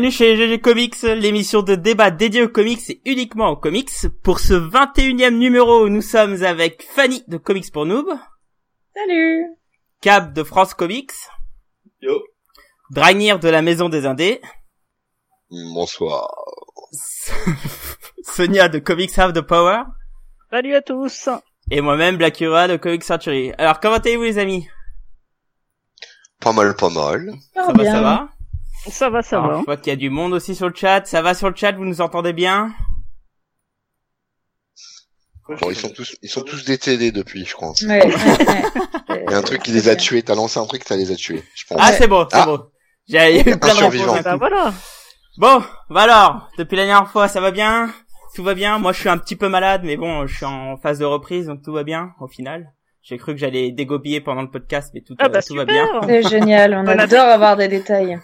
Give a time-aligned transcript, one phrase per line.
[0.00, 3.90] Bienvenue chez GG Comics, l'émission de débat dédiée aux comics et uniquement aux comics.
[4.22, 8.06] Pour ce 21e numéro, nous sommes avec Fanny de Comics pour Noob.
[8.94, 9.44] Salut
[10.00, 11.12] Cab de France Comics.
[12.00, 12.18] Yo.
[12.90, 14.40] Dragnir de la Maison des Indés.
[15.50, 16.30] Bonsoir.
[18.22, 19.82] Sonia de Comics Have the Power.
[20.50, 21.28] Salut à tous
[21.70, 23.52] Et moi-même, Blackura de Comics Century.
[23.58, 24.66] Alors, comment allez-vous les amis?
[26.40, 27.34] Pas mal, pas mal.
[27.52, 27.92] Ça Ça va va, bien.
[27.92, 28.28] ça va?
[28.88, 29.58] Ça va, ça Alors, va.
[29.60, 31.06] Je vois qu'il y a du monde aussi sur le chat.
[31.06, 32.72] Ça va sur le chat, vous nous entendez bien?
[35.60, 37.72] Bon, ils sont tous, ils sont tous décédés depuis, je crois.
[37.82, 38.08] Ouais.
[39.08, 40.22] Il y a un truc qui les a tués.
[40.22, 41.78] T'as lancé un truc, ça les a tués, je pense.
[41.80, 42.46] Ah, c'est bon, c'est Ah.
[42.46, 42.66] bon.
[43.08, 44.22] J'ai eu plein de réponses.
[44.22, 44.72] Bah voilà
[45.38, 47.92] Bon, bah alors, depuis la dernière fois, ça va bien?
[48.36, 48.78] Tout va bien?
[48.78, 51.46] Moi, je suis un petit peu malade, mais bon, je suis en phase de reprise,
[51.46, 52.72] donc tout va bien, au final.
[53.02, 55.64] J'ai cru que j'allais dégobiller pendant le podcast, mais tout, Ah euh, bah tout va
[55.64, 55.86] bien.
[56.06, 58.18] C'est génial, on adore avoir des détails.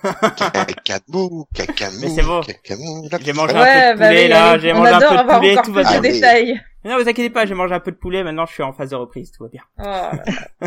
[0.84, 2.42] Cacamou, cacamou, Mais c'est bon.
[2.42, 5.08] J'ai mangé Ouais, un peu de bah poulet, oui, là, j'ai on mangé un adore
[5.10, 6.00] peu de avoir poulet, encore tout va bien.
[6.00, 6.60] Détails.
[6.84, 8.72] Mais non, vous inquiétez pas, j'ai mangé un peu de poulet, maintenant je suis en
[8.74, 9.62] phase de reprise, tout va bien.
[9.82, 10.66] Oh.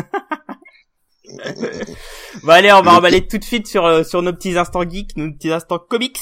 [2.42, 5.16] Bon allez, on va emballer tout de suite sur, euh, sur nos petits instants geeks,
[5.16, 6.18] nos petits instants comics.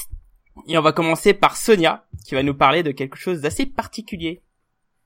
[0.67, 4.43] Et on va commencer par Sonia, qui va nous parler de quelque chose d'assez particulier.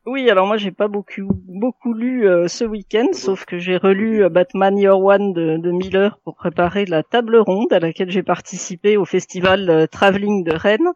[0.06, 4.24] Oui, alors moi j'ai pas beaucoup beaucoup lu euh, ce week-end, sauf que j'ai relu
[4.26, 8.22] euh, Batman Year One de, de Miller pour préparer la table ronde à laquelle j'ai
[8.24, 10.92] participé au festival euh, Travelling de Rennes.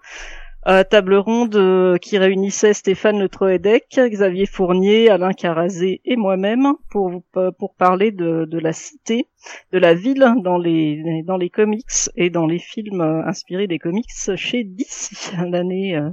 [0.90, 7.10] Table ronde euh, qui réunissait Stéphane Le Troedec, Xavier Fournier, Alain Carazé et moi-même pour
[7.58, 9.30] pour parler de, de la cité,
[9.72, 14.10] de la ville dans les dans les comics et dans les films inspirés des comics
[14.36, 15.32] chez DC.
[15.50, 16.10] L'année euh,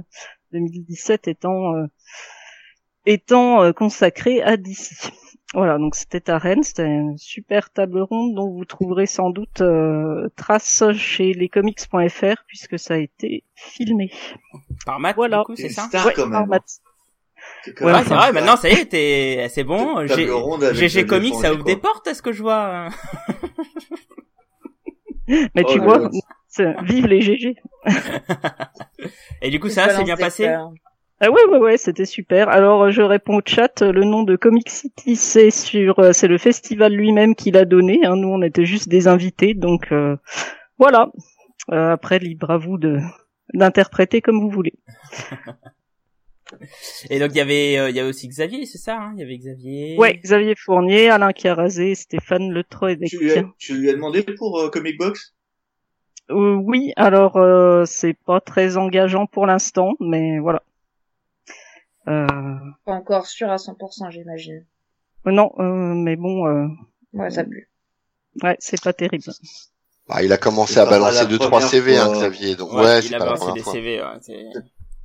[0.53, 1.85] 2017 étant euh,
[3.05, 5.11] étant euh, consacrée à DC.
[5.53, 9.61] Voilà, donc c'était à Rennes, c'était une super table ronde dont vous trouverez sans doute
[9.61, 14.11] euh, trace chez lescomics.fr puisque ça a été filmé.
[14.85, 15.39] Par Matt, Voilà.
[15.39, 16.49] du coup, c'est ça star quand par même.
[16.49, 16.63] Matt.
[17.63, 20.05] C'est quand Ouais, vrai, maintenant ça y est, t'es, c'est bon.
[20.05, 22.89] GG Comics, ça ouvre des portes, est-ce que je vois
[25.27, 26.09] Mais Oh tu là vois,
[26.83, 27.55] vive les GG.
[29.41, 30.53] Et du coup, ça s'est bien passé.
[31.21, 32.49] Ah ouais ouais ouais, c'était super.
[32.49, 36.11] Alors euh, je réponds au chat, euh, le nom de Comic City c'est sur euh,
[36.11, 38.15] c'est le festival lui-même qui l'a donné hein.
[38.17, 40.17] Nous on était juste des invités donc euh,
[40.77, 41.11] voilà.
[41.71, 42.99] Euh, après libre à vous de
[43.53, 44.73] d'interpréter comme vous voulez.
[47.09, 49.13] Et donc il y avait, euh, il y avait aussi Xavier, c'est ça hein?
[49.15, 49.97] Il y avait Xavier.
[49.97, 52.63] Ouais, Xavier Fournier, Alain Carazé, Stéphane Le.
[53.07, 55.33] Tu lui, as, tu lui as demandé pour euh, Comic Box?
[56.29, 60.61] Euh, oui, alors euh, c'est pas très engageant pour l'instant, mais voilà.
[62.07, 62.27] Euh,
[62.85, 64.65] Pas encore sûr à 100%, j'imagine.
[65.25, 66.67] non, euh, mais bon, euh,
[67.13, 67.69] Ouais, ça pue.
[68.43, 69.23] ouais, c'est pas terrible.
[70.09, 72.11] Ah, il a commencé à balancer la deux trois première CV, hein.
[72.13, 72.55] Xavier.
[72.55, 73.73] Donc Ouais, ouais, il c'est a pas la balancé première des fois.
[73.73, 74.01] CV.
[74.01, 74.45] ouais, c'est-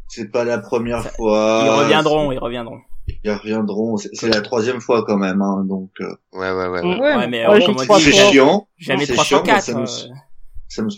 [0.08, 1.62] C'est pas la première Ça- fois.
[1.64, 2.80] Ils reviendront, ils reviendront.
[3.24, 3.96] Ils reviendront.
[3.96, 5.90] C'est la troisième fois quand même, hein, donc.
[6.00, 6.82] Euh, Ouais, ouais, ouais.
[6.82, 6.98] Ouais.
[7.00, 8.68] Ouais, mais Ouais, euh, on c'est chiant.
[8.76, 9.88] jamais c'est chiant, moi, 304.
[10.68, 10.88] ça me-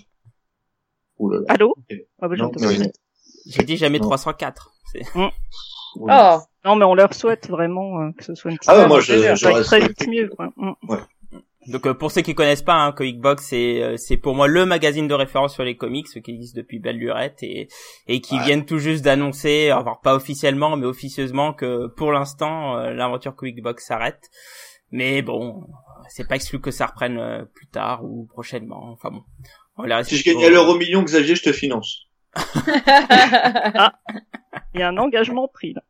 [1.35, 1.45] euh.
[1.49, 1.75] Allô?
[2.21, 2.35] Ah, bah.
[3.47, 4.07] J'ai dit jamais Non.
[4.09, 4.73] 304.
[5.97, 6.13] Oui.
[6.15, 8.87] Oh, Non, mais on leur souhaite vraiment euh, que ce soit une petite Ah ouais,
[8.89, 10.29] moi, je- très vite mieux.
[10.37, 10.49] quoi.
[11.69, 14.49] Donc euh, pour ceux qui connaissent pas, hein, Comic Box, c'est euh, c'est pour moi
[14.49, 17.69] le magazine de référence sur les comics, ceux qui existe depuis belle lurette et
[18.09, 18.45] et qui Ouais.
[18.45, 23.63] viennent tout juste d'annoncer, alors pas officiellement mais officieusement que pour l'instant euh, l'aventure Comic
[23.63, 24.21] Box s'arrête.
[24.91, 25.63] Mais bon,
[26.09, 28.91] c'est pas exclu que ça reprenne euh, plus tard ou prochainement.
[28.93, 29.23] Enfin bon,
[29.79, 32.09] on Si je gagnais à l'euro million, Xavier, je te finance.
[34.75, 35.83] Il y a un engagement pris là.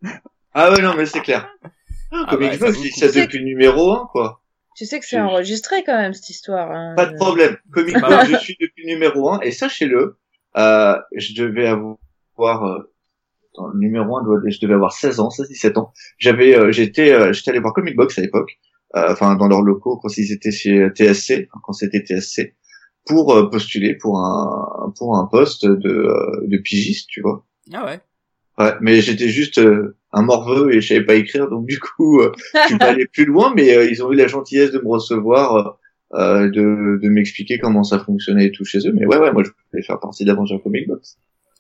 [0.55, 1.49] Ah ouais, non, mais c'est clair.
[2.11, 3.21] Ah Comic ouais, ça Box, vaut il le ça coup.
[3.27, 4.43] depuis le numéro 1, quoi.
[4.77, 6.71] tu sais que c'est enregistré quand même, cette histoire.
[6.71, 6.95] Hein.
[6.97, 7.57] Pas de problème.
[7.73, 10.19] Comic Bah Box, je suis depuis le numéro 1, et sachez-le,
[10.59, 12.93] euh, je devais avoir, euh,
[13.55, 15.93] attends, le numéro 1, doit- je devais avoir 16 ans, 16, 17 ans.
[16.19, 18.59] J'avais, euh, j'étais, euh, j'étais allé voir Comic Box à l'époque,
[18.97, 22.55] euh, enfin, dans leurs locaux, quand ils étaient chez TSC, quand c'était TSC,
[23.07, 27.45] pour euh, postuler pour un, pour un poste de, euh, de pigiste, tu vois.
[27.73, 28.01] Ah ouais.
[28.59, 32.21] Ouais, mais j'étais juste euh, un morveux et je savais pas écrire, donc du coup,
[32.21, 34.79] euh, je suis pas allé plus loin, mais euh, ils ont eu la gentillesse de
[34.79, 35.79] me recevoir,
[36.13, 38.93] de, de m'expliquer comment ça fonctionnait et tout chez eux.
[38.93, 41.17] Mais ouais, ouais, moi je voulais faire partie de l'aventure Comic Box.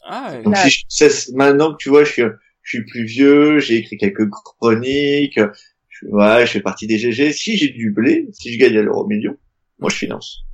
[0.06, 0.42] Ah ouais.
[0.42, 2.22] Donc si je, maintenant que tu vois, je suis,
[2.62, 5.40] je suis plus vieux, j'ai écrit quelques chroniques,
[5.88, 7.32] je, ouais, je fais partie des GG.
[7.32, 9.34] Si j'ai du blé, si je gagne à l'euro million,
[9.78, 10.44] moi je finance.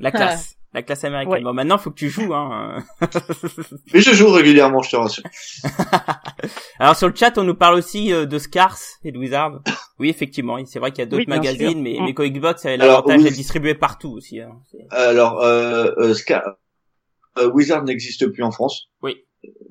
[0.00, 0.54] La classe.
[0.74, 1.32] La classe américaine.
[1.32, 1.40] Ouais.
[1.42, 2.84] Bon, maintenant, faut que tu joues, hein.
[3.94, 5.24] Mais je joue régulièrement, je te rassure.
[6.78, 9.62] Alors, sur le chat, on nous parle aussi euh, de Scars et de Wizard.
[9.98, 10.62] Oui, effectivement.
[10.66, 11.80] C'est vrai qu'il y a d'autres Oui, magazines, sûr.
[11.82, 12.04] mais, Mm.
[12.04, 13.24] mais Comic Box avait l'avantage oui.
[13.24, 14.60] d'être distribué partout aussi, hein.
[14.90, 16.42] Alors, euh, euh, Scar,
[17.38, 18.90] euh, Wizard n'existe plus en France.
[19.02, 19.16] Oui.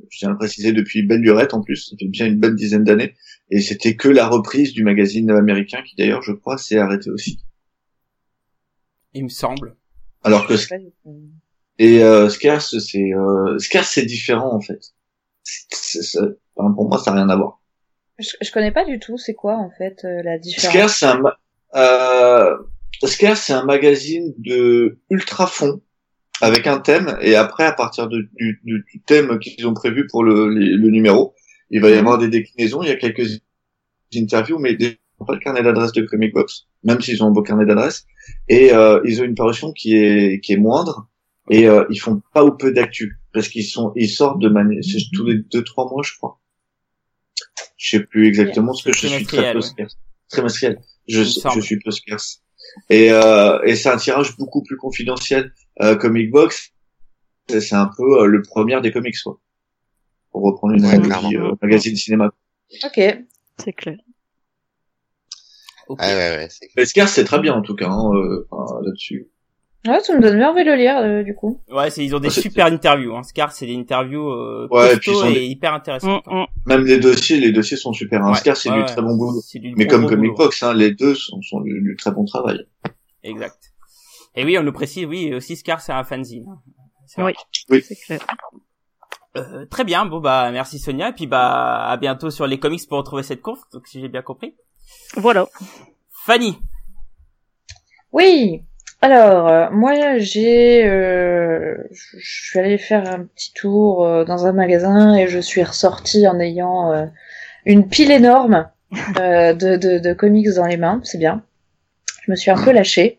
[0.09, 2.55] Je tiens à le préciser depuis belle lurette en plus, ça fait bien une bonne
[2.55, 3.13] dizaine d'années,
[3.51, 7.39] et c'était que la reprise du magazine américain qui d'ailleurs, je crois, s'est arrêté aussi.
[9.13, 9.76] Il me semble.
[10.23, 10.53] Alors que
[11.79, 14.79] et euh, Scarce, c'est euh, Scarce, c'est différent en fait.
[15.43, 16.19] C'est- c'est- c'est-
[16.55, 17.61] enfin, pour moi, ça n'a rien à voir.
[18.19, 20.71] Je, je connais pas du tout, c'est quoi en fait euh, la différence?
[20.73, 21.21] Scarce, c'est un
[21.75, 22.57] euh,
[23.05, 25.81] Scarce, c'est un magazine de ultra fond
[26.41, 30.07] avec un thème et après à partir de- du, du- du thème qu'ils ont prévu
[30.07, 31.35] pour le, les- le numéro,
[31.69, 31.99] il va y Mhm.
[31.99, 32.81] avoir des déclinaisons.
[32.81, 33.39] Il y a quelques
[34.15, 37.41] interviews, mais n'ont pas le carnet d'adresse de Comic Box, même s'ils ont un beau
[37.41, 38.05] carnet d'adresse.
[38.47, 41.07] Et euh, ils ont une parution qui est qui est moindre
[41.49, 44.83] et euh, ils font pas ou peu d'actu parce qu'ils sont ils sortent de manière
[44.83, 46.39] c'est tous les deux trois mois, je crois.
[47.77, 49.87] Je sais plus exactement ce que je suis très peu ouais.
[50.29, 50.79] Trimestriel.
[51.07, 52.43] Je, je suis peu scarce.
[52.89, 55.53] Et, euh, et c'est un tirage beaucoup plus confidentiel.
[55.81, 56.71] Euh, Comic Box,
[57.47, 59.39] c'est c'est un peu euh, le premier des comics, quoi.
[60.31, 62.31] Pour reprendre une Ouais, euh, magazine cinéma.
[62.83, 62.99] Ok.
[63.57, 63.97] C'est clair.
[65.89, 65.99] Ok.
[66.01, 66.47] Ouais, ouais, ouais.
[66.49, 68.45] c'est- Mais Scarce, c'est très bien en tout cas hein, euh,
[68.83, 69.27] là-dessus.
[69.87, 71.61] Ouais, ça me donne bien envie de le lire euh, du coup.
[71.69, 73.15] Ouais, c'est, ils ont des Ah, super interviews.
[73.15, 73.23] Hein.
[73.23, 76.25] Scar, c'est des interviews euh, Ouais, et puis costauds ils ont et des- hyper intéressantes.
[76.27, 76.45] Mm, mm.
[76.65, 78.21] Même les dossiers, les dossiers sont super.
[78.25, 78.31] Hein.
[78.31, 79.39] Ouais, Scarce, c'est ouais, du très bon boulot.
[79.77, 80.33] Mais bon, comme bon Comic.
[80.35, 82.65] Box, hein, les deux sont, sont du, du très bon travail.
[83.23, 83.57] Exact.
[84.35, 86.45] Et oui, on nous précise, oui, aussi Scar, c'est un fanzine.
[86.49, 86.59] hein.
[87.05, 87.21] C'est.
[87.23, 87.33] Oui,
[87.69, 87.81] Oui.
[87.87, 88.19] c'est clair.
[89.37, 90.05] Euh, très bien.
[90.05, 91.09] Bon bah merci Sonia.
[91.09, 93.41] Et puis bah à bientôt sur les comics pour retrouver cette.
[93.71, 94.55] Donc si j'ai bien compris.
[95.15, 95.47] Voilà.
[96.25, 96.57] Fanny.
[98.11, 98.63] Oui.
[99.01, 104.53] Alors, euh, moi, j'ai, euh, je suis allée faire un petit tour euh, dans un
[104.53, 107.05] magasin et je suis ressortie en ayant euh,
[107.65, 108.69] une pile énorme
[109.19, 110.99] euh, de, de, de comics dans les mains.
[111.03, 111.43] C'est bien.
[112.27, 113.17] Je me suis un peu lâchée.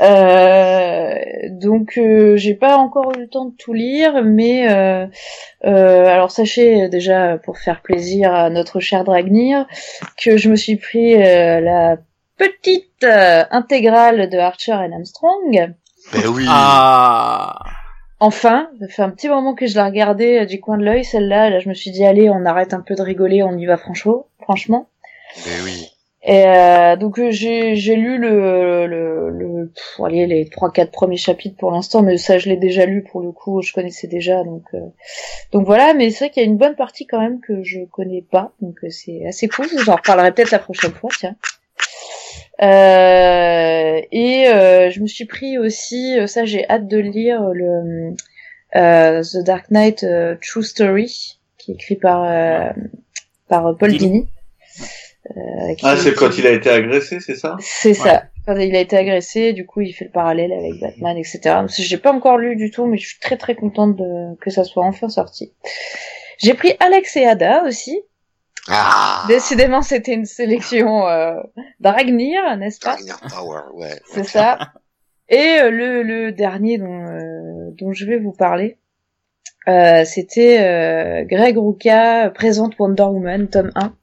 [0.00, 1.14] Euh,
[1.50, 5.06] donc, euh, j'ai pas encore eu le temps de tout lire, mais euh,
[5.66, 9.66] euh, alors sachez déjà pour faire plaisir à notre cher Dragnir
[10.16, 11.98] que je me suis pris la
[12.38, 15.74] petite intégrale de Archer et Armstrong.
[16.14, 16.46] Ben oui.
[16.48, 17.58] Ah.
[18.20, 21.50] Enfin, ça fait un petit moment que je la regardais du coin de l'œil, celle-là.
[21.50, 23.76] Là, je me suis dit, allez, on arrête un peu de rigoler, on y va
[23.76, 24.26] franchement.
[24.40, 24.88] franchement.
[25.44, 25.90] Ben oui.
[26.22, 31.16] Et euh, donc euh, j'ai lu le le, le pff, allez, les trois quatre premiers
[31.16, 34.44] chapitres pour l'instant, mais ça je l'ai déjà lu pour le coup, je connaissais déjà
[34.44, 34.80] donc euh,
[35.52, 35.94] donc voilà.
[35.94, 38.52] Mais c'est vrai qu'il y a une bonne partie quand même que je connais pas,
[38.60, 39.66] donc euh, c'est assez cool.
[39.82, 41.36] J'en reparlerai peut-être la prochaine fois, tiens.
[42.62, 48.14] Euh, et euh, je me suis pris aussi, ça j'ai hâte de lire le
[48.76, 50.04] euh, The Dark Knight
[50.42, 52.70] True Story, qui est écrit par euh,
[53.48, 54.28] par Paul Dini.
[55.36, 57.56] Euh, Ah, c'est quand il a été agressé, c'est ça?
[57.60, 58.24] C'est ça.
[58.46, 61.60] Quand il a été agressé, du coup, il fait le parallèle avec Batman, etc.
[61.68, 64.36] J'ai pas encore lu du tout, mais je suis très très contente de...
[64.40, 65.52] que ça soit enfin sorti.
[66.38, 68.00] J'ai pris Alex et Ada aussi.
[68.68, 69.24] Ah.
[69.28, 71.34] Décidément, c'était une sélection euh,
[71.80, 72.94] d'Aragnir, n'est-ce pas?
[72.94, 74.00] Ragnar Power, ouais.
[74.12, 74.58] C'est ça.
[75.28, 78.78] Et euh, le, le dernier dont, euh, dont je vais vous parler,
[79.68, 83.94] euh, c'était euh, Greg Rucka présente Wonder Woman, tome 1,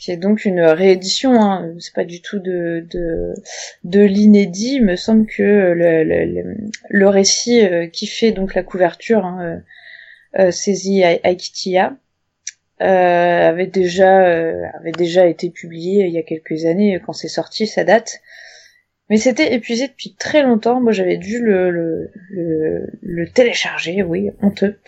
[0.00, 3.34] qui est donc une réédition, hein, c'est pas du tout de, de,
[3.84, 6.56] de l'inédit, il me semble que le, le,
[6.88, 11.96] le, récit euh, qui fait donc la couverture, hein, euh, euh, Seizi Aikitia,
[12.80, 17.28] euh, avait déjà euh, avait déjà été publié il y a quelques années quand c'est
[17.28, 18.20] sorti ça date
[19.10, 20.80] mais c'était épuisé depuis très longtemps.
[20.80, 24.78] Moi j'avais dû le le, le, le télécharger oui honteux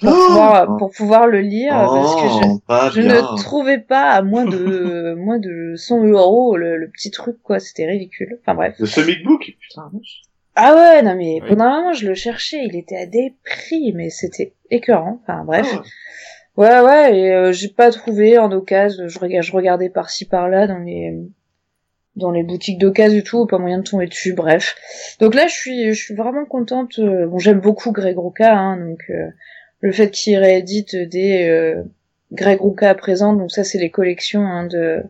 [0.00, 3.14] pour Oh pouvoir pour pouvoir le lire parce que je Oh, je bien.
[3.32, 7.58] ne trouvais pas à moins de moins de 100 euros le, le petit truc quoi.
[7.60, 8.38] C'était ridicule.
[8.40, 8.74] Enfin bref.
[8.78, 9.90] Le Comic Book Putain.
[10.56, 11.48] ah ouais non mais Oui.
[11.48, 12.64] pendant un moment je le cherchais.
[12.64, 15.20] Il était à des prix mais c'était écœurant.
[15.22, 15.66] Enfin bref.
[15.74, 15.82] Ah,
[16.54, 19.08] Ouais, ouais, et euh, j'ai pas trouvé en occasion.
[19.08, 21.18] Je, je regardais par-ci par-là dans les
[22.16, 24.34] dans les boutiques d'occasion et tout, pas moyen de tomber dessus.
[24.34, 24.76] Bref.
[25.20, 26.98] Donc là, je suis je suis vraiment contente.
[26.98, 29.28] euh, Bon, j'aime beaucoup Greg Rucka, hein, donc euh,
[29.80, 31.82] le fait qu'il réédite des euh,
[32.32, 35.02] Greg Rucka à présent, donc ça c'est les collections hein, de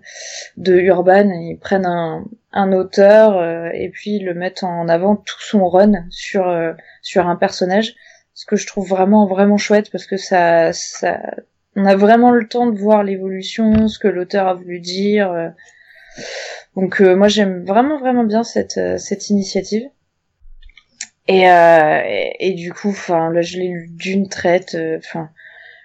[0.56, 1.28] de Urban.
[1.30, 5.68] Ils prennent un un auteur euh, et puis ils le mettent en avant tout son
[5.68, 7.94] run sur euh, sur un personnage
[8.34, 11.18] ce que je trouve vraiment vraiment chouette parce que ça ça
[11.76, 15.48] on a vraiment le temps de voir l'évolution ce que l'auteur a voulu dire euh.
[16.76, 19.88] Donc euh, moi j'aime vraiment vraiment bien cette euh, cette initiative.
[21.28, 25.30] Et euh, et, et du coup enfin là je l'ai lu d'une traite enfin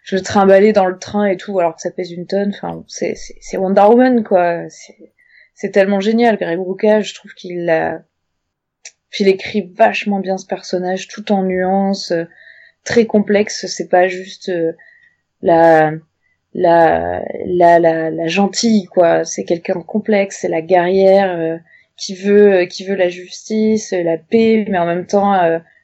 [0.04, 2.84] je le trimballais dans le train et tout alors que ça pèse une tonne enfin
[2.88, 4.68] c'est c'est c'est Wonder Woman quoi.
[4.70, 5.14] C'est
[5.54, 6.38] c'est tellement génial.
[6.38, 8.02] Greg Rucka je trouve qu'il a
[9.20, 12.14] il écrit vachement bien ce personnage, tout en nuances,
[12.84, 13.66] très complexe.
[13.66, 14.52] C'est pas juste
[15.42, 15.92] la,
[16.54, 19.24] la, la, la, la gentille, quoi.
[19.26, 20.40] C'est quelqu'un complexe.
[20.42, 21.58] C'est la guerrière euh,
[21.98, 25.34] qui veut, qui veut la justice, la paix, mais en même temps,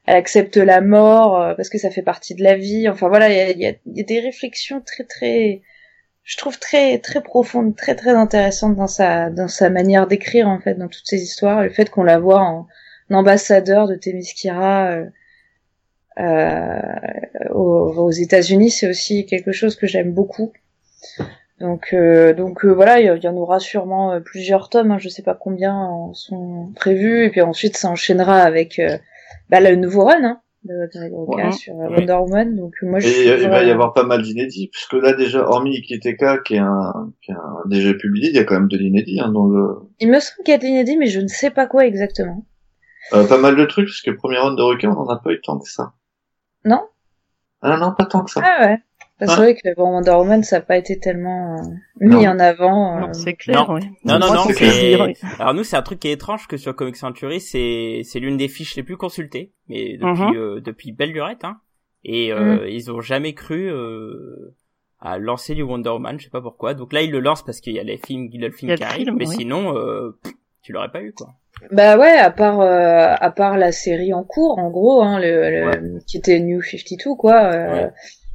[0.05, 2.87] elle accepte la mort parce que ça fait partie de la vie.
[2.89, 5.61] Enfin voilà, il y a, y, a, y a, des réflexions très, très,
[6.23, 10.59] je trouve très, très profondes, très, très intéressantes dans sa, dans sa manière d'écrire en
[10.59, 11.61] fait, dans toutes ces histoires.
[11.63, 12.67] Le fait qu'on la voit en
[13.11, 15.09] ambassadeur de Themyscira euh, euh,
[16.17, 20.51] aux, aux États-Unis, c'est aussi quelque chose que j'aime beaucoup.
[21.59, 24.91] Donc, euh, donc euh, voilà, il y, en aura sûrement euh, plusieurs tomes.
[24.91, 28.81] Hein, je sais pas combien en sont prévus, et puis ensuite ça enchaînera avec
[29.49, 32.57] bah, le nouveau run hein, de Greg Rucka sur Wonder Woman.
[32.57, 35.77] Donc moi, je et il va y avoir pas mal d'inédits, puisque là déjà, hormis
[35.77, 38.77] Ikiteka qui est un, qui est un déjà publié, il y a quand même de
[38.77, 39.75] l'inédit hein, dans le.
[40.01, 42.45] Il me semble qu'il y a de l'inédit, mais je ne sais pas quoi exactement.
[43.13, 45.17] Euh, pas mal de trucs, parce que le premier round de requin, on en a
[45.17, 45.93] pas eu tant que ça.
[46.65, 46.81] Non?
[47.61, 48.41] Ah non, pas tant que ça.
[48.43, 48.77] Ah ouais.
[49.19, 49.35] C'est ah.
[49.35, 51.65] vrai que bon, Wonder Woman, ça n'a pas été tellement euh,
[52.01, 52.97] mis en avant.
[52.97, 52.99] Euh...
[53.01, 53.75] Non, c'est clair, non.
[53.75, 53.81] oui.
[54.03, 54.43] Non, non, non.
[54.47, 55.07] clair.
[55.39, 58.35] Alors nous, c'est un truc qui est étrange que sur Comic Century, c'est c'est l'une
[58.37, 60.35] des fiches les plus consultées, mais depuis Mhm.
[60.35, 61.59] euh, depuis belle lurette, hein.
[62.03, 62.67] Et euh, Mhm.
[62.67, 64.55] ils ont jamais cru euh,
[64.99, 66.73] à lancer du Wonder Woman, je sais pas pourquoi.
[66.73, 68.53] Donc là, ils le lancent parce qu'il y a les films, il y a le
[68.53, 69.35] film Il y a qui arrive, mais oui.
[69.37, 71.29] sinon, euh, pff, tu l'aurais pas eu quoi.
[71.71, 75.49] Bah ouais, à part euh, à part la série en cours, en gros, hein, le,
[75.49, 77.43] le- qui était New 52, quoi.
[77.53, 77.89] euh, Ouais.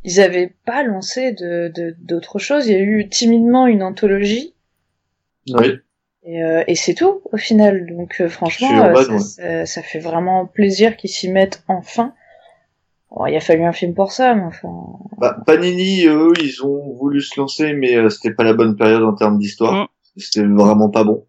[0.05, 2.67] Ils avaient pas lancé de de- d'autres choses.
[2.69, 4.55] Il y a eu timidement une anthologie.
[5.51, 5.75] Oui.
[6.25, 7.87] Et, euh, et c'est tout au final.
[7.95, 9.19] Donc euh, franchement, euh, Urban, ça, ouais.
[9.19, 12.13] ça- ça fait vraiment plaisir qu'ils s'y mettent enfin.
[13.11, 14.69] Bon, il a fallu un film pour ça, mais enfin.
[15.17, 19.03] Bah, Panini, eux, ils ont voulu se lancer, mais euh, c'était pas la bonne période
[19.03, 19.85] en termes d'histoire.
[19.85, 19.87] Mm.
[20.19, 21.25] C'était vraiment pas bon.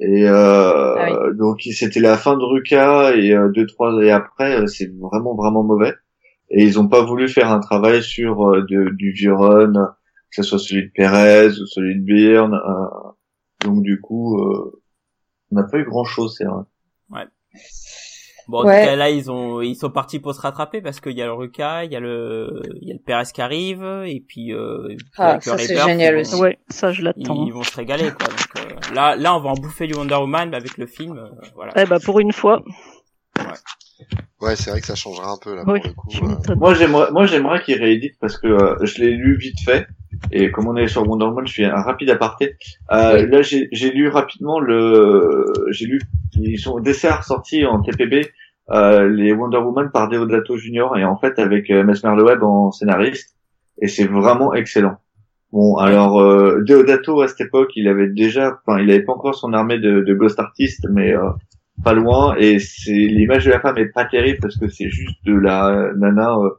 [0.00, 4.60] Et euh, Ah donc c'était la fin de Ruka et euh, deux trois et après
[4.62, 5.94] euh, c'est vraiment vraiment mauvais.
[6.50, 10.36] Et ils ont pas voulu faire un travail sur euh, de- du vieux run, que
[10.36, 12.54] ce soit celui de Perez ou celui de Byrne.
[12.54, 13.10] euh,
[13.64, 14.80] donc du coup, euh,
[15.50, 16.62] on n'a pas eu grand chose, c'est vrai.
[18.48, 18.80] Bon, en Ouais.
[18.80, 21.26] tout cas, là, ils ont, ils sont partis pour se rattraper parce qu'il y a
[21.26, 24.52] le Ruka, il y a le, il y a le Perez qui arrive, et puis,
[24.52, 26.34] euh, et puis Ah, ça, c'est génial vont- aussi.
[26.40, 27.44] Ouais, ça je Ils, l'attends.
[27.46, 28.26] ils vont se régaler, quoi.
[28.26, 28.49] Donc, euh,
[28.94, 31.72] là, là, on va en bouffer du Wonder Woman, mais avec le film, euh, voilà.
[31.76, 32.62] Eh bah pour une fois,
[34.40, 36.50] Ouais, c'est vrai que ça changera un peu là oui, pour le coup.
[36.50, 36.54] euh.
[36.56, 39.86] Moi j'aimerais, moi j'aimerais qu'ils rééditent parce que euh, je l'ai lu vite fait
[40.32, 42.56] et comme on est sur Wonder Woman, je fais un rapide aparté.
[42.90, 46.00] Euh, Là j'ai j'ai lu rapidement le, j'ai lu
[46.34, 48.30] ils sont DC sortis en TPB
[48.70, 52.70] euh, les Wonder Woman par Deodato Junior et en fait avec euh, Mesmer Loeb en
[52.72, 53.36] scénariste
[53.82, 54.96] et c'est vraiment excellent.
[55.52, 59.34] Bon alors euh, Deodato à cette époque il avait déjà, enfin il avait pas encore
[59.34, 61.30] son armée de, de ghost artistes mais euh,
[61.82, 65.24] pas loin et c'est l'image de la femme est pas terrible parce que c'est juste
[65.24, 66.50] de la nana euh,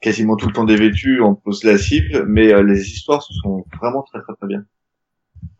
[0.00, 4.22] quasiment tout le temps dévêtue en pose lascive mais euh, les histoires sont vraiment très
[4.22, 4.64] très très bien.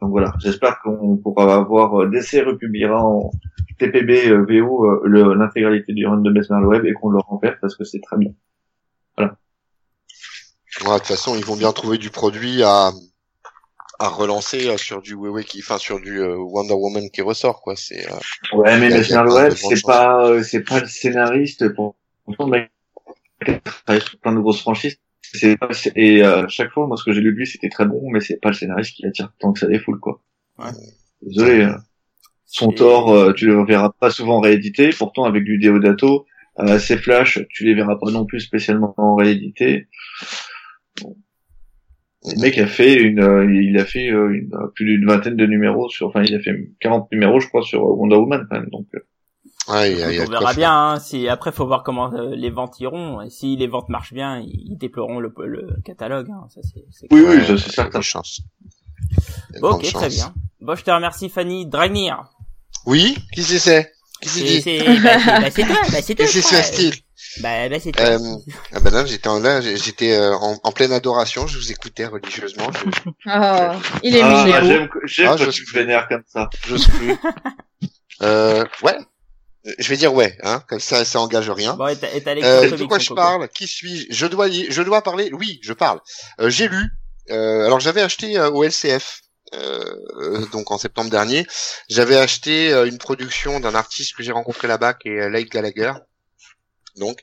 [0.01, 3.31] Donc voilà j'espère qu'on pourra avoir euh, DC republiera en
[3.79, 5.05] TPB VO
[5.35, 8.31] l'intégralité du run de Mesmer Web et qu'on le renverse parce que c'est très bien
[10.83, 12.91] Ouais, de toute façon, ils vont bien trouver du produit à
[14.01, 17.63] à relancer euh, sur du Wewe qui, enfin sur du euh, Wonder Woman qui ressort
[17.63, 17.77] quoi.
[17.77, 18.17] C'est euh,
[18.59, 21.95] ouais mais Web c'est pas euh, c'est pas le scénariste pour
[22.27, 25.57] sur plein de grosses franchises c'est
[25.95, 28.21] et euh, chaque fois moi ce que j'ai lu de lui c'était très bon mais
[28.21, 30.21] c'est pas le scénariste qui attire tant que ça les foule quoi
[30.59, 30.71] Ouais.
[31.23, 31.75] désolé euh,
[32.47, 36.27] son Et- tort euh, tu le verras pas souvent réédité pourtant avec du Deodato
[36.59, 39.87] euh, ses Flash tu les verras pas non plus spécialement réédité
[40.21, 40.27] Bon.
[41.03, 45.37] Le mec a fait une euh, il a fait euh, une, euh, plus d'une vingtaine
[45.37, 48.59] de numéros sur enfin il a fait 40 numéros je crois sur Wonder Woman quand
[48.61, 49.01] même donc euh,
[49.69, 50.73] ouais, il y a, il y a on verra bien.
[50.73, 53.21] Hein, si après, faut voir comment euh, les ventes iront.
[53.21, 56.29] Et si les ventes marchent bien, ils, déploieront le, le catalogue.
[56.31, 56.85] Hein, ça c'est.
[56.91, 58.01] c'est oui oui c'est certain
[59.61, 60.35] Bon, ok, très bien.
[60.61, 61.67] Bon, je te remercie, Fanny.
[61.67, 62.25] Dragnir.
[62.87, 63.93] Oui, qui c'est c'est?
[64.21, 66.27] Qui c'est C'est dit c'est- bah, c'est bah, c'est toi, bah, c'est toi.
[66.27, 66.95] Qui c'est style?
[67.41, 68.05] Bah, bah c'est toi.
[68.07, 68.19] euh,
[68.73, 72.07] ah ben là, j'étais en, là, j'étais euh, en, en pleine adoration, je vous écoutais
[72.07, 74.61] religieusement, je, Oh, il est ah, mignon.
[74.69, 77.15] j'aime j'aime Ah, quand je tu suis- vénères comme ça j'ose plus.
[78.23, 78.97] euh, ouais,
[79.79, 81.75] je vais dire ouais, hein, comme ça, ça engage rien.
[81.75, 83.49] Bon, et t'as et t'as Euh, de quoi je parle?
[83.49, 84.07] Qui suis-je?
[84.11, 85.31] Je dois, y- je dois parler.
[85.33, 86.01] Oui, je parle.
[86.41, 86.85] Euh, J'ai lu.
[87.31, 89.21] euh, alors j'avais acheté euh, au LCF.
[89.55, 91.47] euh, donc en septembre dernier,
[91.89, 95.93] j'avais acheté euh, une production d'un artiste que j'ai rencontré là-bas, qui est Light Gallagher.
[96.97, 97.19] Donc,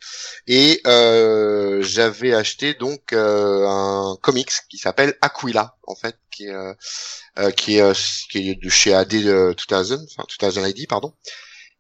[0.48, 6.52] et euh, j'avais acheté donc euh, un comics qui s'appelle Aquila, en fait, qui est
[6.54, 6.74] euh,
[7.40, 7.94] euh, qui est euh,
[8.32, 11.14] qui est de chez AD euh, 2000, enfin 2000 ID, pardon.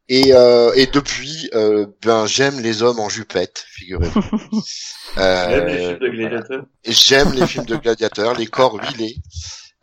[0.10, 4.29] Et, euh, et depuis, euh, ben j'aime les hommes en jupette, figurez-vous.
[5.45, 6.65] Même les Euh, films de gladiateurs.
[6.86, 9.21] J'aime les films de gladiateurs, les corps huilés,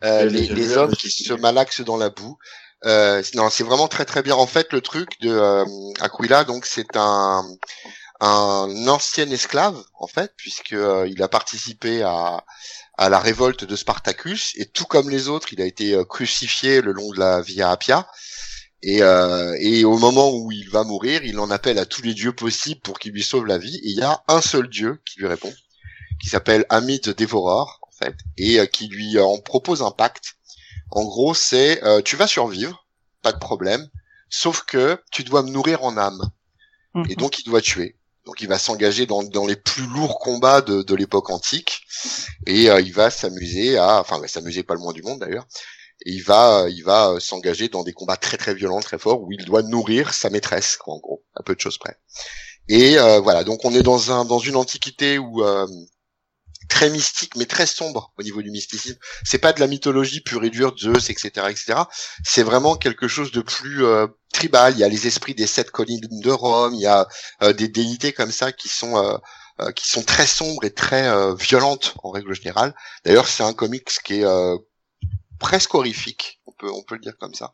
[0.03, 2.37] euh, les, les vu, hommes qui se malaxent dans la boue.
[2.85, 4.35] Euh, non, c'est vraiment très très bien.
[4.35, 5.65] En fait, le truc de euh,
[6.01, 7.43] Aquila, donc c'est un
[8.19, 12.43] un ancien esclave en fait, puisque euh, il a participé à
[12.99, 16.81] à la révolte de Spartacus et tout comme les autres, il a été euh, crucifié
[16.81, 18.05] le long de la Via Appia.
[18.83, 22.13] Et, euh, et au moment où il va mourir, il en appelle à tous les
[22.13, 23.77] dieux possibles pour qu'ils lui sauvent la vie.
[23.77, 25.53] Et il y a un seul dieu qui lui répond,
[26.21, 30.35] qui s'appelle Amit Dévoreur, en fait, et euh, qui lui euh, en propose un pacte.
[30.91, 32.85] En gros, c'est euh, tu vas survivre,
[33.21, 33.87] pas de problème,
[34.29, 36.29] sauf que tu dois me nourrir en âme.
[37.07, 37.95] Et donc il doit tuer.
[38.29, 41.81] Donc il va s'engager dans, les plus lourds combats de, l'époque antique
[42.45, 45.47] et euh, il va s'amuser à, enfin va s'amuser pas le moins du monde d'ailleurs.
[46.05, 49.23] Et il va, il va euh, s'engager dans des combats très très violents, très forts
[49.23, 51.97] où il doit nourrir sa maîtresse, quoi, en gros, à peu de choses près.
[52.67, 55.65] Et euh, voilà, donc on est dans un dans une antiquité où euh,
[56.69, 58.97] très mystique mais très sombre au niveau du mysticisme.
[59.25, 61.81] C'est pas de la mythologie pure et dure, Zeus, etc., etc.
[62.23, 64.73] C'est vraiment quelque chose de plus euh, tribal.
[64.73, 66.73] Il y a les esprits des sept collines de Rome.
[66.73, 67.07] Il y a
[67.43, 69.17] euh, des déités comme ça qui sont euh,
[69.61, 72.73] euh, qui sont très sombres et très euh, violentes en règle générale.
[73.03, 74.25] D'ailleurs, c'est un comics qui est
[75.39, 77.53] presque horrifique, on peut on peut le dire comme ça,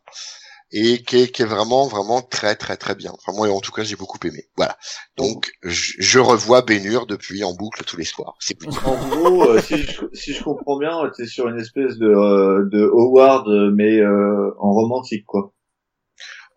[0.77, 3.11] et qui est, vraiment vraiment très très très bien.
[3.13, 4.49] Enfin moi en tout cas j'ai beaucoup aimé.
[4.57, 4.75] Voilà.
[5.15, 8.35] Donc je, je revois Bénur depuis en boucle tous les soirs.
[8.39, 8.77] C'est plus.
[8.83, 12.67] En gros, euh, si, je, si je comprends bien, t'es sur une espèce de, euh,
[12.69, 15.54] de Howard, mais euh, en romantique, quoi.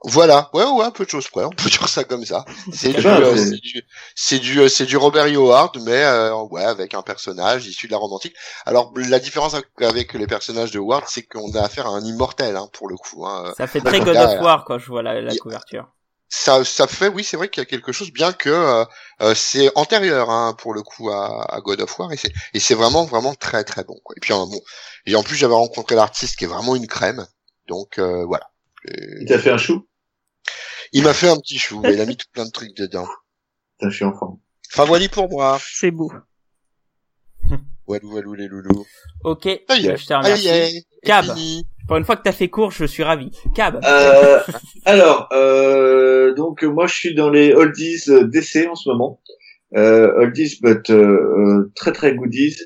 [0.05, 2.45] Voilà, ouais, ouais, un peu de choses près, on peut dire ça comme ça.
[2.73, 3.83] C'est Eh du, ben, euh, du,
[4.15, 5.35] c'est du, euh, c'est du Robert E.
[5.35, 8.35] Howard, mais euh, ouais, avec un personnage issu de la romantique.
[8.65, 12.57] Alors la différence avec les personnages de Howard, c'est qu'on a affaire à un immortel,
[12.57, 13.27] hein, pour le coup.
[13.27, 13.53] Hein.
[13.57, 15.89] Ça fait très Donc God of War quand je vois la, la couverture.
[16.31, 18.85] Ça, ça fait, oui, c'est vrai qu'il y a quelque chose, bien que euh,
[19.23, 22.61] euh, c'est antérieur, hein, pour le coup, à, à God of War, et c'est, et
[22.61, 23.99] c'est vraiment, vraiment très, très bon.
[24.05, 24.15] Quoi.
[24.17, 24.61] Et puis euh, bon,
[25.07, 27.27] et en plus j'avais rencontré l'artiste qui est vraiment une crème,
[27.67, 28.51] donc euh, voilà.
[28.87, 29.88] Et Il t'a fait un chou?
[30.93, 33.07] Il m'a fait un petit chou, mais il a mis tout plein de trucs dedans.
[33.79, 34.39] Putain, je suis en forme.
[34.73, 35.59] Enfin voilà pour moi.
[35.63, 36.11] C'est beau.
[37.87, 38.85] Walou walou les loulous.
[39.25, 40.49] Ok, Aïe, je te Aïe, remercie.
[40.51, 41.27] aïe, Cab.
[41.87, 43.31] Pour une fois que t'as fait court, je suis ravi.
[43.55, 43.81] Cab.
[43.83, 44.41] Euh,
[44.85, 49.21] alors, euh, donc moi je suis dans les oldies euh, DC en ce moment.
[49.77, 52.57] Euh, oldies but euh, euh, très très goodies.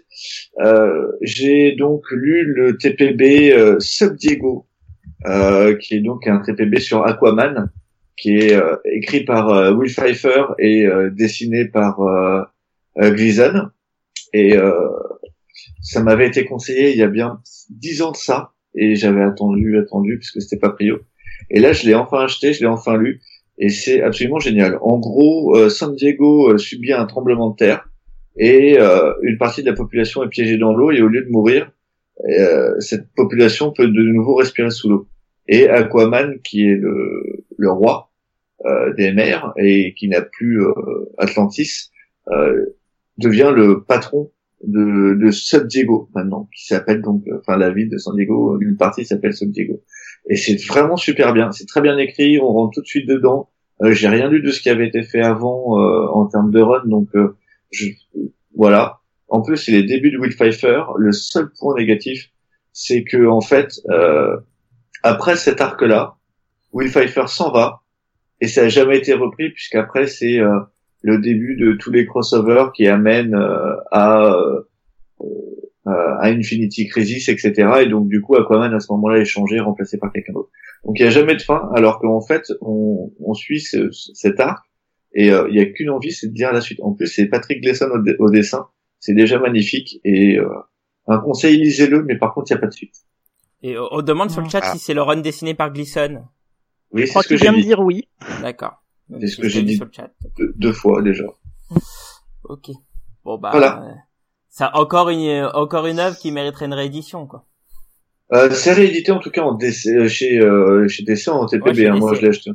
[0.61, 4.66] Euh, J'ai donc lu le TPB euh, Sub Diego,
[5.26, 7.70] euh, qui est donc un TPB sur Aquaman,
[8.16, 12.42] qui est euh, écrit par euh, Will Pfeiffer et euh, dessiné par euh,
[13.01, 13.68] euh, Gleason.
[14.33, 14.72] Et euh,
[15.83, 19.79] ça m'avait été conseillé il y a bien dix ans de ça, et j'avais attendu,
[19.79, 21.01] attendu, puisque c'était pas prio.
[21.51, 23.20] Et là, je l'ai enfin acheté, je l'ai enfin lu,
[23.59, 24.79] et c'est absolument génial.
[24.81, 27.88] En gros, San Diego subit un tremblement de terre,
[28.38, 31.70] et une partie de la population est piégée dans l'eau, et au lieu de mourir,
[32.79, 35.09] cette population peut de nouveau respirer sous l'eau.
[35.48, 37.22] Et Aquaman, qui est le,
[37.62, 38.11] le roi
[38.66, 40.72] euh, des mers, et qui n'a plus euh,
[41.18, 41.90] Atlantis,
[42.29, 42.77] euh,
[43.18, 44.31] devient le patron
[44.64, 48.77] de, de San Diego maintenant, qui s'appelle donc, enfin la ville de San Diego, une
[48.77, 49.83] partie s'appelle San Diego.
[50.29, 53.51] Et c'est vraiment super bien, c'est très bien écrit, on rentre tout de suite dedans.
[53.83, 56.61] Euh, J'ai rien lu de ce qui avait été fait avant euh, en termes de
[56.61, 57.37] run, donc euh,
[57.70, 57.87] je,
[58.55, 59.01] voilà.
[59.29, 60.83] En plus, c'est les débuts de Will Pfeiffer.
[60.98, 62.31] Le seul point négatif,
[62.72, 63.81] c'est que en fait,
[65.03, 66.16] après cet arc-là,
[66.72, 67.80] Will Pfeiffer s'en va
[68.40, 70.58] et ça a jamais été repris puisqu'après c'est euh,
[71.02, 74.61] le début de tous les crossovers qui amènent euh, à euh,
[75.20, 77.52] euh, à Infinity Crisis, etc.
[77.82, 80.50] Et donc du coup Aquaman à ce moment-là est changé, remplacé par quelqu'un d'autre.
[80.85, 84.38] Donc il n'y a jamais de fin, alors qu'en fait on, on suit ce- cet
[84.40, 84.64] arc
[85.14, 86.78] et euh, il n'y a qu'une envie, c'est de dire la suite.
[86.82, 88.66] En plus c'est Patrick Gleason au, dé- au dessin,
[89.00, 90.48] c'est déjà magnifique et euh,
[91.08, 92.94] un conseil lisez-le, mais par contre il n'y a pas de suite.
[93.64, 94.72] Et on on demande sur le chat Ah.
[94.72, 96.22] si c'est le run dessiné par Gleason.
[96.92, 98.09] Oui, Je c'est crois ce que qu'il j'ai vient de dit dire oui.
[98.42, 98.83] D'accord.
[99.20, 99.76] C'est ce que j'ai dit.
[99.76, 100.11] sur le chat.
[100.38, 101.24] deux, deux fois déjà.
[102.44, 102.70] Ok.
[103.24, 103.50] Bon bah.
[103.52, 103.83] Voilà.
[103.85, 103.92] euh,
[104.50, 107.46] ça encore une encore une œuvre qui mériterait une réédition quoi.
[108.33, 111.78] Euh, c'est réédité en tout cas en DC, euh, chez euh, chez DC en TPB.
[111.78, 112.50] Ouais, hein, moi je l'ai acheté.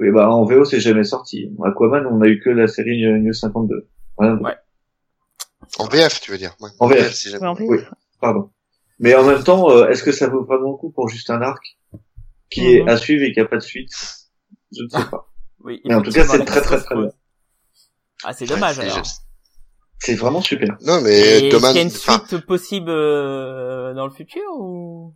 [0.00, 1.50] Oui, bah en VO c'est jamais sorti.
[1.62, 3.88] Aquaman, on a eu que la série New New 52.
[4.18, 4.44] Rien d'autre.
[4.44, 4.56] Ouais.
[5.78, 6.70] En VF, tu veux dire ouais.
[6.80, 7.12] En VF.
[7.12, 7.46] si jamais.
[7.60, 7.78] Oui.
[8.20, 8.50] Pardon.
[8.98, 11.42] Mais en même temps, euh, est-ce que ça vaut vraiment le coup pour juste un
[11.42, 11.77] arc?
[12.50, 12.88] Qui Mhm.
[12.88, 13.90] est à suivre et qui a pas de suite
[14.76, 15.28] Je ne sais pas.
[15.64, 15.80] Oui.
[15.84, 17.10] Mais en tout cas, c'est très, très, très bien.
[18.24, 18.98] Ah c'est dommage Ouais, alors.
[18.98, 19.22] juste.
[20.00, 20.76] C'est vraiment super.
[20.86, 24.12] Non Et mais est-ce Doman, qu'il y a une enfin, suite possible euh, dans le
[24.12, 25.14] futur ou?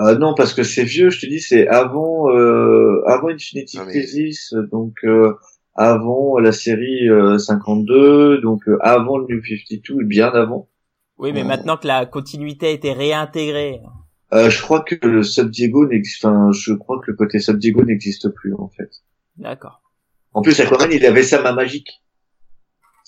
[0.00, 3.84] Euh, non, parce que c'est vieux, je te dis, c'est avant, euh, avant Infinity Non,
[3.86, 5.34] mais- Crisis, donc euh,
[5.74, 10.68] avant la série euh, 52, donc euh, avant le New 52, et bien avant.
[11.18, 13.80] Oui, mais maintenant que la continuité a été réintégrée.
[14.32, 17.58] Euh, je crois que le Sub Diego n'existe, enfin, je crois que le côté Sub
[17.58, 18.90] Diego n'existe plus en fait.
[19.36, 19.80] D'accord.
[20.34, 22.02] En plus, Aquaman, il avait sa main magique.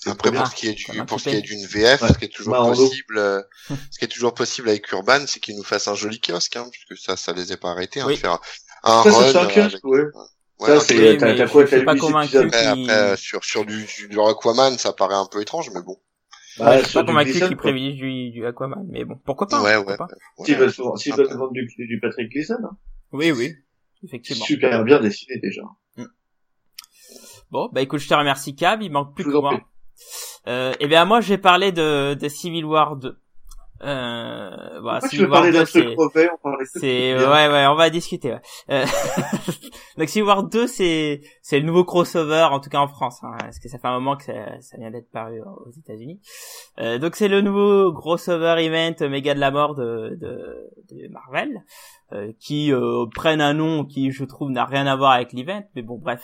[0.07, 0.45] Après, pour bien.
[0.47, 2.07] ce qui est Ça du, pour ce qui est d'une VF, Ouais.
[2.07, 3.41] ce qui est toujours Bah, possible, euh,
[3.91, 6.65] ce qui est toujours possible avec Urban, c'est qu'il nous fasse un joli kiosque, hein,
[6.71, 8.15] puisque ça, ça les a pas arrêtés, hein, Oui.
[8.15, 8.39] de faire
[8.83, 9.99] un Ça, ça, run, c'est un euh, kiosque, avec- ouais.
[10.59, 12.37] Ouais, Ça, un c'est- t'as- t'as quoi, t'as pas convaincu.
[12.37, 15.97] Après, après, sur, sur du, du Aquaman, ça paraît un peu étrange, mais bon.
[16.59, 17.71] Bah, je suis pas du convaincu Gleason, qu'il quoi.
[17.71, 20.13] privilégie du, du Aquaman, mais bon, pourquoi pas ouais, pourquoi ouais.
[20.37, 20.57] Ouais, s'ils
[21.15, 21.35] veulent peu.
[21.35, 22.77] vendre du, du Patrick Gleason, hein.
[23.13, 23.53] Oui, oui,
[24.03, 24.43] effectivement.
[24.45, 25.61] super bien dessiné déjà.
[27.51, 29.59] Bon, bah écoute, je te remercie Cab, il manque plus Je que moi.
[30.47, 33.20] Euh, et bien moi, je vais parler de, de Civil War 2.
[33.83, 34.49] Euh,
[34.81, 37.75] Pourquoi tu Civil veux parler 2, d'un truc mauvais, on parlait C'est ouais ouais on
[37.75, 38.31] va discuter.
[38.33, 38.41] Ouais.
[38.69, 38.85] Euh,
[39.97, 43.35] Donc Civil War 2 c'est c'est le nouveau crossover en tout cas en France hein,
[43.39, 46.19] parce que ça fait un moment que ça, ça vient d'être paru aux États-Unis.
[46.79, 51.63] Euh, donc c'est le nouveau crossover event méga de la mort de de, de Marvel
[52.13, 55.63] euh, qui euh, prennent un nom qui je trouve n'a rien à voir avec l'event
[55.75, 56.21] mais bon bref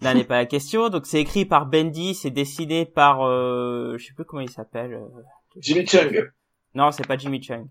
[0.00, 0.88] là n'est pas la question.
[0.88, 4.94] Donc c'est écrit par Bendy, c'est dessiné par euh, je sais plus comment il s'appelle.
[4.94, 5.22] euh,
[5.60, 6.28] Jimmy Chung.
[6.74, 7.66] Non, c'est pas Jimmy Chung.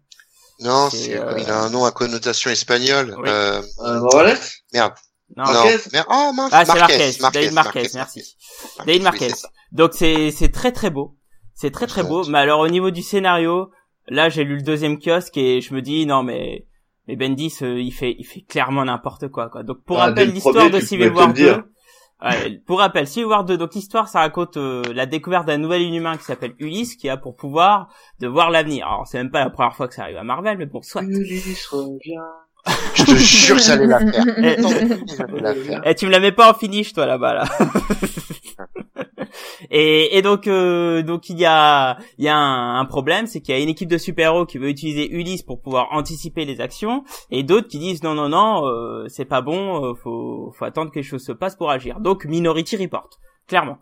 [0.60, 3.15] Non, C'est, c'est, euh, il a un nom à connotation espagnole.
[3.17, 3.29] Oui.
[3.29, 4.36] Euh, Euh,
[4.73, 4.93] merde.
[5.36, 5.53] Non, Non.
[5.53, 5.77] Marquez
[6.10, 6.49] oh, mince.
[6.53, 8.38] Ah, c'est Marquez, Marquez, David Marquez, merci.
[8.79, 9.29] David oui, Marquez.
[9.29, 9.49] c'est ça.
[9.71, 11.17] Donc c'est c'est très très beau.
[11.53, 12.23] C'est très très beau.
[12.25, 13.69] Mais alors au niveau du scénario,
[14.07, 16.65] là j'ai lu le deuxième kiosque et je me dis non mais
[17.07, 19.63] mais Bendis euh, il fait il fait clairement n'importe quoi quoi.
[19.63, 21.63] Donc pour Ah, rappel l'histoire premier, de Civil War le 2.
[22.23, 25.84] Ouais, pour rappel, Civil War 2, donc l'histoire ça raconte euh, la découverte d'un nouvel
[25.84, 28.88] inhumain qui s'appelle Ulysse qui a pour pouvoir de voir l'avenir.
[28.88, 31.03] Alors c'est même pas la première fois que ça arrive à Marvel mais bon soit.
[31.03, 32.17] Ulysse revient.
[32.95, 34.25] Je te jure que j'allais la faire.
[34.38, 35.82] Eh, la faire.
[35.86, 37.43] Eh, tu me la mets pas en finish, toi, là-bas, là.
[39.69, 43.56] et, et donc, euh, donc il y a, il y a un, problème, c'est qu'il
[43.56, 47.03] y a une équipe de super-héros qui veut utiliser Ulysse pour pouvoir anticiper les actions,
[47.32, 50.91] et d'autres qui disent non, non, non, euh, c'est pas bon, euh, faut, faut attendre
[50.91, 51.99] que les choses se passent pour agir.
[51.99, 53.10] Donc Minority Report,
[53.47, 53.77] clairement.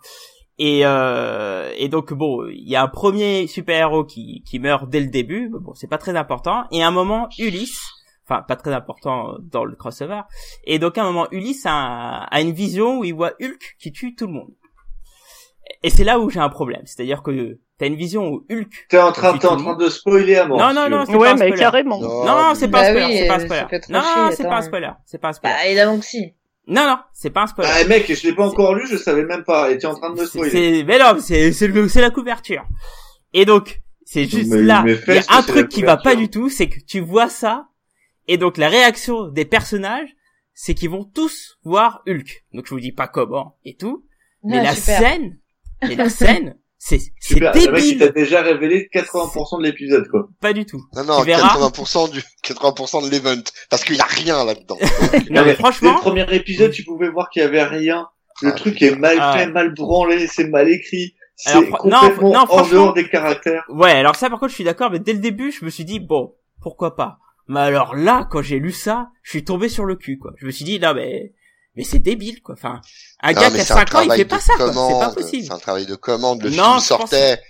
[0.58, 5.02] Et, euh, et donc bon, il y a un premier super-héros qui, qui meurt dès
[5.02, 6.64] le début, bon, c'est pas très important.
[6.72, 7.82] Et à un moment, Ulysse,
[8.28, 10.22] enfin pas très important dans le crossover,
[10.64, 13.92] et donc à un moment, Ulysse a, a une vision où il voit Hulk qui
[13.92, 14.52] tue tout le monde.
[15.84, 18.86] Et c'est là où j'ai un problème, c'est-à-dire que t'as une vision où Hulk.
[18.90, 20.58] T'es en train, t'es en train de spoiler à mort.
[20.60, 21.58] Non, non, tu non, c'est pas Ouais, un mais spoiler.
[21.60, 22.00] carrément.
[22.02, 23.82] Non, Non, c'est pas un Bah spoiler, oui, c'est pas un euh, spoiler.
[23.90, 24.02] Non,
[24.32, 25.56] c'est pas un spoiler, c'est pas un spoiler.
[25.56, 26.34] Bah, évidemment que si.
[26.68, 27.70] Non, non, c'est pas un spoiler.
[27.74, 29.70] Ah, mec, je l'ai pas encore lu, je savais même pas.
[29.72, 30.52] Et t'es en train de me C'est- spoiler.
[30.52, 32.66] C'est, mais non, c'est, c'est le- c'est la couverture.
[33.34, 36.16] Et donc, c'est juste Mais- là, mais il y a un truc qui va pas
[36.16, 37.68] du tout, c'est que tu vois ça,
[38.28, 40.10] et donc la réaction des personnages,
[40.54, 42.46] c'est qu'ils vont tous voir Hulk.
[42.54, 44.06] Donc je vous dis pas comment et tout,
[44.44, 45.38] mais la scène,
[45.82, 47.54] mais la scène, c'est, c'est Super.
[47.54, 48.00] Le mec, il débile.
[48.00, 50.28] t'a déjà révélé 80% de l'épisode, quoi.
[50.42, 50.82] Pas du tout.
[50.96, 51.58] Non, non, Tu verras.
[51.58, 53.42] 80% du, 80% de l'event.
[53.70, 54.78] Parce qu'il y a rien là-dedans.
[55.32, 58.08] Non, mais franchement, le premier épisode, tu pouvais voir qu'il y avait rien.
[58.42, 59.38] Le Ah, truc est mal Ah.
[59.38, 61.16] fait, mal branlé, c'est mal écrit.
[61.38, 63.64] C'est Alors, fr- non, complètement non, en franchement- dehors des caractères.
[63.70, 65.84] Ouais, alors ça par contre je suis d'accord, mais dès le début je me suis
[65.84, 67.18] dit bon, pourquoi pas.
[67.50, 70.32] Mais alors là, quand j'ai lu ça, je suis tombé sur le cul quoi.
[70.38, 71.34] Je me suis dit non mais
[71.76, 72.54] mais c'est débile quoi.
[72.56, 72.82] Enfin,
[73.22, 74.68] un Non, gars qui a c'est un 5 ans, il fait pas ça quoi.
[74.74, 75.44] C'est pas possible.
[75.46, 76.42] C'est un travail de commande.
[76.44, 77.42] Le Non, film je pense- sortait.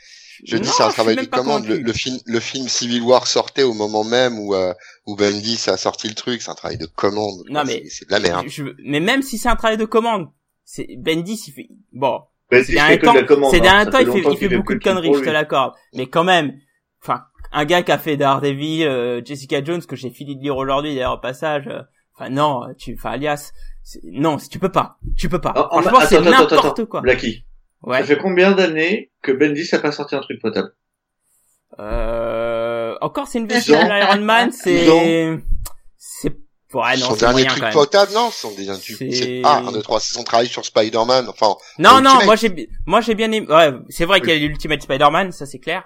[0.44, 1.66] Je dis c'est un travail de commande.
[1.66, 4.74] Le, film, le film Civil War sortait au moment même où euh,
[5.06, 6.42] où Bendis a sorti le truc.
[6.42, 7.44] C'est un travail de commande.
[7.48, 7.52] quoi.
[7.52, 8.46] Non, mais- C'est- c'est de la merde.
[8.50, 10.28] Je- mais même si c'est un travail de commande,
[10.66, 12.20] c'est Bendis il fait bon,
[12.52, 13.52] c'est si fais que temps, de la commande.
[13.52, 13.86] ces hein.
[13.86, 15.74] Ça temps il fait il fait beaucoup de conneries, je te l'accorde.
[15.94, 16.52] Mais quand même,
[17.02, 17.22] enfin,
[17.54, 20.94] un gars qui a fait Daredevil, euh, Jessica Jones que j'ai fini de lire aujourd'hui
[20.96, 21.64] d'ailleurs au passage.
[21.68, 21.82] euh,
[22.18, 23.52] Enfin non, tu, enfin alias, c'est-
[24.04, 25.54] non, tu peux pas, tu peux pas.
[25.56, 27.02] Ah, Franchement, attends, c'est n'importe quoi.
[27.02, 27.46] Blacky.
[27.84, 28.00] Ouais.
[28.00, 30.72] Ça fait combien d'années que Bendis a pas sorti un truc potable
[31.80, 33.86] Euh, encore c'est une version ans.
[33.86, 34.88] d'Iron Man, c'est,
[35.98, 36.30] c'est,
[36.74, 39.42] ouais, non, son c'est dernier moyen truc potable, non, son dernier truc.
[39.44, 41.28] Ah, 1, 2, 3, c'est son travail sur Spider-Man.
[41.30, 42.26] Enfin, Non, non, Ultimate.
[42.26, 45.46] moi j'ai, moi j'ai bien aimé, ouais, c'est vrai qu'il y a l'Ultimate Spider-Man, ça
[45.46, 45.84] c'est clair.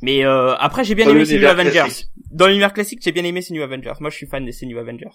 [0.00, 1.70] Mais, euh, après j'ai bien Dans aimé ces New Avengers.
[1.72, 2.06] classique.
[2.30, 3.92] Dans l'univers classique, j'ai bien aimé ces New Avengers.
[4.00, 5.08] Moi je suis fan de ces New Avengers.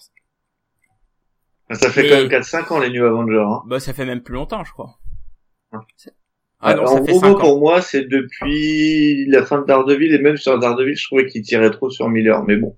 [1.71, 3.43] Ça fait Mais- quand même 4-5 ans les New Avengers.
[3.45, 3.61] Hein.
[3.67, 4.97] Bah ça fait même plus longtemps, je crois.
[5.73, 5.81] Hein.
[6.59, 7.39] Ah non, en gros, 5 mot, ans.
[7.39, 11.41] pour moi, c'est depuis la fin de Daredevil et même sur Daredevil, je trouvais qu'il
[11.43, 12.75] tirait trop sur Miller, mais bon.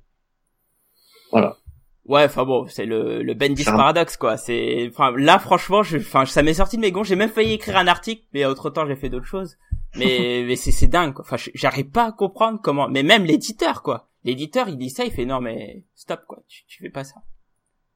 [2.05, 4.35] Ouais, enfin bon, c'est le, le Bendis Ça- paradoxe quoi.
[4.35, 7.03] C'est, enfin là franchement, je, enfin ça m'est sorti de mes gonds.
[7.03, 9.57] J'ai même failli écrire un article, mais autre temps j'ai fait d'autres choses.
[9.95, 11.23] Mais, mais c'est, c'est dingue quoi.
[11.23, 12.89] Enfin, j'arrive pas à comprendre comment.
[12.89, 14.09] Mais même l'éditeur quoi.
[14.23, 17.17] l'éditeur il dit ça, il fait non mais stop quoi, tu, tu fais pas ça,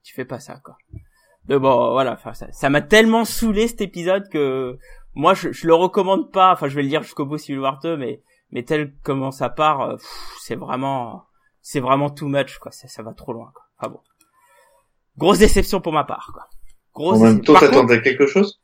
[0.03, 0.77] tu fais pas ça quoi.
[1.47, 4.77] Mais bon voilà, enfin ça m'a tellement saoulé cet épisode que
[5.13, 7.79] moi je, je le recommande pas, enfin je vais le dire jusqu'au bout Civil War
[7.79, 9.97] 2, mais mais tel comment ça part, euh,
[10.39, 11.25] c'est vraiment
[11.61, 13.63] c'est vraiment too much quoi, ça, ça va trop loin quoi.
[13.77, 13.99] Enfin bon,
[15.17, 16.47] grosse déception pour ma part quoi.
[16.93, 18.61] Grosse en même temps, t'attendais quelque chose?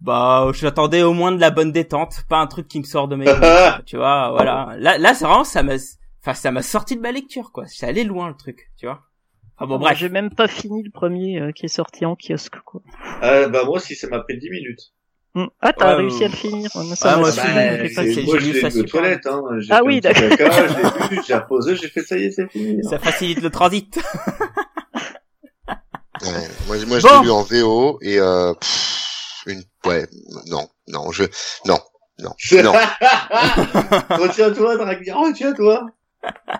[0.00, 3.16] Bah j'attendais au moins de la bonne détente pas un truc qui me sort de
[3.16, 3.26] mes
[3.86, 4.74] tu vois voilà.
[4.78, 5.74] Là là c'est vraiment ça m'a
[6.22, 7.66] enfin ça m'a sorti de ma lecture quoi.
[7.66, 9.02] C'est allé loin le truc tu vois
[9.62, 12.60] enfin bon bref j'ai même pas fini le premier euh, qui est sorti en kiosque
[12.64, 12.82] quoi
[13.22, 14.92] euh, bah moi aussi ça m'a pris 10 minutes
[15.34, 15.46] hmm.
[15.60, 16.70] Ah, t'as réussi à le finir.
[16.74, 17.30] ah, moi, bah, moi,
[18.38, 19.42] j'ai lu aux toilettes, hein.
[19.70, 20.28] Ah oui, d'accord.
[21.26, 22.84] J'ai reposé, j'ai fait ça y est, c'est fini.
[22.84, 23.96] Ça facilite le transit.
[26.20, 26.28] ouais,
[26.66, 28.52] moi, moi, je l'ai lu en VO et euh,
[29.46, 30.06] une ouais
[30.46, 31.24] non non je
[31.64, 31.78] non
[32.18, 32.30] non
[32.62, 32.72] non
[34.16, 35.86] retiens-toi Draghi retiens-toi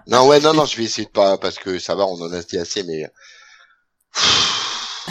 [0.09, 2.33] non ouais non non je vais essayer de pas parce que ça va on en
[2.33, 3.07] a dit assez mais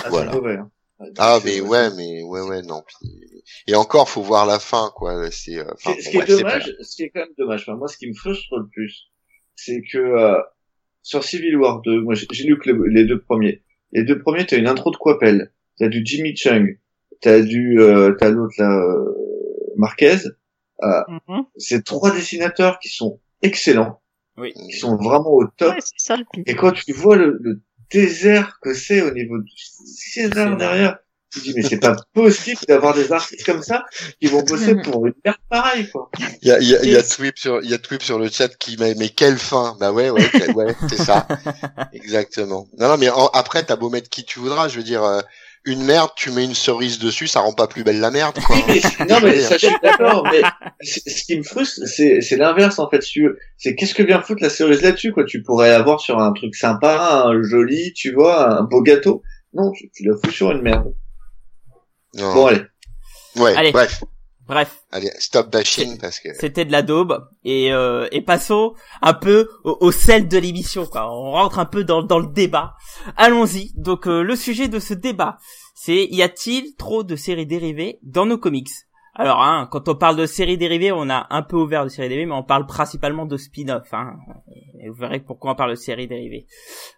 [0.04, 0.70] ah, voilà hein.
[1.18, 2.84] ah mais ouais mais ouais ouais non
[3.68, 7.04] et encore faut voir la fin quoi c'est euh, ce qui est dommage ce qui
[7.04, 9.12] est quand même dommage moi ce qui me frustre le plus
[9.56, 10.40] c'est que euh,
[11.02, 14.58] sur Civil War 2 moi j'ai lu que les deux premiers les deux premiers t'as
[14.58, 16.78] une intro de Quapel t'as du Jimmy Chung
[17.22, 19.16] t'as du euh, t'as l'autre là euh,
[19.78, 20.18] Marquez
[20.84, 21.46] euh, mm-hmm.
[21.58, 24.01] c'est trois dessinateurs qui sont excellents
[24.38, 24.54] oui.
[24.54, 25.76] qui sont vraiment au top.
[25.98, 30.98] Ça, et quand tu vois le, le désert que c'est au niveau du scénario derrière
[31.32, 33.86] tu dis mais c'est pas possible d'avoir des artistes comme ça
[34.20, 36.10] qui vont bosser pour une merde pareille quoi.
[36.41, 38.20] Il y a il y a, y a Twip sur il y a Twip sur
[38.20, 39.78] le chat qui met mais quelle fin.
[39.80, 41.28] Bah ouais ouais ouais c'est ça.
[41.94, 42.67] Exactement.
[42.78, 45.22] Non non mais après t'as beau mettre qui tu voudras je veux dire euh,
[45.65, 48.38] une merde, tu mets une cerise dessus, ça rend pas plus belle la merde.
[48.45, 48.56] Quoi.
[49.10, 50.41] non mais ça je suis d'accord, mais
[50.82, 53.00] ce qui me frustre, c'est c'est l'inverse en fait.
[53.00, 55.24] tu c'est qu'est-ce que vient foutre la cerise là-dessus quoi?
[55.24, 59.21] Tu pourrais avoir sur un truc sympa, un joli, tu vois, un beau gâteau.
[59.54, 60.93] Non, tu, tu le fous sur une merde.
[62.17, 62.63] Bon allez.
[63.36, 63.56] Ouais.
[63.56, 63.71] Allez.
[63.71, 64.04] Bref.
[64.52, 64.84] Bref.
[64.92, 69.48] Allez, stop bashing parce que c'était de la daube et euh, et passons un peu
[69.64, 71.10] au, sel de l'émission quoi.
[71.10, 72.76] On rentre un peu dans dans le débat.
[73.16, 73.72] Allons-y.
[73.78, 75.38] Donc euh, le sujet de ce débat,
[75.74, 78.68] c'est y a-t-il trop de séries dérivées dans nos comics?
[79.13, 82.08] Alors, hein, quand on parle de séries dérivées, on a un peu ouvert de séries
[82.08, 83.93] dérivées, mais on parle principalement de spin-off.
[83.93, 84.15] Hein.
[84.82, 86.45] Et vous verrez pourquoi on parle de séries dérivées.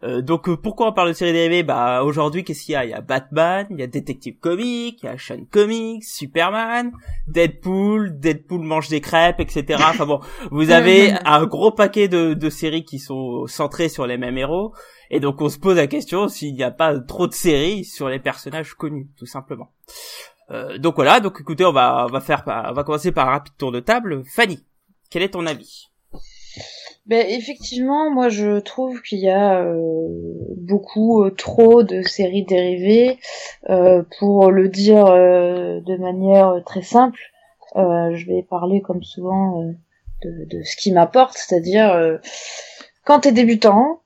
[0.03, 2.85] Euh, donc, euh, pourquoi on parle de séries dérivées Bah, aujourd'hui, qu'est-ce qu'il y a?
[2.85, 6.91] Il y a Batman, il y a Detective Comics, il y a Action Comics, Superman,
[7.27, 9.83] Deadpool, Deadpool mange des crêpes, etc.
[9.89, 10.19] Enfin bon,
[10.51, 14.73] vous avez un gros paquet de, de séries qui sont centrées sur les mêmes héros.
[15.09, 18.07] Et donc, on se pose la question s'il n'y a pas trop de séries sur
[18.07, 19.71] les personnages connus, tout simplement.
[20.51, 23.71] Euh, donc voilà, donc écoutez, on va faire on va commencer par un rapide tour
[23.71, 24.23] de table.
[24.25, 24.59] Fanny,
[25.09, 25.89] quel est ton avis?
[27.05, 30.07] Ben effectivement, moi je trouve qu'il y a euh,
[30.57, 33.19] beaucoup euh, trop de séries dérivées.
[34.19, 37.19] pour le dire de manière très simple,
[37.75, 39.63] je vais parler comme souvent
[40.23, 42.19] de, de, ce qui m'apporte, c'est-à-dire
[43.03, 44.02] quand t'es débutant,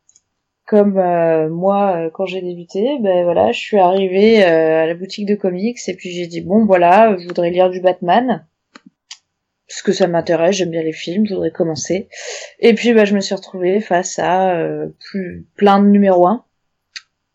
[0.67, 4.93] comme euh, moi euh, quand j'ai débuté, ben voilà, je suis arrivée euh, à la
[4.93, 8.45] boutique de comics et puis j'ai dit bon voilà, je voudrais lire du Batman
[9.67, 12.09] parce que ça m'intéresse, j'aime bien les films, je voudrais commencer.
[12.59, 14.61] Et puis bah je me suis retrouvée face à
[14.99, 16.43] plus plein de numéros 1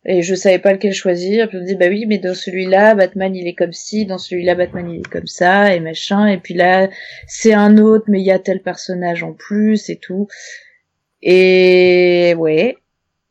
[0.05, 1.49] et je savais pas lequel choisir.
[1.49, 4.19] Puis je me dis bah oui, mais dans celui-là, Batman il est comme ci, dans
[4.19, 6.27] celui-là Batman il est comme ça et machin.
[6.27, 6.87] Et puis là
[7.27, 10.27] c'est un autre, mais il y a tel personnage en plus et tout.
[11.23, 12.77] Et ouais,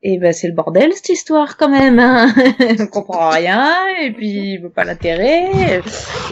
[0.03, 1.99] et ben c'est le bordel cette histoire quand même.
[1.99, 2.35] Hein
[2.81, 5.81] On comprend rien et puis il veut pas l'intérêt.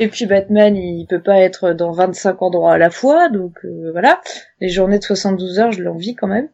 [0.01, 3.91] Et puis Batman il peut pas être dans 25 endroits à la fois donc euh,
[3.93, 4.21] voilà.
[4.61, 6.49] Les journées de 72 heures je l'envie quand même.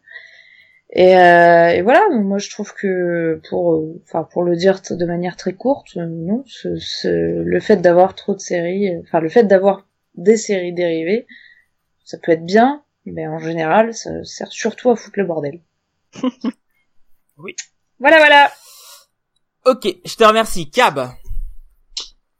[0.90, 5.36] Et, euh, et, voilà, moi je trouve que pour, enfin pour le dire de manière
[5.36, 10.36] très courte, non, ce, le fait d'avoir trop de séries, enfin le fait d'avoir des
[10.36, 11.26] séries dérivées,
[12.04, 15.60] ça peut être bien, mais en général, ça sert surtout à foutre le bordel.
[17.38, 17.54] Oui.
[17.98, 18.50] Voilà, voilà.
[19.66, 20.70] Ok, je te remercie.
[20.70, 21.10] Cab.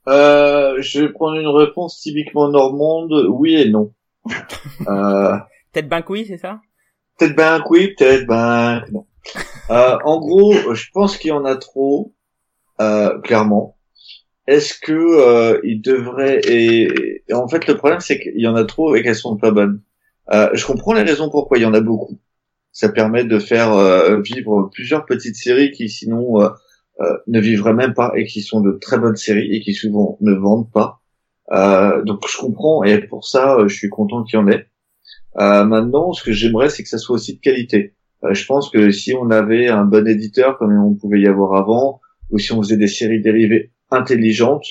[0.09, 3.93] Euh, je vais prendre une réponse typiquement normande, oui et non.
[4.87, 5.37] euh...
[5.73, 6.61] Peut-être ben oui, c'est ça?
[7.19, 9.07] Peut-être ben oui, peut-être ben non.
[9.71, 12.15] Euh, en gros, je pense qu'il y en a trop,
[12.81, 13.77] euh, clairement.
[14.47, 17.25] Est-ce que euh, il devrait et...
[17.33, 19.83] en fait le problème c'est qu'il y en a trop et qu'elles sont pas bonnes.
[20.33, 22.19] Euh, je comprends les raisons pourquoi il y en a beaucoup
[22.77, 26.49] ça permet de faire euh, vivre plusieurs petites séries qui sinon euh,
[27.01, 30.19] euh, ne vivraient même pas et qui sont de très bonnes séries et qui souvent
[30.21, 31.01] ne vendent pas.
[32.05, 34.67] donc je comprends et pour ça je suis content qu'il y en ait.
[35.37, 37.95] maintenant, ce que j'aimerais, c'est que ça soit aussi de qualité.
[38.25, 41.55] Euh, je pense que si on avait un bon éditeur comme on pouvait y avoir
[41.55, 44.67] avant, ou si on faisait des séries dérivées intelligentes,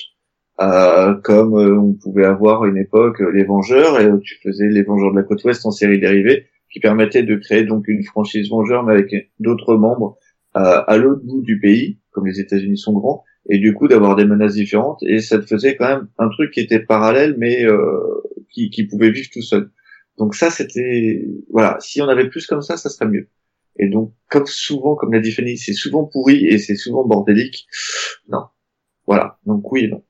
[0.60, 4.82] euh, comme euh, on pouvait avoir à une époque les Vengeurs, et tu faisais les
[4.82, 8.50] Vengeurs de la côte ouest en série dérivée, qui permettait de créer donc une franchise
[8.50, 10.18] Vengeurs mais avec d'autres membres
[10.52, 14.26] à l'autre bout du pays, comme les États-Unis sont grands, et du coup d'avoir des
[14.26, 17.64] menaces différentes, et ça te faisait quand même un truc qui était parallèle, mais
[18.50, 19.70] qui, qui pouvait vivre tout seul.
[20.18, 21.78] Donc ça, c'était voilà.
[21.80, 23.30] Si on avait plus comme ça, ça serait mieux.
[23.78, 27.66] Et donc, comme souvent, comme l'a dit Fanny, c'est souvent pourri et c'est souvent bordélique.
[28.28, 28.44] Non.
[29.06, 29.38] Voilà.
[29.46, 30.04] Donc oui non.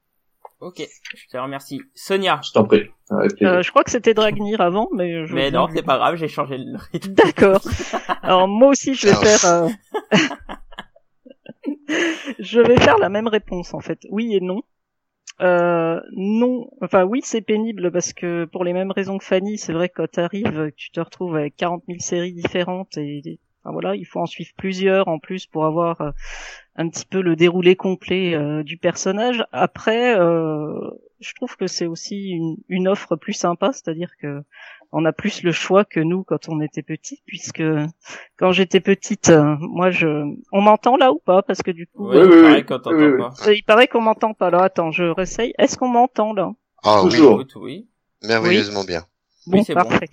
[0.60, 0.82] Ok,
[1.14, 1.82] je te remercie.
[1.94, 2.40] Sonia.
[2.42, 2.88] Je t'en prie.
[3.12, 5.26] Euh, je crois que c'était Dragnir avant, mais.
[5.26, 7.12] Je mais non, c'est pas grave, j'ai changé le rythme.
[7.14, 7.60] D'accord.
[8.22, 9.44] Alors moi aussi, je vais faire.
[9.44, 9.68] Euh...
[12.38, 14.00] je vais faire la même réponse en fait.
[14.10, 14.62] Oui et non.
[15.42, 19.74] Euh, non, enfin oui, c'est pénible parce que pour les mêmes raisons que Fanny, c'est
[19.74, 23.96] vrai que quand t'arrives, tu te retrouves avec 40 000 séries différentes et enfin, voilà,
[23.96, 26.10] il faut en suivre plusieurs en plus pour avoir euh,
[26.76, 29.44] un petit peu le déroulé complet euh, du personnage.
[29.52, 30.78] Après, euh,
[31.20, 34.42] je trouve que c'est aussi une, une, offre plus sympa, c'est-à-dire que
[34.92, 37.62] on a plus le choix que nous quand on était petit, puisque
[38.36, 40.06] quand j'étais petite, euh, moi je,
[40.52, 41.42] on m'entend là ou pas?
[41.42, 43.52] Parce que du coup, oui, oui, oui, quand oui, pas.
[43.52, 44.50] il paraît qu'on m'entend pas.
[44.50, 44.62] là.
[44.62, 45.54] attends, je réessaye.
[45.58, 46.52] Est-ce qu'on m'entend là?
[46.84, 47.38] Ah Toujours.
[47.38, 47.88] oui, oui,
[48.22, 49.02] merveilleusement bien.
[49.46, 50.08] Bon, parfait.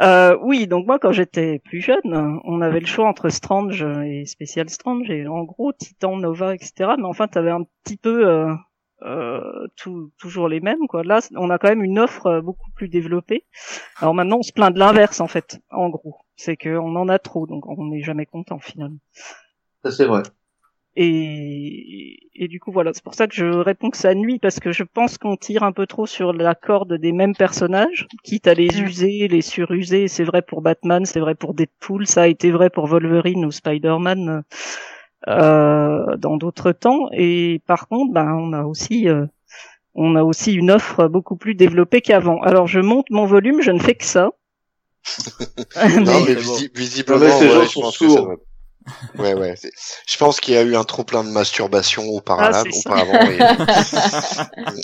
[0.00, 4.26] Euh, oui, donc moi quand j'étais plus jeune, on avait le choix entre Strange et
[4.26, 6.92] Special Strange et en gros Titan, Nova, etc.
[6.98, 8.52] Mais enfin, t'avais un petit peu euh,
[9.02, 11.04] euh, tout, toujours les mêmes quoi.
[11.04, 13.44] Là, on a quand même une offre euh, beaucoup plus développée.
[14.00, 15.60] Alors maintenant, on se plaint de l'inverse en fait.
[15.70, 18.98] En gros, c'est qu'on en a trop, donc on n'est jamais content finalement.
[19.84, 20.22] Ça c'est vrai.
[20.96, 24.60] Et, et du coup voilà, c'est pour ça que je réponds que ça nuit parce
[24.60, 28.46] que je pense qu'on tire un peu trop sur la corde des mêmes personnages, quitte
[28.46, 28.84] à les mm.
[28.84, 30.06] user, les suruser.
[30.06, 33.50] C'est vrai pour Batman, c'est vrai pour Deadpool, ça a été vrai pour Wolverine ou
[33.50, 34.44] Spider-Man
[35.26, 37.08] euh, dans d'autres temps.
[37.12, 39.26] Et par contre, ben, on a aussi euh,
[39.94, 42.40] on a aussi une offre beaucoup plus développée qu'avant.
[42.42, 44.30] Alors je monte mon volume, je ne fais que ça.
[46.00, 46.34] non, mais,
[46.74, 48.34] visiblement, ouais, je pense que ça va...
[49.18, 49.54] Ouais, ouais.
[50.06, 52.62] Je pense qu'il y a eu un trop plein de masturbation auparavant.
[52.86, 53.04] Ah,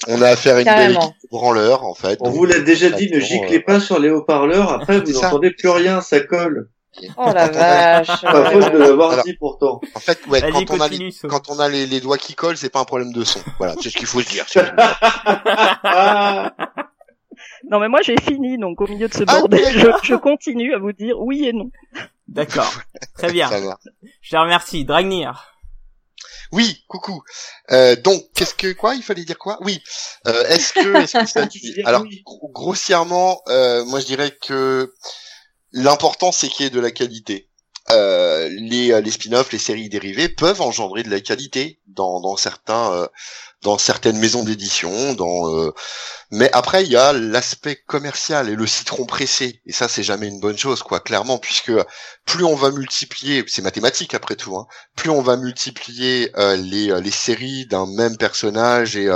[0.08, 0.98] on a affaire à une belle
[1.30, 2.18] branleur, en fait.
[2.20, 4.72] On vous l'a déjà dit, ne giclez euh, pas sur les haut-parleurs.
[4.72, 6.70] Après, vous n'entendez plus rien, ça colle.
[7.16, 8.22] Oh la vache.
[8.22, 9.80] Pas faute de l'avoir dit pourtant.
[9.94, 12.56] En fait, ouais, quand on, a les, quand on a les, les doigts qui collent,
[12.56, 13.40] c'est pas un problème de son.
[13.58, 14.44] Voilà, c'est ce qu'il faut se dire.
[17.70, 20.74] non mais moi j'ai fini, donc au milieu de ce ah, bordel, je, je, continue
[20.74, 21.70] à vous dire oui et non.
[22.30, 22.72] D'accord,
[23.16, 23.50] très bien.
[24.22, 25.46] Je te remercie, Dragnir.
[26.52, 27.22] Oui, coucou.
[27.70, 28.94] Euh, donc, qu'est-ce que quoi?
[28.94, 29.58] Il fallait dire quoi?
[29.60, 29.82] Oui.
[30.26, 31.46] Euh, est-ce que, est-ce que ça
[31.84, 32.04] Alors,
[32.52, 34.92] grossièrement, euh, moi je dirais que
[35.72, 37.48] L'important, c'est qu'il y ait de la qualité.
[37.90, 42.92] Euh, les, les spin-offs, les séries dérivées peuvent engendrer de la qualité dans, dans certains,
[42.92, 43.06] euh,
[43.62, 45.14] dans certaines maisons d'édition.
[45.14, 45.72] Dans, euh,
[46.30, 49.60] mais après, il y a l'aspect commercial et le citron pressé.
[49.66, 51.72] Et ça, c'est jamais une bonne chose, quoi, clairement, puisque
[52.24, 57.10] plus on va multiplier, c'est mathématique après tout, hein, plus on va multiplier les, les
[57.10, 59.10] séries d'un même personnage et,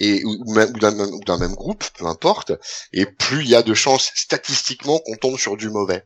[0.00, 2.52] et ou, ou d'un même groupe, peu importe,
[2.92, 6.04] et plus il y a de chances statistiquement qu'on tombe sur du mauvais.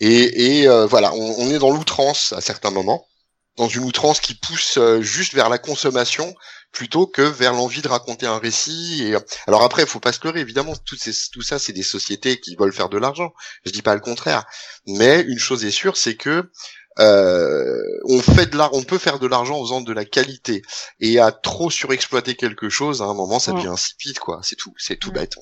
[0.00, 3.06] Et, et euh, voilà, on, on, est dans l'outrance à certains moments,
[3.56, 6.34] dans une outrance qui pousse euh, juste vers la consommation
[6.72, 9.04] plutôt que vers l'envie de raconter un récit.
[9.04, 9.16] Et
[9.46, 10.96] alors après, il faut pas se leurrer, évidemment, tout,
[11.32, 13.32] tout ça, c'est des sociétés qui veulent faire de l'argent.
[13.64, 14.44] Je dis pas le contraire,
[14.86, 16.50] mais une chose est sûre, c'est que
[16.98, 20.62] euh, on fait de l'art, on peut faire de l'argent en faisant de la qualité.
[21.00, 24.40] Et à trop surexploiter quelque chose, à un moment, ça devient insipide, quoi.
[24.42, 25.34] C'est tout, c'est tout bête.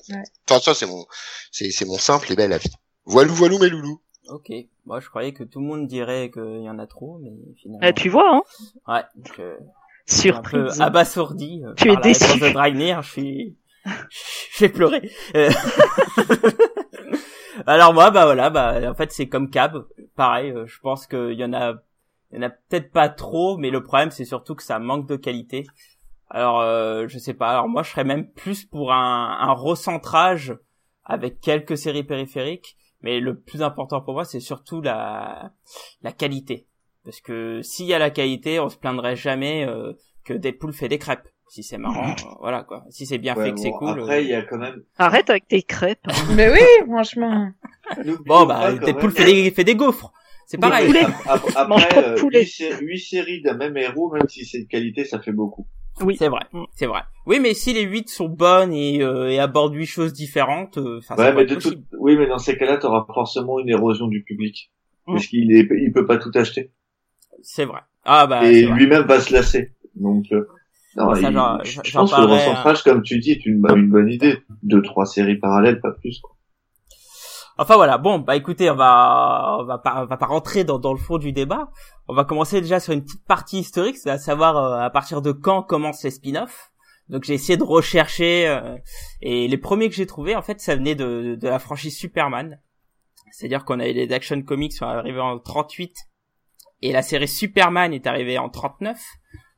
[0.49, 1.05] Enfin, ça, c'est mon,
[1.51, 2.71] c'est mon simple et bel avis.
[3.05, 4.01] Voilou, voilou, mes loulous.
[4.29, 4.51] Ok.
[4.85, 7.87] Moi, je croyais que tout le monde dirait qu'il y en a trop, mais finalement.
[7.87, 8.41] Eh, tu vois, hein.
[8.87, 9.03] Ouais.
[9.15, 9.57] Donc, euh,
[10.05, 10.73] Surprise.
[10.73, 11.63] Un peu abasourdi.
[11.65, 12.39] Euh, tu es déçu.
[12.39, 15.09] De Dragnir, je suis, je vais pleurer.
[15.35, 15.49] Euh,
[17.67, 20.51] Alors moi, bah voilà, bah en fait c'est comme Cab, pareil.
[20.51, 21.73] Euh, je pense qu'il y en a,
[22.31, 25.07] il y en a peut-être pas trop, mais le problème c'est surtout que ça manque
[25.07, 25.65] de qualité.
[26.29, 27.49] Alors euh, je sais pas.
[27.49, 30.57] Alors moi je serais même plus pour un, un recentrage
[31.05, 35.51] avec quelques séries périphériques, mais le plus important pour moi c'est surtout la
[36.01, 36.67] la qualité.
[37.03, 39.93] Parce que s'il y a la qualité, on se plaindrait jamais euh,
[40.23, 42.83] que Deadpool fait des crêpes si c'est marrant, euh, voilà quoi.
[42.89, 43.99] Si c'est bien fait, que c'est cool.
[44.01, 44.83] Après, il y a quand même.
[44.97, 46.05] Arrête avec tes crêpes.
[46.35, 47.49] Mais oui, franchement.
[48.25, 50.11] bon bah, Deadpool fait des, fait des gaufres.
[50.47, 50.93] C'est pareil.
[51.25, 55.67] Après, euh, 8, séries d'un même héros, même si c'est de qualité, ça fait beaucoup.
[56.01, 56.41] Oui, c'est vrai,
[56.75, 57.01] c'est vrai.
[57.25, 60.99] Oui, mais si les 8 sont bonnes et, euh, et abordent 8 choses différentes, euh,
[61.17, 61.73] ouais, mais de tout...
[61.99, 64.71] oui, mais dans ces cas-là, t'auras forcément une érosion du public.
[65.07, 65.13] Mm.
[65.13, 66.71] parce qu'il est, il peut pas tout acheter.
[67.41, 67.81] C'est vrai.
[68.03, 68.45] Ah bah.
[68.49, 69.71] et lui-même va se lasser.
[69.95, 70.47] Donc, euh,
[70.95, 72.33] non, Ça, il- je pense que le hein.
[72.33, 74.37] recentrage, comme tu dis, est une, une bonne idée.
[74.63, 76.19] Deux, trois séries parallèles, pas plus.
[76.19, 76.34] Quoi.
[77.57, 80.77] Enfin voilà, bon, bah écoutez, on va, on va pas, on va pas rentrer dans,
[80.77, 81.69] dans le fond du débat.
[82.07, 85.21] On va commencer déjà sur une petite partie historique, c'est à savoir euh, à partir
[85.21, 86.71] de quand commencent les spin-offs.
[87.07, 88.75] Donc j'ai essayé de rechercher euh,
[89.21, 92.59] et les premiers que j'ai trouvés, en fait, ça venait de, de la franchise Superman.
[93.31, 95.95] C'est-à-dire qu'on avait les Action Comics sont arrivés en 38
[96.81, 98.99] et la série Superman est arrivée en 39.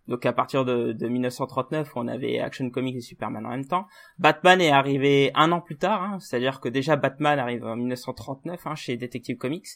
[0.08, 3.88] Donc à partir de, de 1939, on avait Action Comics et Superman en même temps.
[4.18, 8.68] Batman est arrivé un an plus tard, hein, c'est-à-dire que déjà Batman arrive en 1939
[8.68, 9.68] hein, chez Detective Comics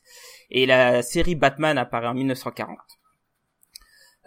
[0.50, 2.78] et la série Batman apparaît en 1940.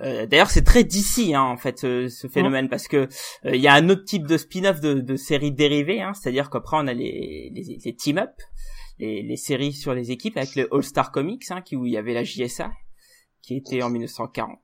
[0.00, 3.09] Euh, D'ailleurs, c'est très d'ici hein, en fait ce, phénomène parce que
[3.46, 6.76] euh, il y a un autre type de spin-off de, de séries dérivées, c'est-à-dire qu'après
[6.78, 8.32] on a les, team-up,
[8.98, 12.14] les, séries sur les équipes avec les All-Star Comics, hein, qui où il y avait
[12.14, 12.72] la JSA
[13.40, 14.59] qui était en 1940.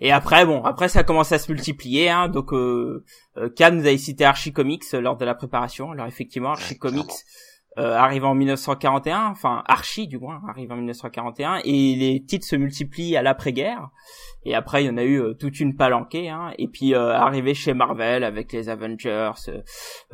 [0.00, 3.04] Et après, bon, après ça a commencé à se multiplier, hein, donc euh,
[3.38, 5.90] euh, Cam nous avait cité Archie Comics euh, lors de la préparation.
[5.92, 7.10] Alors effectivement, Archie Ouais, Comics
[7.78, 12.56] euh, arrive en 1941, enfin Archie du moins arrive en 1941, et les titres se
[12.56, 13.88] multiplient à l'après-guerre.
[14.44, 17.12] Et après, il y en a eu euh, toute une palanquée, hein, et puis euh,
[17.14, 19.32] arrivé chez Marvel avec les Avengers.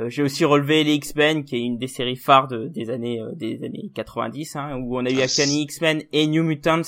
[0.06, 3.32] J'ai aussi relevé les X-Men, qui est une des séries phares de- des années euh,
[3.34, 6.82] des années 90, hein, où on a eu Ah, Uncanny X-Men et New Mutants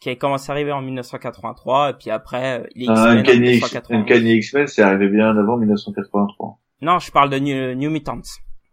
[0.00, 3.20] qui a commencé à arriver en 1983 et puis après euh, les Un X-Men en
[3.20, 4.00] Uncanny X- 1991.
[4.02, 6.58] Uncanny X-Men, c'est arrivé bien avant 1983.
[6.82, 8.20] Non, je parle de New, New Mutants.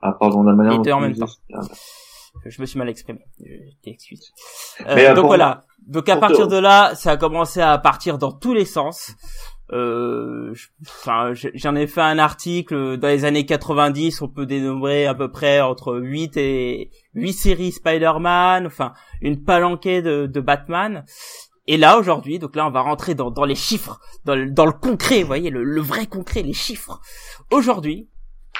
[0.01, 1.27] Ah, pardon, la manière Les dont deux en même temps.
[2.45, 3.19] Je me suis mal exprimé.
[3.39, 3.95] Mais,
[4.87, 5.63] Euh, euh, donc voilà.
[5.87, 9.11] Donc à partir de là, ça a commencé à partir dans tous les sens.
[9.73, 10.53] Euh,
[11.55, 14.21] j'en ai fait un article dans les années 90.
[14.21, 18.67] On peut dénombrer à peu près entre 8 et 8 séries Spider-Man.
[18.67, 21.03] Enfin, une palanquée de, de Batman.
[21.65, 24.65] Et là aujourd'hui, donc là on va rentrer dans, dans les chiffres, dans le, dans
[24.65, 26.99] le concret, vous voyez, le, le vrai concret, les chiffres.
[27.51, 28.09] Aujourd'hui,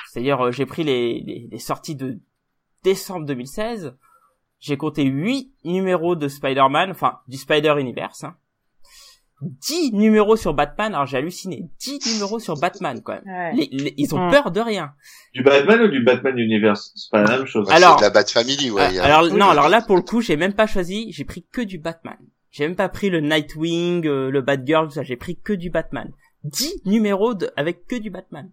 [0.09, 2.19] c'est-à-dire euh, j'ai pris les, les, les sorties de
[2.81, 3.97] décembre 2016,
[4.59, 8.37] j'ai compté 8 numéros de Spider-Man, enfin du Spider-Universe, hein.
[9.41, 13.23] 10 numéros sur Batman, alors j'ai halluciné, 10 numéros sur Batman quand même.
[13.25, 13.53] Ouais.
[13.53, 14.31] Les- les- ils ont Hmm.
[14.31, 14.93] peur de rien.
[15.33, 16.91] Du Batman ou du Batman Universe?
[16.95, 17.69] C'est pas la même chose.
[17.71, 18.99] Alors- c'est de la Bat Family, ouais.
[18.99, 19.51] Euh, alors Oui, non, oui.
[19.51, 22.17] alors là pour le coup, j'ai même pas choisi, j'ai pris que du Batman.
[22.51, 25.69] J'ai même pas pris le Nightwing, euh, le Batgirl, tout ça, j'ai pris que du
[25.71, 26.09] Batman.
[26.43, 28.49] 10 numéros de, avec que du Batman.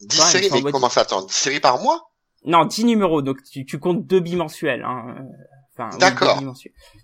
[0.00, 2.10] 10 Ouais, séries, mais mode- comment ça attend 10 séries par mois?
[2.46, 4.82] Non, 10 numéros, donc tu, tu comptes deux bimensuels.
[4.84, 5.14] Hein.
[5.76, 6.40] Enfin, D'accord.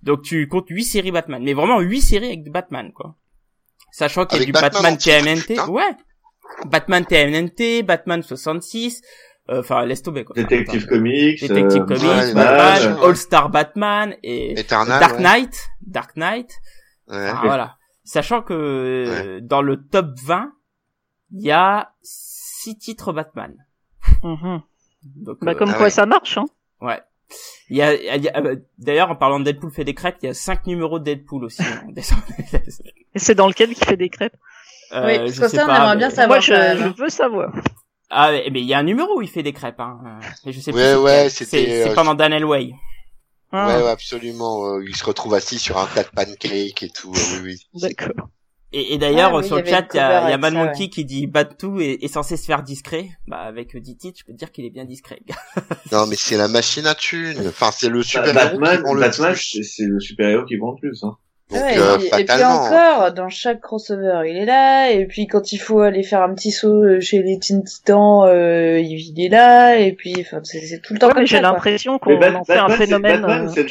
[0.03, 3.17] Donc tu comptes 8 séries Batman, mais vraiment 8 séries avec du Batman, quoi.
[3.93, 5.69] Sachant qu'il y a Avec du Batman Batman, TMNT, putain.
[5.69, 5.97] ouais.
[6.67, 9.03] Batman TMNT, Batman 66,
[9.51, 10.35] euh, enfin laisse tomber quoi.
[10.37, 11.41] Detective Enfin, Comics.
[11.41, 12.97] Détective euh, Comics, ouais, Batman.
[13.03, 15.21] All Star Batman et Eternal, Dark ouais.
[15.23, 16.51] Knight, Dark Knight.
[17.09, 17.29] Ouais.
[17.35, 17.77] Ah, voilà.
[18.05, 20.53] Sachant que dans le top 20,
[21.33, 23.55] il y a 6 titres Batman.
[24.23, 24.63] Mhm.
[25.05, 25.91] Donc, Bah, euh, comme ah quoi ouais.
[25.91, 26.47] ça marche, hein.
[26.81, 27.01] Ouais.
[27.71, 30.17] Il y a, il y a- euh, d'ailleurs, en parlant de Deadpool fait des crêpes,
[30.23, 32.23] il y a 5 numéros de Deadpool aussi en décembre.
[33.15, 34.37] Et c'est dans lequel qui fait des crêpes?
[34.93, 36.29] Euh, Oui, parce je que sais ça, on pas, aimerait mais- bien savoir.
[36.29, 36.95] Moi, je, hein.
[36.99, 37.53] veux savoir.
[38.11, 40.01] Ah, mais mais il y a un numéro où il fait des crêpes, hein.
[40.05, 40.97] euh, Mais je sais plus.
[40.97, 42.73] Ouais, c'était, C'est euh, pendant Daniel Way.
[43.53, 44.67] Ah, Ouais, ouais, absolument.
[44.67, 47.13] euh, il se retrouve assis sur un plat de pancake et tout.
[47.15, 47.81] euh, oui, oui.
[47.81, 48.29] D'accord.
[48.73, 50.59] Et, et d'ailleurs, Ah oui, sur le chat, il y a, y a Mad ça,
[50.65, 53.09] Monkey qui dit Batou est, est censé se faire discret.
[53.27, 55.19] Bah, avec 10 titres, je peux te dire qu'il est bien discret.
[55.93, 57.49] Non, mais c'est la machine à thunes.
[57.49, 58.81] Enfin, c'est le Bah, super Batman,
[59.43, 61.03] c'est le super-héros qui vend le plus.
[61.03, 61.17] Hein.
[61.51, 62.63] Donc, Ouais, euh, et, puis, et puis fatalement.
[62.65, 64.93] encore, dans chaque crossover, il est là.
[64.93, 68.23] Et puis quand il faut aller faire un petit saut euh, chez les Teen Titans,
[68.27, 69.77] euh, il est là.
[69.81, 73.23] Et puis, enfin, c'est tout le temps Ouais, j'ai l'impression qu'on en fait un phénomène.
[73.23, 73.65] Batman, euh, c'est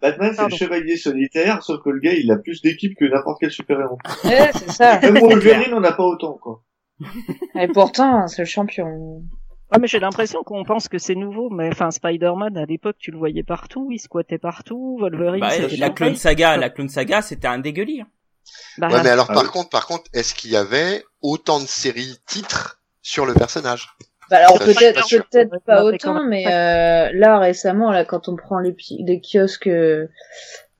[0.00, 3.38] Batman, c'est le chevalier solitaire, sauf que le gars, il a plus d'équipe que n'importe
[3.40, 3.98] quel super-héros.
[4.24, 5.00] Ouais, c'est ça.
[5.00, 6.62] Même Wolverine, on n'a pas autant, quoi.
[7.60, 9.22] Et pourtant, c'est le champion.
[9.70, 13.10] Ah, mais j'ai l'impression qu'on pense que c'est nouveau, mais enfin, Spider-Man, à l'époque, tu
[13.10, 15.90] le voyais partout, il squattait partout, Wolverine, Bah, c'était la.
[15.90, 18.00] Clone Saga, la Clone Saga, c'était un dégueulis.
[18.00, 18.06] hein.
[18.78, 19.48] Bah, Ouais, mais alors Ah par oui.
[19.50, 23.88] contre, par contre, est-ce qu'il y avait autant de séries titres sur le personnage?
[24.30, 28.58] Bah alors peut-être peut-être pas quand autant, mais euh, là récemment, là quand on prend
[28.58, 30.06] les, pi- les kiosques euh,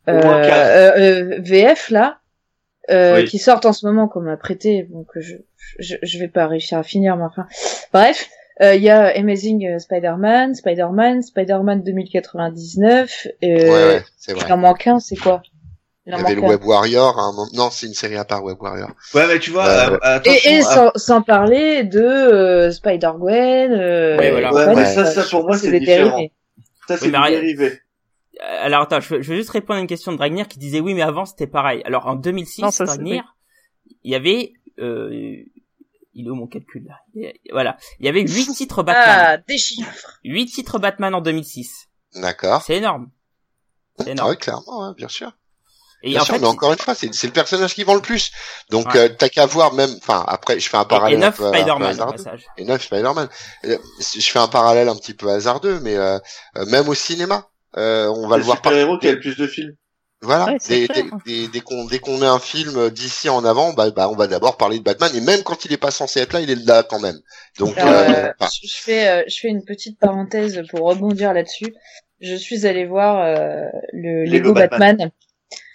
[0.08, 2.18] euh, euh, VF là,
[2.90, 3.24] euh, Oui.
[3.24, 5.36] qui sortent en ce moment qu'on m'a prêté, donc je,
[5.78, 7.46] je je vais pas réussir à finir, mais enfin
[7.92, 8.28] bref.
[8.60, 13.26] euh, Il y a Amazing Spider-Man, Spider-Man, Spider-Man 2099.
[13.44, 14.50] Euh, Ouais, ouais, c'est Il vrai.
[14.52, 15.42] en manque un, c'est quoi?
[16.08, 16.40] Il y avait le.
[16.42, 17.18] Web Warrior.
[17.18, 18.90] à un moment- Non, c'est une série à part Web Warrior.
[19.14, 23.72] Ouais, mais tu vois, euh, attention, Et, et à- sans, sans parler de euh, Spider-Gwen.
[23.72, 24.52] Euh, Ouais, voilà.
[24.54, 26.10] Ouais, mais ça, ça, pour moi, c'est différent.
[26.16, 26.32] dérivé.
[26.88, 27.80] ça, c'est Oui, dérivé.
[28.62, 30.80] alors attends, je veux, je veux juste répondre à une question de Dragnir qui disait
[30.80, 31.82] oui, mais avant c'était pareil.
[31.84, 33.36] Alors en 2006, Non, ça, c'est- Dragnir,
[34.04, 35.10] il y avait, euh,
[36.14, 37.30] il est où mon calcul là?
[37.52, 40.18] Voilà, il y avait huit titres Batman, Ah, des chiffres.
[40.24, 41.88] huit titres Batman en 2006.
[42.14, 42.62] D'accord.
[42.62, 43.10] C'est énorme.
[43.98, 44.30] C'est Ah énorme.
[44.30, 45.32] oui, clairement, ouais, bien sûr.
[46.02, 47.94] Et Bien en sûr, fait, mais encore une fois, c'est c'est le personnage qui vend
[47.94, 48.30] le plus.
[48.70, 49.00] Donc, Ouais.
[49.00, 51.40] euh, t'as qu'à voir même, enfin, après, je fais un et, et parallèle un neuf
[51.40, 52.24] Spider-Man au hasardeux.
[52.24, 52.46] passage.
[52.56, 53.28] Et neuf Spider-Man.
[53.64, 56.18] Euh, Je fais un parallèle un petit peu hasardeux, mais euh,
[56.56, 58.78] euh, même au cinéma, euh, on va le voir super partout.
[58.78, 59.74] héros qui a le plus de films.
[60.20, 61.04] Voilà, Ouais, dès, clair.
[61.24, 64.16] dès, dès, dès qu'on dès qu'on met un film d'ici en avant, bah, bah on
[64.16, 66.50] va d'abord parler de Batman et même quand il est pas censé être là, il
[66.50, 67.20] est là quand même.
[67.58, 71.72] Donc Alors, euh, euh, je fais, euh, je fais une petite parenthèse pour rebondir là-dessus.
[72.20, 75.10] Je suis allée voir euh, le Lego Lego Batman.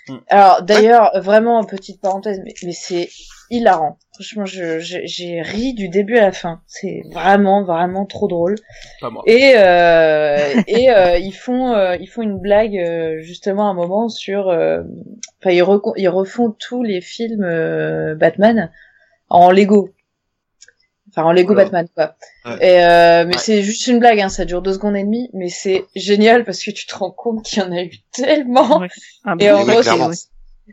[0.09, 0.17] Mm.
[0.27, 3.09] Alors d'ailleurs, vraiment petite parenthèse, mais, mais c'est
[3.49, 3.97] hilarant.
[4.15, 6.61] Franchement, je- je- j'ai ri du début à la fin.
[6.67, 8.55] C'est vraiment, vraiment trop drôle.
[9.01, 9.23] Pas moi.
[9.27, 13.73] Et euh, et euh, ils font euh, ils font une blague euh, justement à un
[13.73, 14.83] moment sur euh,
[15.39, 15.63] enfin ils,
[15.97, 18.71] ils refont tous les films euh, Batman
[19.29, 19.89] en Lego.
[21.15, 21.69] Enfin en Lego Voilà.
[21.69, 22.15] Batman quoi.
[22.45, 22.57] Ouais.
[22.67, 23.39] Et euh, mais Ouais.
[23.41, 26.63] c'est juste une blague hein, ça dure deux secondes et demie mais c'est génial parce
[26.63, 28.87] que tu te rends compte qu'il y en a eu tellement Ouais.
[29.25, 29.81] Un et en gros,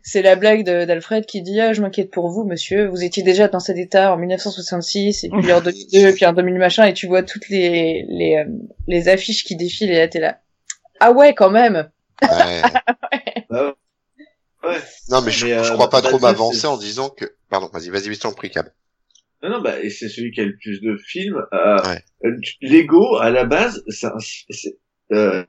[0.05, 3.49] c'est- la blague d'Alfred qui dit ah, je m'inquiète pour vous monsieur, vous étiez déjà
[3.49, 6.95] dans cet état en 1966 et puis en 2002 et puis en 2000 machin et
[6.95, 8.45] tu vois toutes les les euh,
[8.87, 10.39] les affiches qui défilent et là t'es là
[11.01, 11.91] ah ouais quand même.
[12.23, 12.63] ouais.
[14.63, 14.77] Ouais.
[15.09, 17.89] non mais je, Mais, euh, je crois pas trop m'avancer en disant que, pardon, vas-y,
[17.89, 18.69] vas-y, je t'en prie, Cab.
[19.43, 21.43] Non, non, bah, et c'est celui qui a le plus de films.
[21.53, 22.03] Euh, Ouais.
[22.27, 24.77] euh, Lego, à la base, c'est un, c'est-
[25.13, 25.45] euh,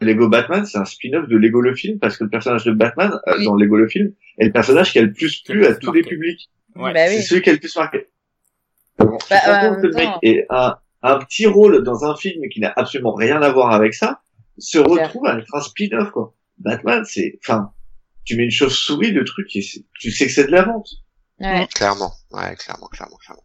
[0.00, 3.18] Lego Batman, c'est un spin-off de Lego le film, parce que le personnage de Batman,
[3.26, 3.44] euh, Oui.
[3.44, 6.02] dans Lego le film, est le personnage qui a le plus plu à tous les
[6.02, 6.50] publics.
[6.76, 6.92] Ouais.
[6.94, 7.22] Bah C'est oui.
[7.22, 8.06] celui qui a le plus marqué.
[8.98, 9.36] Bon, Bah,
[9.72, 10.18] euh, que le mec attends.
[10.22, 13.92] est un, un petit rôle dans un film qui n'a absolument rien à voir avec
[13.94, 14.20] ça,
[14.58, 16.34] se retrouve à être un spin-off, quoi.
[16.58, 17.72] Batman, c'est, enfin,
[18.24, 19.62] tu mets une chauve-souris, le truc, et
[19.98, 20.88] tu sais que c'est de la vente.
[21.40, 21.66] Ouais.
[21.74, 23.42] Clairement, ouais, clairement, clairement, clairement.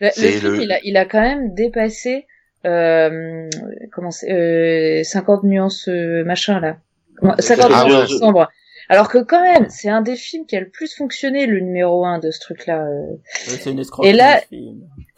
[0.00, 2.26] Le, film, le- il a, il a quand même dépassé
[2.64, 3.48] euh,
[3.92, 6.76] comment c'est, euh, 50 nuances euh, machin là.
[7.18, 8.18] Comment- 50 Ah, nuances ouais.
[8.18, 8.48] sombres.
[8.88, 12.04] Alors que quand même, c'est un des films qui a le plus fonctionné, le numéro
[12.04, 12.84] 1 de ce truc-là.
[12.84, 13.06] euh.
[13.12, 13.18] Ouais,
[13.60, 14.10] C'est une escroquerie.
[14.10, 14.40] Et là-.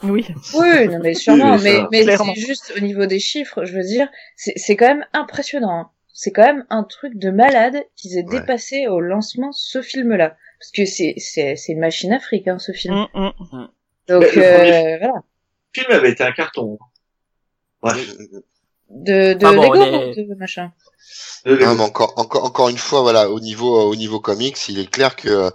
[0.02, 0.26] Oui.
[0.54, 4.08] Oui, non mais sûrement, Oui, mais, c'est juste au niveau des chiffres, je veux dire,
[4.36, 5.70] c'est c'est quand même impressionnant.
[5.80, 5.90] hein.
[6.12, 8.40] C'est quand même un truc de malade qu'ils aient Ouais.
[8.40, 10.36] dépassé au lancement ce film-là.
[10.58, 12.94] Parce que c'est c'est c'est une machine afrique, hein, ce film.
[13.14, 13.68] Mm, mm.
[14.08, 15.22] Donc Mais le euh, voilà.
[15.76, 16.78] Le film avait été un carton.
[17.82, 18.16] Bref.
[18.90, 20.72] De, de Ah bon, Lego, de machin.
[21.46, 24.78] Non, mais encore, encore, encore une fois, voilà, au niveau, euh, au niveau comics, il
[24.78, 25.50] est clair que euh,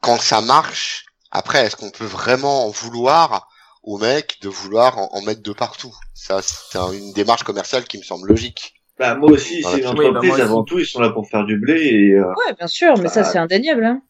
[0.00, 3.48] quand ça marche, après, est-ce qu'on peut vraiment en vouloir
[3.82, 5.94] au mec de vouloir en, en mettre de partout?
[6.14, 8.74] Ça, c'est un- une démarche commerciale qui me semble logique.
[8.98, 11.28] Bah, moi aussi, c'est une Oui, bah, entreprise, moi avant tout, ils sont là pour
[11.28, 13.84] faire du blé et, euh, Ouais, bien sûr, mais ça Bah, c'est indéniable.
[13.84, 14.02] Hein.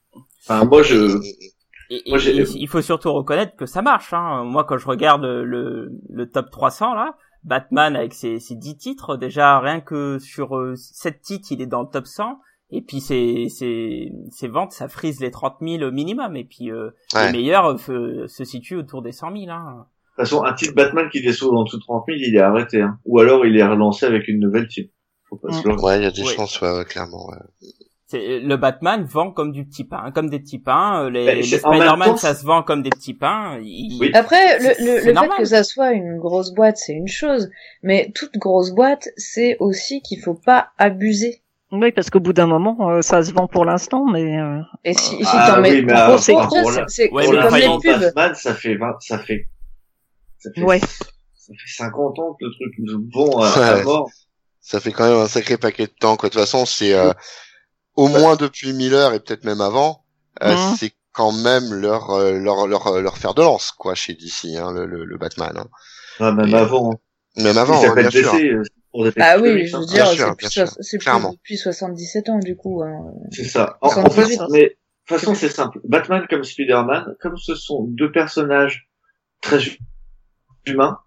[0.48, 1.18] Enfin, moi, je,
[1.90, 4.12] Et, Moi, j'ai- et il faut surtout reconnaître que ça marche.
[4.14, 4.44] Hein.
[4.44, 7.14] Moi, quand je regarde le, le top 300 là,
[7.44, 11.66] Batman avec ses, ses 10 titres, déjà rien que sur euh, 7 titres, il est
[11.66, 12.38] dans le top 100.
[12.70, 16.36] Et puis ses, ses, ses ventes, ça frise les 30 000 au minimum.
[16.36, 17.26] Et puis euh, Ouais.
[17.30, 19.50] les meilleurs euh, se situent autour des 100 000.
[19.50, 19.74] Hein.
[20.16, 22.40] de toute façon, un titre Batman qui descend en dessous de 30 000, il est
[22.40, 22.98] arrêté, hein.
[23.04, 24.90] Ou alors, il est relancé avec une nouvelle type.
[25.28, 25.82] Faut pas se leurrer.
[25.82, 27.28] Ouais, il y a des chances, ouais, ouais, clairement.
[28.06, 31.04] C'est- Le Batman vend comme du petit pain, comme des petits pains.
[31.04, 33.58] Euh, Les, Ben, les Spider-Man, ça se vend comme des petits pains.
[33.62, 34.10] Il- Oui.
[34.14, 35.38] Après, le, le, fait normal.
[35.38, 37.48] que ça soit une grosse boîte, c'est une chose,
[37.82, 41.40] mais toute grosse boîte, c'est aussi qu'il faut pas abuser.
[41.72, 44.92] Oui, parce qu'au bout d'un moment, euh, ça se vend pour l'instant, mais euh, Et
[44.94, 46.34] si, si Ah t'en mets oui, mais trop, c'est-
[46.88, 47.20] c'est comme
[47.56, 48.00] les pubs.
[48.14, 49.48] Batman, ça fait 20, ça fait,
[50.38, 50.78] ça fait, Ouais.
[50.78, 53.82] ça fait 50 ans que le truc nous bon à, à Ouais.
[53.82, 54.08] mort.
[54.60, 56.16] Ça fait quand même un sacré paquet de temps.
[56.16, 56.28] Quoi.
[56.28, 57.12] De toute façon, c'est euh,
[57.96, 60.04] au moins depuis Miller et peut-être même avant,
[60.42, 64.14] euh, c'est quand même leur, euh, leur leur euh, leur fer de lance quoi chez
[64.14, 65.52] DC, hein, le, le, le Batman.
[65.56, 65.66] Hein.
[66.20, 66.92] Ah, même Et- avant.
[66.92, 66.96] hein.
[67.36, 68.32] Même avant, hein, s'appelle bien sûr.
[68.32, 69.80] DC, Ah oui, je hein.
[69.80, 72.82] veux dire, c'est plus, plus depuis 77 ans du coup.
[72.82, 73.12] Hein.
[73.32, 73.76] C'est ça.
[73.80, 74.36] En, en 78.
[74.38, 74.68] fait, mais de
[75.06, 75.80] toute façon, c'est simple.
[75.84, 78.88] Batman comme Spider-Man, comme ce sont deux personnages
[79.40, 79.58] très
[80.66, 80.98] humains,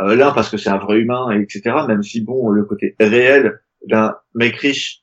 [0.00, 1.62] euh, l'un parce que c'est un vrai humain, et etc.
[1.88, 5.02] Même si bon, le côté réel d'un mec riche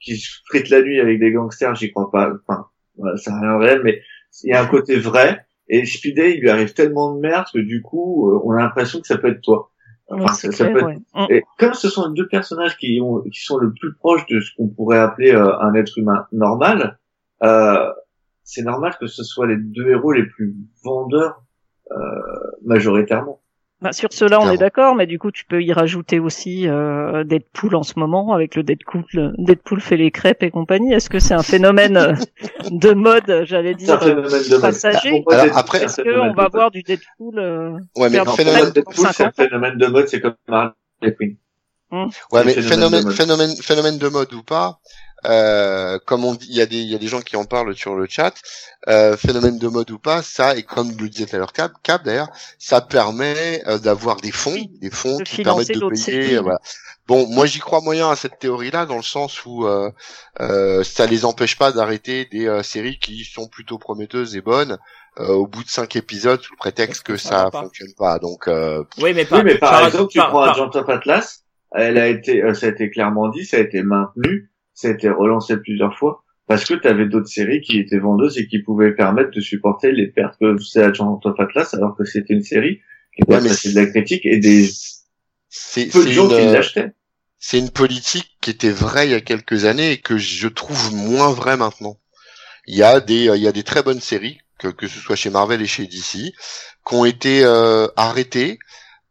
[0.00, 2.30] qui se frite la nuit avec des gangsters, j'y crois pas.
[2.46, 4.02] Enfin, voilà, c'est rien de réel, mais
[4.44, 5.44] il y a un côté vrai.
[5.68, 9.00] Et Spidey, il lui arrive tellement de merde que du coup, euh, on a l'impression
[9.00, 9.70] que ça peut être toi.
[10.10, 11.26] Enfin, c'est ça, ça clair, peut être ouais.
[11.28, 11.32] Mm.
[11.32, 14.40] et comme ce sont les deux personnages qui, ont, qui sont le plus proches de
[14.40, 16.98] ce qu'on pourrait appeler euh, un être humain normal,
[17.42, 17.92] euh,
[18.42, 21.42] c'est normal que ce soit les deux héros les plus vendeurs
[21.90, 21.96] euh,
[22.64, 23.42] majoritairement.
[23.80, 27.22] Bah, sur cela, on est d'accord, mais du coup, tu peux y rajouter aussi euh,
[27.22, 30.92] Deadpool en ce moment avec le Deadpool, Deadpool fait les crêpes et compagnie.
[30.92, 32.14] Est-ce que c'est un phénomène euh,
[32.70, 34.60] de mode, j'allais dire, euh, phénomène de mode.
[34.60, 39.06] passager Alors, après, Est-ce qu'on va voir du Deadpool euh, Ouais, mais phénomène, Deadpool, c'est
[39.06, 40.74] un 50 ans phénomène de mode, c'est comme Harley
[41.16, 41.36] Quinn.
[41.92, 44.80] ouais, c'est mais phénomène phénomène, phénomène de mode ou pas,
[45.26, 47.44] euh, comme on dit, il y a des, il y a des gens qui en
[47.44, 48.34] parlent sur le chat,
[48.88, 51.72] euh, phénomène de mode ou pas, ça, et comme le disait tout à l'heure Cap,
[51.82, 56.38] Cap d'ailleurs, ça permet euh, d'avoir des fonds, des fonds De qui permettent de payer,
[56.38, 56.60] voilà.
[57.06, 59.90] Bon, moi j'y crois moyen à cette théorie-là, dans le sens où euh,
[60.40, 64.76] euh, ça les empêche pas d'arrêter des euh, séries qui sont plutôt prometteuses et bonnes
[65.18, 67.62] euh, au bout de cinq épisodes sous le prétexte que Ça ça pas.
[67.62, 68.18] fonctionne pas.
[68.18, 70.70] Donc euh, Oui, mais par, Oui, mais par, par- exemple, tu par- prends par- Agent
[70.74, 74.50] of Atlas, elle a été, euh, ça a été clairement dit, ça a été maintenu,
[74.78, 78.38] ça a été relancé plusieurs fois, parce que tu avais d'autres séries qui étaient vendeuses
[78.38, 82.04] et qui pouvaient permettre de supporter les pertes que c'est Agent of Atlas, alors que
[82.04, 82.80] c'était une série
[83.16, 84.68] qui Ouais, de la critique et des
[85.48, 86.92] c'est peu de c'est gens une, qui euh, l'achetaient.
[87.40, 90.94] c'est une politique qui était vraie il y a quelques années et que je trouve
[90.94, 91.98] moins vraie maintenant.
[92.68, 95.00] Il y a des, euh, il y a des très bonnes séries, que, que ce
[95.00, 96.32] soit chez Marvel et chez DC,
[96.86, 98.60] qui ont été euh, arrêtées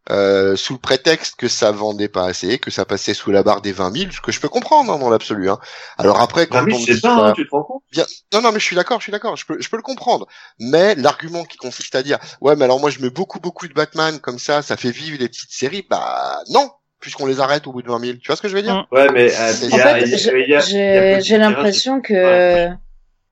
[0.09, 3.61] euh, sous le prétexte que ça vendait pas assez, que ça passait sous la barre
[3.61, 5.49] des 20 000, ce que je peux comprendre hein, dans l'absolu.
[5.49, 5.59] Hein.
[5.97, 7.83] Alors après, quand Bah oui, on dit pas, ça- hein, tu te rends compte?
[7.91, 8.05] Bien.
[8.33, 10.27] Non, non, mais je suis d'accord, je suis d'accord, je peux, je peux le comprendre.
[10.59, 13.73] Mais l'argument qui consiste à dire, ouais, mais alors moi je mets beaucoup, beaucoup de
[13.73, 17.71] Batman comme ça, ça fait vivre les petites séries, bah non, puisqu'on les arrête au
[17.73, 18.17] bout de 20 000.
[18.21, 18.75] Tu vois ce que je veux dire?
[18.91, 18.95] Mm.
[18.95, 20.43] Ouais, mais euh, il En y a, fait, il y a- j'ai- il y a-
[20.45, 21.39] il y a j'ai petit j'ai tirage.
[21.53, 22.69] l'impression que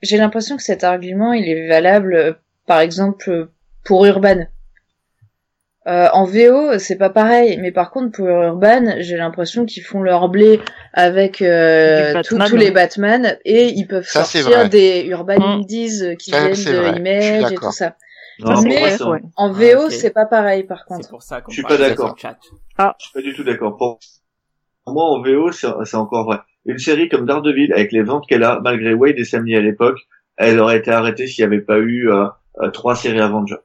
[0.01, 2.34] j'ai l'impression que cet argument il est valable, euh,
[2.67, 3.49] par exemple
[3.84, 4.45] pour Urban.
[5.88, 10.01] Euh, en VO, c'est pas pareil, mais par contre pour Urban, j'ai l'impression qu'ils font
[10.01, 10.59] leur blé
[10.93, 12.71] avec euh, tous les ouais.
[12.71, 15.43] Batman et ils peuvent Ça, sortir des Urban Mm.
[15.61, 16.53] Indies euh, qui Ça, viennent
[16.93, 17.95] de Image et tout ça.
[18.39, 19.19] Non, Mais- moi.
[19.36, 19.91] En Ah, VO, ok.
[19.91, 21.07] c'est pas pareil par contre.
[21.07, 22.15] pour ça Je suis pas d'accord.
[22.17, 22.36] chat.
[22.41, 23.77] Je suis pas du tout d'accord.
[23.77, 23.99] Pour
[24.88, 26.38] moi, en VO, c'est c'est encore vrai.
[26.65, 29.99] Une série comme Daredevil, avec les ventes qu'elle a, malgré Wade et Sammy à l'époque,
[30.38, 32.25] elle aurait été arrêtée s'il n'y avait pas eu euh,
[32.61, 33.55] euh, trois séries Avengers.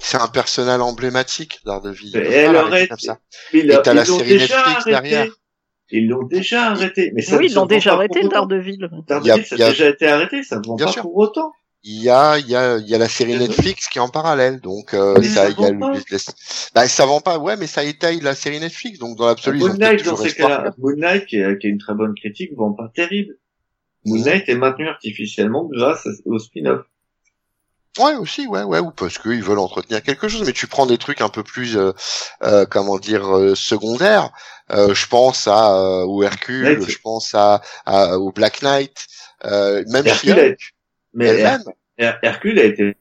[0.00, 2.16] C'est un personnel emblématique d'Ardeville.
[2.16, 3.18] Et elle aurait comme ça.
[3.52, 4.90] Mais Et t'as la l'ont série déjà Netflix arrêté.
[4.90, 5.32] derrière.
[5.92, 7.10] Ils l'ont déjà arrêté.
[7.14, 8.46] Mais ça Oui, ne ils l'ont vend déjà pas arrêté, pour autant.
[8.46, 8.78] Daredevil.
[9.06, 11.02] Daredevil, Il y a- ça a a- déjà été arrêté, ça ne vend pas sûr.
[11.02, 11.52] pour autant.
[11.82, 13.36] Il y a, il y a, il y a la série.
[13.38, 15.92] Netflix qui est en parallèle, donc euh, ça, ça il y a vend le- pas.
[16.10, 16.16] les-
[16.74, 19.68] bah ça vend pas, ouais, mais ça étaye la série Netflix, donc dans l'absolu Moon
[19.74, 22.90] Knight, dans toujours ces cas-là, Moon Knight, qui a une très bonne critique, vend pas
[22.94, 23.34] terrible.
[24.04, 24.24] Moon Mhm.
[24.24, 26.82] Knight est maintenu artificiellement grâce au spin-off.
[27.98, 30.46] Ouais, aussi, ouais, ouais, ou parce qu'ils veulent entretenir quelque chose.
[30.46, 31.92] Mais tu prends des trucs un peu plus, euh,
[32.44, 34.30] euh, comment dire, euh, secondaires.
[34.70, 39.06] Euh, je pense à euh, au Hercule, je pense à, à- au Black Knight,
[39.44, 40.54] euh, même Hercule a-
[41.14, 41.26] Mais.
[41.98, 42.96] Her- Hercule a été,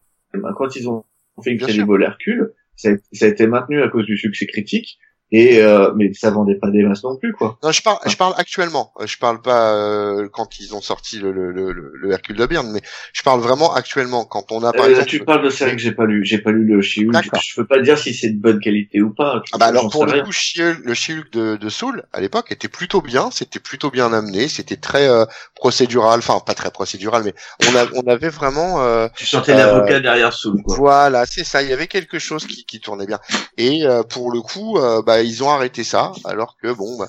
[0.57, 1.05] quand ils ont
[1.43, 2.89] fait Bien Incredible Hercule, ça
[3.21, 4.97] a été maintenu à cause du succès critique,
[5.31, 7.57] et euh, mais ça vendait pas des masses non plus, quoi.
[7.63, 8.91] Non, je parle, je parle actuellement.
[8.99, 12.45] Euh, Je parle pas euh, quand ils ont sorti le, le, le, le Hercule de
[12.45, 12.81] Byrne, mais
[13.13, 15.07] je parle vraiment actuellement quand on a par Euh, exemple.
[15.09, 17.67] tu parles de séries que j'ai pas lu, j'ai pas lu le She-Hulk, je peux
[17.67, 19.41] pas dire si c'est de bonne qualité ou pas.
[19.53, 23.01] Ah bah alors pour le coup, le She-Hulk de, de Soul à l'époque était plutôt
[23.01, 25.25] bien, c'était plutôt bien amené, c'était très euh,
[25.55, 27.33] procédural, enfin pas très procédural, mais
[27.69, 30.75] on, a, on avait vraiment euh, Tu sentais l'avocat derrière Soul, quoi.
[30.75, 31.61] Voilà, c'est ça.
[31.61, 33.19] Il y avait quelque chose qui, qui tournait bien.
[33.57, 36.97] Et euh, pour le coup, euh, bah, ils ont arrêté ça, alors que bon.
[36.97, 37.07] Bah...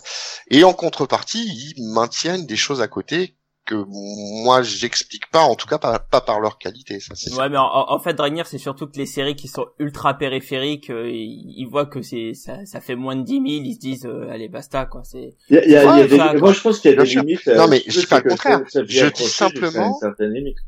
[0.50, 1.44] Et en contrepartie,
[1.76, 3.36] ils maintiennent des choses à côté
[3.66, 6.98] que moi j'explique pas, en tout cas pas, pas par leur qualité.
[6.98, 10.14] Ça, Ouais, mais en, en fait, Dragnir, c'est surtout que les séries qui sont ultra
[10.14, 13.74] périphériques, euh, ils, ils voient que c'est ça, ça fait moins de 10 000, ils
[13.74, 15.02] se disent, euh, allez, basta, quoi.
[15.04, 17.20] C'est Ouais, moi, je pense qu'il y a des sûr.
[17.22, 17.46] limites.
[17.46, 18.60] Non, euh, mais si tu je dis pas le contraire.
[18.68, 20.58] ça- Je dis simplement- limite.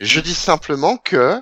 [0.00, 1.40] Je dis simplement que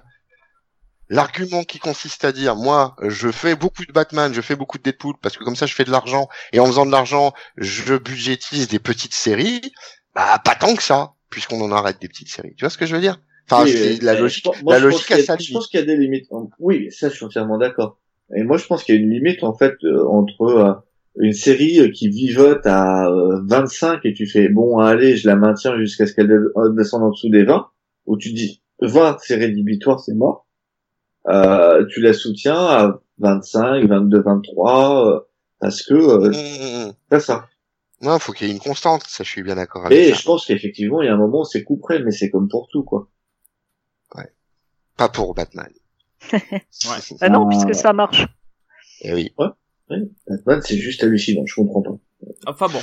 [1.09, 4.83] l'argument qui consiste à dire moi je fais beaucoup de Batman, je fais beaucoup de
[4.83, 7.97] Deadpool parce que comme ça je fais de l'argent et en faisant de l'argent je
[7.97, 9.61] budgétise des petites séries,
[10.15, 12.55] bah pas tant que ça puisqu'on en arrête des petites séries.
[12.57, 13.21] Tu vois ce que je veux dire?
[13.51, 14.47] Enfin Oui, c'est la logique.
[14.63, 16.27] moi, la logique a sa Je pense qu'il y a des limites.
[16.59, 17.99] Oui, ça, je suis entièrement d'accord.
[18.35, 20.73] Et moi, je pense qu'il y a une limite, en fait, euh, entre euh,
[21.21, 25.37] une série euh, qui vivote à euh, 25 et tu fais, bon, allez, je la
[25.37, 26.33] maintiens jusqu'à ce qu'elle
[26.75, 27.67] descende en dessous des 20,
[28.07, 30.44] où tu dis, 20, c'est rédhibitoire, c'est mort.
[31.29, 35.21] Euh, tu la soutiens à 25, 22, 23, euh,
[35.61, 36.93] parce que euh, Mmh, mmh, mmh.
[37.13, 37.49] c'est ça.
[38.03, 40.19] Non, faut qu'il y ait une constante, ça je suis bien d'accord avec Et ça.
[40.19, 42.69] je pense qu'effectivement, il y a un moment où c'est couperé, mais c'est comme pour
[42.71, 43.09] tout, quoi.
[44.97, 45.71] Pas pour Batman.
[47.21, 48.27] Ah non, puisque ça marche.
[49.01, 49.35] Et oui.
[50.29, 51.97] Batman, c'est juste hallucinant, je comprends pas.
[52.47, 52.81] Enfin bon.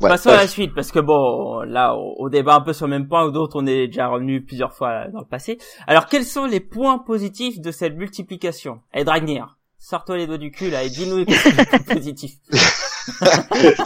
[0.00, 0.08] Ouais.
[0.08, 3.08] Passons à la suite, parce que bon, là, on débat un peu sur le même
[3.08, 5.58] point, ou d'autres, on est déjà revenu plusieurs fois dans le passé.
[5.86, 8.80] Alors, quels sont les points positifs de cette multiplication?
[8.94, 11.24] Et Dragnir, sors-toi les doigts du cul là et dis-nous les
[11.94, 12.36] positifs.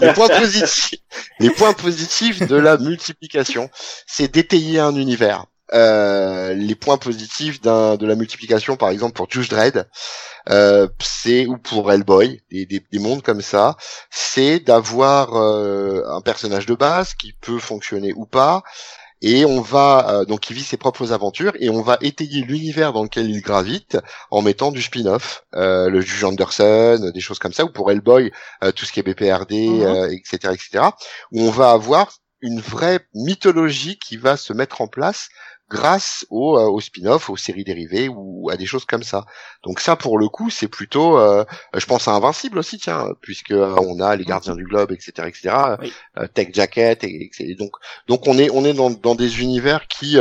[0.00, 1.00] les points positifs,
[1.38, 3.70] les points positifs de la multiplication,
[4.06, 5.46] c'est d'étayer un univers.
[5.72, 9.88] Euh, les points positifs de la multiplication, par exemple pour Juice Dread,
[10.50, 13.76] euh, c'est ou pour Hellboy, des, des, des, mondes comme ça,
[14.10, 18.62] c'est d'avoir euh, un personnage de base qui peut fonctionner ou pas,
[19.22, 22.92] et on va euh, donc il vit ses propres aventures et on va étayer l'univers
[22.92, 23.96] dans lequel il gravite
[24.30, 28.32] en mettant du spin-off, euh, le juge Anderson, des choses comme ça, ou pour Hellboy,
[28.64, 29.54] euh, tout ce qui est BPRD,
[30.12, 30.84] etc., etc.,
[31.30, 35.28] où on va avoir une vraie mythologie qui va se mettre en place
[35.72, 39.24] grâce au, euh, au spin-off, aux séries dérivées ou à des choses comme ça.
[39.64, 41.44] Donc ça, pour le coup, c'est plutôt, euh,
[41.74, 45.28] je pense à Invincible aussi, tiens, puisque euh, on a les Gardiens du Globe, etc.,
[45.28, 45.56] etc.,
[46.34, 47.72] Tech Jacket, et, et, donc
[48.06, 50.18] donc on est on est dans, dans des univers qui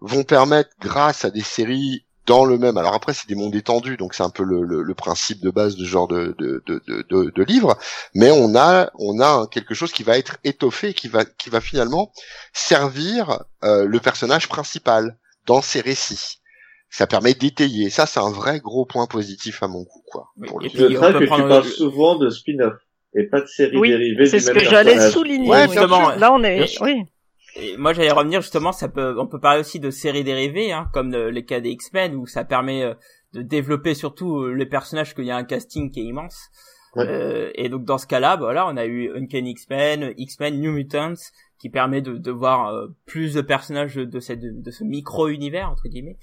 [0.00, 2.76] vont permettre, grâce à des séries dans le même.
[2.76, 5.50] Alors après, c'est des mondes étendus, donc c'est un peu le, le, le, principe de
[5.50, 7.76] base de ce genre de, de, de, de, de livre.
[8.14, 11.60] Mais on a, on a quelque chose qui va être étoffé, qui va, qui va
[11.60, 12.12] finalement
[12.52, 16.38] servir euh, le personnage principal dans ses récits.
[16.90, 17.88] Ça permet d'étayer.
[17.90, 20.26] Ça, c'est un vrai gros point positif à mon goût, quoi.
[20.46, 22.74] Pour Je note que tu parles souvent de spin-off
[23.14, 25.48] et pas de séries oui, dérivées C'est ce que j'allais souligner.
[25.48, 27.04] Ouais, Là, on est, oui.
[27.56, 30.88] Et moi, j'allais revenir justement, ça peut, on peut parler aussi de séries dérivées, hein,
[30.92, 32.94] comme les cas des X-Men, où ça permet euh,
[33.32, 36.50] de développer surtout euh, les personnages, qu'il y a un casting qui est immense.
[36.98, 40.72] Euh, et donc dans ce cas-là, bah, voilà, on a eu Uncanny X-Men, X-Men New
[40.72, 41.14] Mutants,
[41.58, 45.88] qui permet de, de voir euh, plus de personnages de, cette, de ce micro-univers entre
[45.88, 46.18] guillemets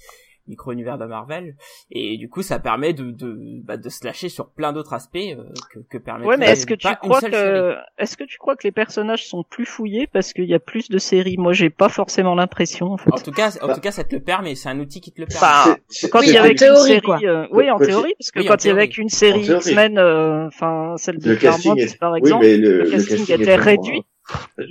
[0.46, 1.56] micro-univers de Marvel.
[1.90, 5.16] Et du coup ça permet de de, bah, de se lâcher sur plein d'autres aspects
[5.16, 8.56] euh, que, que permet ouais mais est-ce que tu crois que est-ce que tu crois
[8.56, 11.36] que les personnages sont plus fouillés parce qu'il y a plus de séries?
[11.38, 13.12] Moi j'ai pas forcément l'impression en fait.
[13.12, 14.54] En tout cas en tout cas ça te le permet.
[14.54, 15.40] C'est un outil qui te le permet.
[15.40, 15.76] Bah,
[16.10, 18.70] quand il y avait une série euh, oui en théorie parce que quand il y
[18.70, 24.04] avait une série X-Men euh, enfin celle de Claremont par exemple le, casting était réduit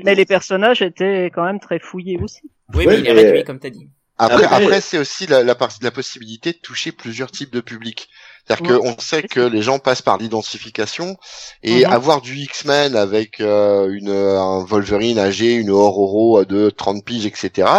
[0.04, 2.42] mais les personnages étaient quand même très fouillés aussi.
[2.74, 3.90] Oui mais il est réduit comme t'as dit
[4.20, 8.10] après, après c'est aussi la, la, la, possibilité de toucher plusieurs types de publics.
[8.46, 11.18] C'est-à-dire qu'on sait que les gens passent par l'identification
[11.64, 11.94] et mhm.
[11.94, 17.70] avoir du X-Men avec euh, une un Wolverine âgé, une Aurora de 30 piges, etc.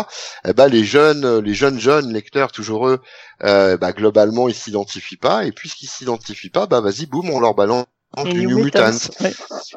[0.46, 3.00] Eh ben les jeunes, les jeunes jeunes lecteurs, toujours eux,
[3.44, 7.54] euh, bah, globalement ils s'identifient pas et puisqu'ils s'identifient pas, bah vas-y boum on leur
[7.54, 7.86] balance
[8.24, 9.10] du New Mutants.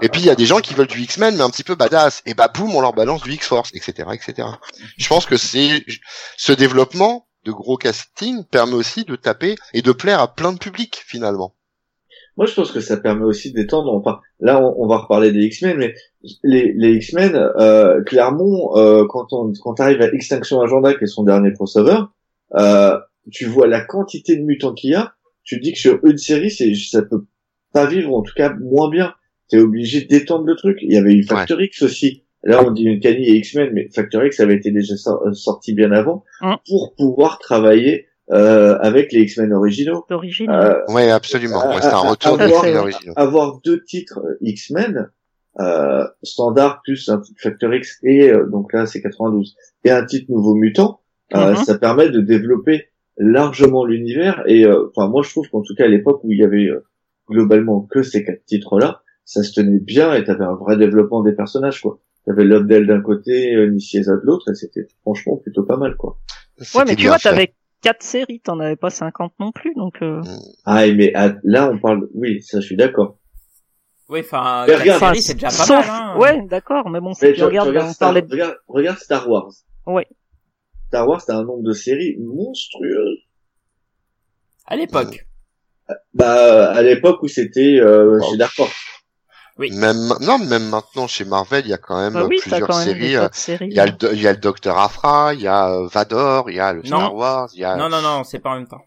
[0.01, 1.75] Et puis il y a des gens qui veulent du X-Men mais un petit peu
[1.75, 2.21] badass.
[2.25, 4.47] Et bah boum, on leur balance du X-Force, etc., etc.
[4.97, 5.85] Je pense que c'est
[6.37, 10.57] ce développement de gros casting permet aussi de taper et de plaire à plein de
[10.57, 11.55] publics finalement.
[12.35, 13.93] Moi, je pense que ça permet aussi d'étendre.
[13.93, 15.93] Enfin, là, on, va reparler des X-Men, mais
[16.43, 21.07] les, les X-Men, euh, clairement, euh, quand on quand arrive à Extinction Agenda, qui est
[21.07, 21.99] son dernier crossover,
[22.55, 22.97] euh,
[23.31, 25.13] tu vois la quantité de mutants qu'il y a.
[25.43, 27.25] Tu te dis que sur une série, c'est ça peut
[27.73, 29.13] pas vivre, en tout cas moins bien.
[29.49, 30.77] T'es obligé d'étendre le truc.
[30.81, 32.23] Il y avait eu Factor X aussi.
[32.43, 35.73] Là, on dit une Uncanny et X-Men, mais Factor X avait été déjà euh, sorti
[35.73, 36.55] bien avant mm.
[36.67, 40.05] pour pouvoir travailler euh, avec les X-Men originaux.
[40.09, 41.61] Euh, oui, absolument.
[41.81, 43.13] c'est un retour des X-Men originaux.
[43.15, 45.09] Avoir deux titres euh, X-Men
[45.59, 50.03] euh, standard plus un titre Factor X et euh, donc là c'est 92 et un
[50.03, 51.01] titre Nouveau Mutant,
[51.31, 51.63] mm-hmm.
[51.63, 55.87] ça permet de développer largement l'univers et enfin moi je trouve qu'en tout cas à
[55.87, 56.69] l'époque où il y avait
[57.29, 61.33] globalement que ces quatre titres-là, ça se tenait bien et t'avais un vrai développement des
[61.33, 61.99] personnages, quoi.
[62.25, 66.17] T'avais Lobdell d'un côté, euh, Nicieza de l'autre, et c'était franchement plutôt pas mal, quoi.
[66.75, 70.01] Ouais, mais tu vois, t'avais quatre séries, t'en avais pas 50 non plus, donc.
[70.01, 70.21] Euh...
[70.65, 72.07] Ah, mais ah, là, on parle.
[72.13, 73.17] Oui, ça, je suis d'accord.
[74.09, 74.65] Oui, enfin,
[75.15, 75.85] c'est déjà pas mal.
[75.89, 76.17] Hein.
[76.19, 78.13] Ouais, d'accord, mais bon, si tu, regardes, on Star...
[78.13, 79.51] regarde, regarde Star Wars.
[79.85, 80.07] Ouais.
[80.87, 83.17] Star Wars, t'as un nombre de séries monstrueux.
[84.65, 85.25] À l'époque.
[86.13, 88.73] Bah, à l'époque où c'était euh, chez Dark Horse.
[89.57, 89.69] Oui.
[89.71, 93.15] Même non, même maintenant chez Marvel, il y a quand même bah plusieurs séries.
[93.15, 93.27] Euh,
[93.61, 96.49] il y a le il y a le Docteur Afra, il y a euh, Vador,
[96.49, 98.55] il y a le Star Wars, il y a Non non non, c'est pas en
[98.55, 98.81] même temps.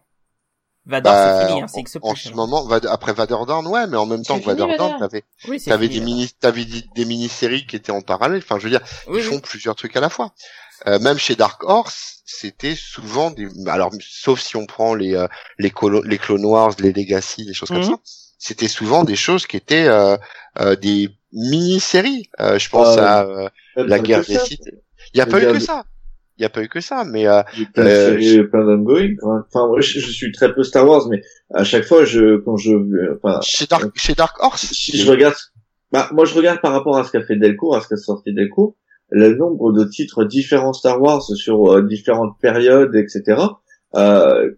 [0.85, 3.97] Vador c'est bah, fini, hein, c'est En, en ce moment, après Vador Dawn, ouais, mais
[3.97, 7.75] en même temps que Vador Dawn, t'avais oui, t'avais des mini t'avais des mini-séries qui
[7.75, 8.41] étaient en parallèle.
[8.43, 8.81] Enfin, je veux dire,
[9.13, 10.33] ils font plusieurs trucs à la fois.
[10.85, 15.27] Euh, même chez Dark Horse, c'était souvent des, alors sauf si on prend les euh,
[15.57, 15.71] les,
[16.05, 17.83] les Clone Wars, les Legacy, des choses comme mhm.
[17.83, 17.99] ça,
[18.37, 20.17] c'était souvent des choses qui étaient euh,
[20.59, 22.29] euh des mini-séries.
[22.39, 24.69] je pense à la guerre des sites.
[25.13, 25.83] Il n'y a pas eu que ça.
[26.37, 27.41] Il n'y a pas eu que ça, mais euh,
[27.73, 27.83] plein
[29.23, 31.23] Enfin, moi, je, suis très peu Star Wars, mais
[31.55, 35.33] à chaque fois, je quand je, enfin, chez Dark, chez Dark Horse, si je regarde,
[35.91, 38.35] bah, moi, je regarde par rapport à ce qu'a fait Delcourt, à ce qu'a sorti
[38.35, 38.75] Delcourt
[39.09, 43.41] le nombre de titres différents Star Wars sur euh, différentes périodes, etc.
[43.95, 44.51] Euh,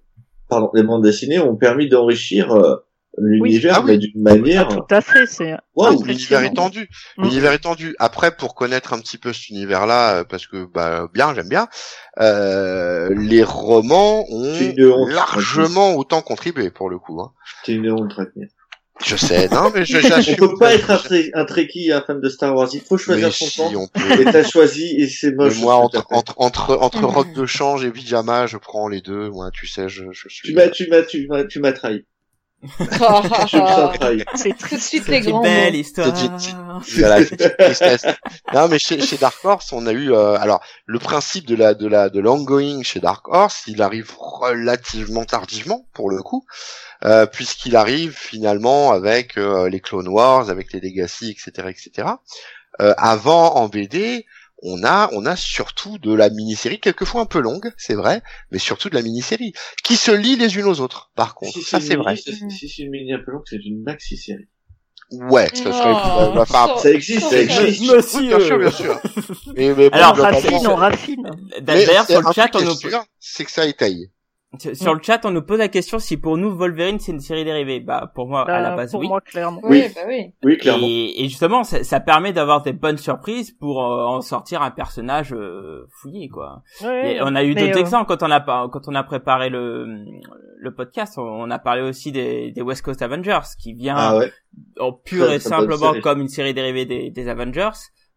[0.49, 2.75] pardon, les bandes dessinées ont permis d'enrichir euh,
[3.17, 3.91] l'univers, Ah oui.
[3.91, 4.67] mais d'une manière.
[4.71, 6.51] Ah, tout à fait, c'est l'univers impressionnant.
[6.51, 6.89] étendu.
[7.17, 7.23] Mm.
[7.23, 7.95] L'univers étendu.
[7.99, 11.67] Après, pour connaître un petit peu cet univers-là, euh, parce que bah bien, j'aime bien,
[12.19, 17.21] euh, les romans ont largement autant contribué pour le coup.
[17.21, 17.31] Hein.
[17.63, 18.19] C'est une honte.
[19.05, 20.35] Je sais, non, mais je, On j'assume.
[20.35, 22.69] peut pas être un, Trek- un Trekkie, un fan de Star Wars.
[22.73, 23.71] Il faut choisir Mais son si, camp.
[23.75, 24.21] on peut.
[24.21, 25.59] Et t'as choisi, et c'est Mais moche.
[25.59, 27.05] moi, entre, entre, entre, entre Mhm.
[27.05, 29.29] robe de change et pyjama, je prends les deux.
[29.29, 30.49] Moi, tu sais, je, je suis.
[30.49, 32.05] Tu m'as, tu m'as, tu m'as, tu m'as trahi.
[32.67, 34.23] Trahi.
[34.35, 36.13] c'est Tout de suite les grands belle histoire.
[36.83, 37.25] C'est- Voilà.
[38.53, 41.73] Non, mais chez, chez Dark Horse, on a eu euh, alors le principe de la
[41.73, 46.45] de la de l'ongoing chez Dark Horse, il arrive relativement tardivement pour le coup,
[47.05, 52.07] euh, puisqu'il arrive finalement avec euh, les Clone Wars, avec les Legacy, etc., etc.
[52.81, 54.25] Euh, avant en BD,
[54.61, 58.59] on a on a surtout de la mini-série, quelquefois un peu longue, c'est vrai, mais
[58.59, 59.53] surtout de la mini-série
[59.83, 61.11] qui se lie les unes aux autres.
[61.15, 62.15] Par contre, Si ça c'est vrai.
[62.17, 64.47] Si c'est une mini un peu longue, c'est une maxi série.
[65.11, 65.93] Ouais, ça serait.
[65.93, 68.13] Oh, bah, enfin, ça- Ça existe, ça existe.
[68.15, 69.01] oui, bien sûr, bien sûr.
[69.55, 71.31] Mais, mais bon, Alors, Raffine, on raffine.
[71.51, 73.97] Mais D'ailleurs, c'est sur le chat, on est c'est que ça étaye.
[73.97, 74.18] sur-
[74.73, 77.45] sur le chat, on nous pose la question si pour nous Wolverine c'est une série
[77.45, 77.79] dérivée.
[77.79, 79.07] Bah, pour moi, à la Bah, base, pour oui.
[79.07, 79.61] moi, clairement.
[79.63, 79.91] Oui, Oui.
[79.93, 80.33] bah oui.
[80.43, 80.87] Oui, clairement.
[80.87, 84.71] Et, et justement, ça, ça permet d'avoir des bonnes surprises pour euh, en sortir un
[84.71, 86.63] personnage euh, fouillé, quoi.
[86.81, 88.39] Et on a eu d'autres euh, exemples quand on a
[88.69, 89.85] quand on a préparé le
[90.61, 91.17] le podcast.
[91.17, 94.31] On, on a parlé aussi des, des West Coast Avengers, qui vient Ah ouais.
[94.79, 97.69] en pur et simplement comme une série dérivée des, des Avengers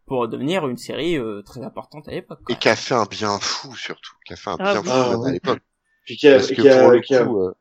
[0.07, 2.41] pour devenir une série euh, très importante à l'époque.
[2.49, 4.13] Et qui a fait un bien fou, surtout.
[4.27, 5.61] Qui a fait un Ah bien fou Ah à l'époque.
[6.05, 7.53] Puis qui a, Parce que qui a, pour le qui a- coup, euh,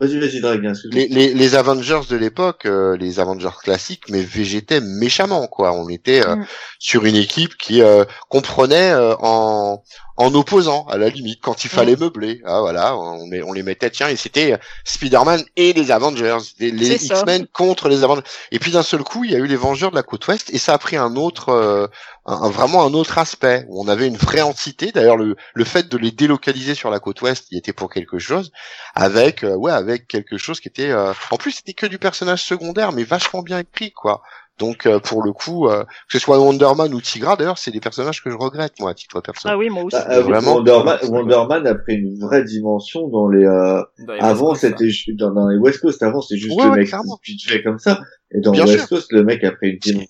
[0.00, 1.00] Vas-y, vas-y, Dragon, excuse-moi.
[1.00, 5.72] les, les, les Avengers de l'époque, euh, les Avengers classiques, mais végétaient méchamment, quoi.
[5.72, 6.46] On était euh, Mm.
[6.78, 9.82] sur une équipe qui euh, comprenait euh, en
[10.16, 12.40] en opposant, à la limite, quand il fallait meubler.
[12.46, 16.70] Ah voilà, on, les mettait, tiens, et c'était euh, Spider-Man et les Avengers, les.
[17.16, 18.22] X-Men contre les Avengers.
[18.50, 20.48] Et puis d'un seul coup, il y a eu les Vengeurs de la côte ouest,
[20.54, 21.86] et ça a pris un autre, euh,
[22.24, 24.90] un- vraiment un autre aspect, où on avait une vraie entité.
[24.92, 28.18] D'ailleurs, le, le fait de les délocaliser sur la côte ouest, il était pour quelque
[28.18, 28.52] chose,
[28.94, 32.42] avec, euh, ouais, avec quelque chose qui était, euh, en plus, c'était que du personnage
[32.42, 34.22] secondaire, mais vachement bien écrit, quoi.
[34.58, 37.70] Donc, euh, pour le coup, euh, que ce soit Wonder Man ou Tigra, d'ailleurs, c'est
[37.70, 39.54] des personnages que je regrette, moi, à titre personnel.
[39.54, 39.96] Ah oui, moi aussi.
[39.98, 40.54] Ah, ah oui, Vraiment.
[40.56, 44.54] Wonder Man, Wonder Man a pris une vraie dimension dans les, euh, Dans les avant
[44.54, 47.18] c'était ju- dans, dans les West Coast, avant c'était juste Ouais, le ouais, mec clairement.
[47.24, 48.00] vite fait comme ça.
[48.34, 48.88] Et dans Bien West sûr.
[48.88, 50.08] Coast, le mec a pris une dimension.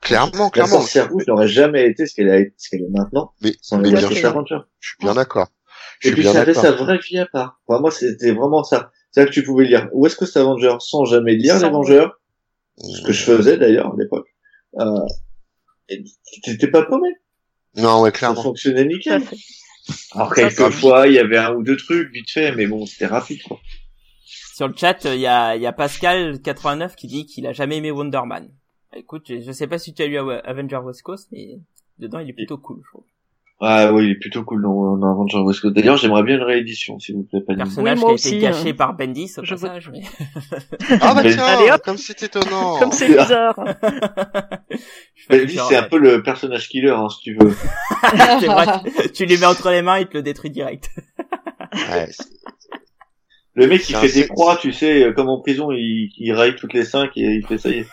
[0.00, 0.78] Clairement, La clairement.
[0.80, 3.84] sorcière rouge n'aurait jamais été ce qu'elle a, ce qu'elle est maintenant, Mais, sans mais
[3.90, 4.58] les bien sûr, Avengers.
[4.80, 5.46] je suis bien d'accord.
[6.04, 7.60] Et puis ça avait sa vraie vie à part.
[7.66, 8.90] Pour moi, c'était vraiment ça.
[9.12, 12.18] C'est là que tu pouvais lire West Coast Avengers sans jamais lire Sans- les Vengeurs,
[12.82, 14.28] ce que je faisais d'ailleurs à l'époque.
[14.80, 15.06] Euh,
[16.42, 17.08] t'étais pas paumé.
[17.76, 18.42] Non, ouais, Ça clairement.
[18.42, 19.22] fonctionnait Tout à nickel.
[20.12, 23.06] Alors Ça, quelquefois, il y avait un ou deux trucs vite fait, mais bon, c'était
[23.06, 23.60] rapide, quoi.
[24.54, 27.78] Sur le chat, il y a, il y a Pascal89 qui dit qu'il a jamais
[27.78, 28.48] aimé Wonder Man.
[28.94, 31.58] Écoute, je, je sais pas si tu as lu Avenger West Coast, mais
[31.98, 33.04] dedans il est plutôt cool, je trouve.
[33.64, 35.74] Ah oui, il est plutôt cool dans, dans Avenger West Coast.
[35.76, 38.38] D'ailleurs, j'aimerais bien une réédition, s'il vous plaît, pas Personnage moi qui a été aussi,
[38.38, 38.74] gâché hein.
[38.76, 39.90] par Bendis au Je veux- passage.
[39.92, 40.02] Mais...
[41.00, 42.78] Ah bah tiens, Allez, comme c'est étonnant.
[42.80, 43.54] Comme c'est bizarre.
[45.30, 47.54] Bendis, c'est un genre, peu le personnage killer, hein, si tu veux.
[48.40, 48.66] c'est vrai,
[49.04, 50.90] tu- tu lui mets entre les mains, il te le détruit direct.
[51.72, 52.08] Ouais,
[53.54, 56.56] Le mec, il fait des croix, tu sais, euh, comme en prison, il, il raille
[56.56, 57.86] toutes les cinq et il fait ça y est.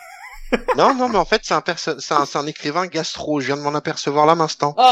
[0.76, 3.38] non, non, mais en fait, c'est un, perso- c'est un, un écrivain gastro.
[3.40, 4.74] Je viens de m'en apercevoir là maintenant.
[4.76, 4.82] Oh.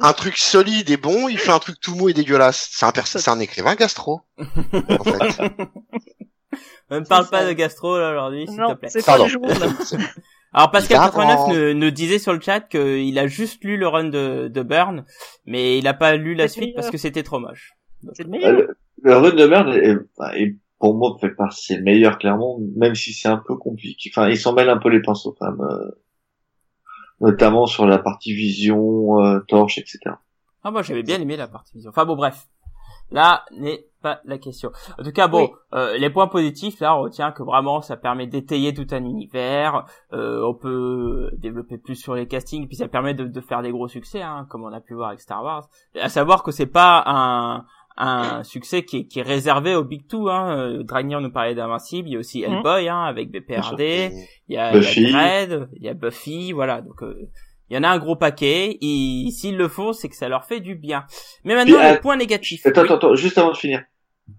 [0.00, 2.68] Un, truc solide et bon, il fait un truc tout mou et dégueulasse.
[2.72, 4.20] C'est un, perso- c'est un écrivain gastro.
[4.38, 5.40] En fait.
[6.90, 8.88] Ne me parle pas de gastro là, aujourd'hui, s'il te plaît.
[8.90, 9.24] c'est pas Pardon.
[9.24, 9.46] le jour.
[9.46, 9.54] là.
[10.52, 11.74] Alors Pascal Bizarre, 89 hein.
[11.74, 15.04] nous, disait sur le chat qu'il a juste lu le run de, de Burn,
[15.46, 17.72] mais il a pas lu la C'est suite parce que c'était trop moche.
[18.12, 18.66] C'est le Euh.
[19.02, 23.12] Le, run de merde est, pour moi, fait par c'est le meilleur, clairement, même si
[23.12, 24.10] c'est un peu compliqué.
[24.14, 25.60] Enfin, il s'en mêle un peu les pinceaux, quand même.
[25.62, 25.90] euh,
[27.24, 29.98] notamment sur la partie vision, euh, torche, etc.
[30.62, 31.90] Ah moi j'avais bien aimé la partie vision.
[31.90, 32.46] Enfin bon bref,
[33.10, 34.70] là n'est pas la question.
[34.98, 35.50] En tout cas bon, Oui.
[35.74, 39.84] euh, les points positifs là on retient que vraiment ça permet d'étayer tout un univers.
[40.12, 43.70] Euh, on peut développer plus sur les castings, puis ça permet de, de faire des
[43.72, 45.68] gros succès, hein, comme on a pu voir avec Star Wars.
[45.94, 47.64] Et à savoir que c'est pas un
[47.96, 50.28] un succès qui est, qui est réservé au Big Two.
[50.28, 50.58] Hein.
[50.58, 52.54] Euh, Dragnir nous parlait d'Invincible, il y a aussi Mhm.
[52.54, 54.10] Hellboy hein, avec BPRD.
[54.48, 55.02] Il y a, Buffy.
[55.02, 56.80] il y a Dredd, il y a Buffy, voilà.
[56.80, 57.28] Donc euh,
[57.70, 58.78] il y en a un gros paquet.
[58.82, 61.04] Et s'ils le font, c'est que ça leur fait du bien.
[61.44, 62.66] Mais maintenant, Puis, les euh, points négatifs.
[62.66, 62.86] Attends, Oui.
[62.88, 63.82] attends, attends, juste avant de finir.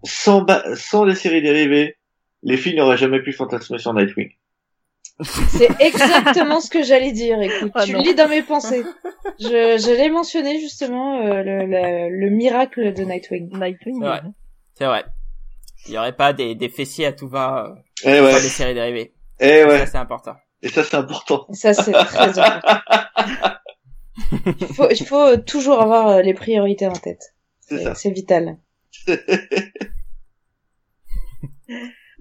[0.03, 1.95] Sans, ba- sans les séries dérivées,
[2.43, 4.29] les filles n'auraient jamais pu fantasmer sur Nightwing.
[5.23, 7.39] C'est exactement ce que j'allais dire.
[7.41, 7.99] Écoute, Ah tu non.
[8.01, 8.83] lis dans mes pensées.
[9.39, 13.49] Je, je l'ai mentionné justement euh, le, le, le miracle de Nightwing.
[13.57, 14.03] Nightwing.
[14.03, 14.19] Ouais.
[14.73, 15.05] C'est vrai.
[15.87, 18.39] Il y aurait pas des, des fessiers à tout va euh, Eh sur ouais, les
[18.49, 19.13] séries dérivées.
[19.39, 19.79] eh ouais.
[19.79, 20.35] Ça, c'est important.
[20.61, 21.45] Et ça, c'est important.
[21.53, 22.79] Ça, c'est très important.
[24.59, 27.33] Il faut, il faut toujours avoir euh, les priorités en tête.
[27.61, 28.57] C'est vital.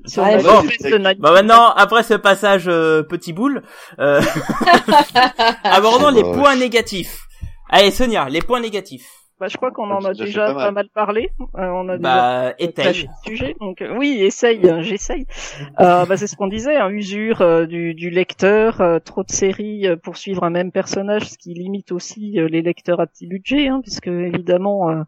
[0.07, 3.63] Sur Ouais, Night- Bon maintenant, après ce passage euh, petit boule,
[3.99, 4.21] euh,
[5.65, 6.33] abordons les Ouais.
[6.33, 7.27] points négatifs.
[7.71, 9.07] Allez Sonia, les points négatifs.
[9.41, 10.89] Bah, je crois qu'on en Ça a déjà pas pas mal.
[10.95, 11.31] parlé.
[11.41, 13.07] Euh, on a déjà Bah, étaye.
[13.07, 13.57] bon sujet.
[13.61, 15.27] Donc euh, oui, essaye, hein, j'essaye.
[15.81, 19.31] Euh, bah, c'est ce qu'on disait, hein, usure euh, du, du lecteur, euh, trop de
[19.33, 23.27] séries pour suivre un même personnage, ce qui limite aussi euh, les lecteurs à petit
[23.27, 25.03] budget, hein, puisque évidemment, euh,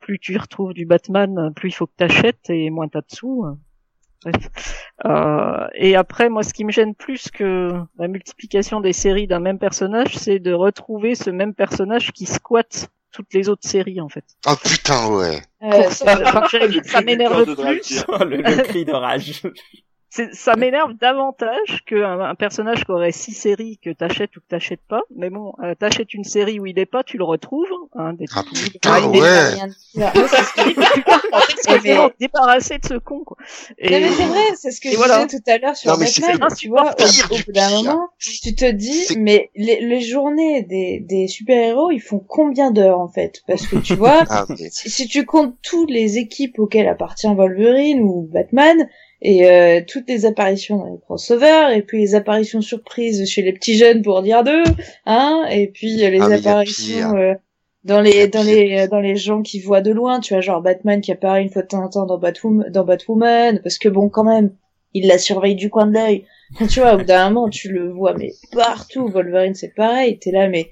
[0.00, 3.44] plus tu retrouves du Batman, plus il faut que t'achètes et moins t'as de sous.
[4.24, 4.82] Bref.
[5.04, 9.40] Euh, et après, moi, ce qui me gêne plus que la multiplication des séries d'un
[9.40, 14.08] même personnage, c'est de retrouver ce même personnage qui squatte toutes les autres séries, en
[14.08, 14.24] fait.
[14.44, 15.40] Ah putain, ouais.
[15.62, 16.16] Euh, ça,
[17.02, 18.04] m'énerve plus.
[18.20, 19.42] Le, le cri de rage.
[20.16, 24.46] C'est- ça m'énerve davantage qu'un un personnage qui aurait six séries que t'achètes ou que
[24.48, 25.02] t'achètes pas.
[25.14, 27.66] Mais bon, euh, t'achètes une série où il est pas, tu le retrouves.
[27.94, 29.54] Hein, des Ah, putain, Ah, il est- ouais.
[29.54, 30.12] dire.
[31.68, 33.36] Ouais, Eh débarrasser de ce con, quoi.
[33.78, 33.90] Et...
[33.90, 35.24] Non, mais c'est vrai, c'est ce que et je voilà.
[35.26, 38.54] disais tout à l'heure sur Non, Batman, tu vois, pire au, bout d'un moment, tu
[38.54, 43.08] te dis, C'est- mais les, les journées des, des super-héros, ils font combien d'heures, en
[43.08, 43.42] fait?
[43.46, 47.26] Parce que tu vois, Ah, mais- si, si tu comptes toutes les équipes auxquelles appartient
[47.34, 48.88] Wolverine ou Batman,
[49.28, 53.52] et euh, toutes les apparitions dans les crossovers, et puis les apparitions surprises chez les
[53.52, 54.62] petits jeunes pour dire deux,
[55.04, 57.34] hein, et puis euh, les Ah, apparitions euh,
[57.82, 60.62] dans les dans les euh, dans les gens qui voient de loin, tu vois, genre
[60.62, 63.88] Batman qui apparaît une fois de temps en temps dans Batwoman, dans Batwoman, parce que
[63.88, 64.54] bon, quand même,
[64.94, 66.24] il la surveille du coin de l'œil.
[66.70, 69.08] Tu vois, au bout d'un moment, tu le vois, mais partout.
[69.08, 70.20] Wolverine, c'est pareil.
[70.20, 70.68] T'es là, mais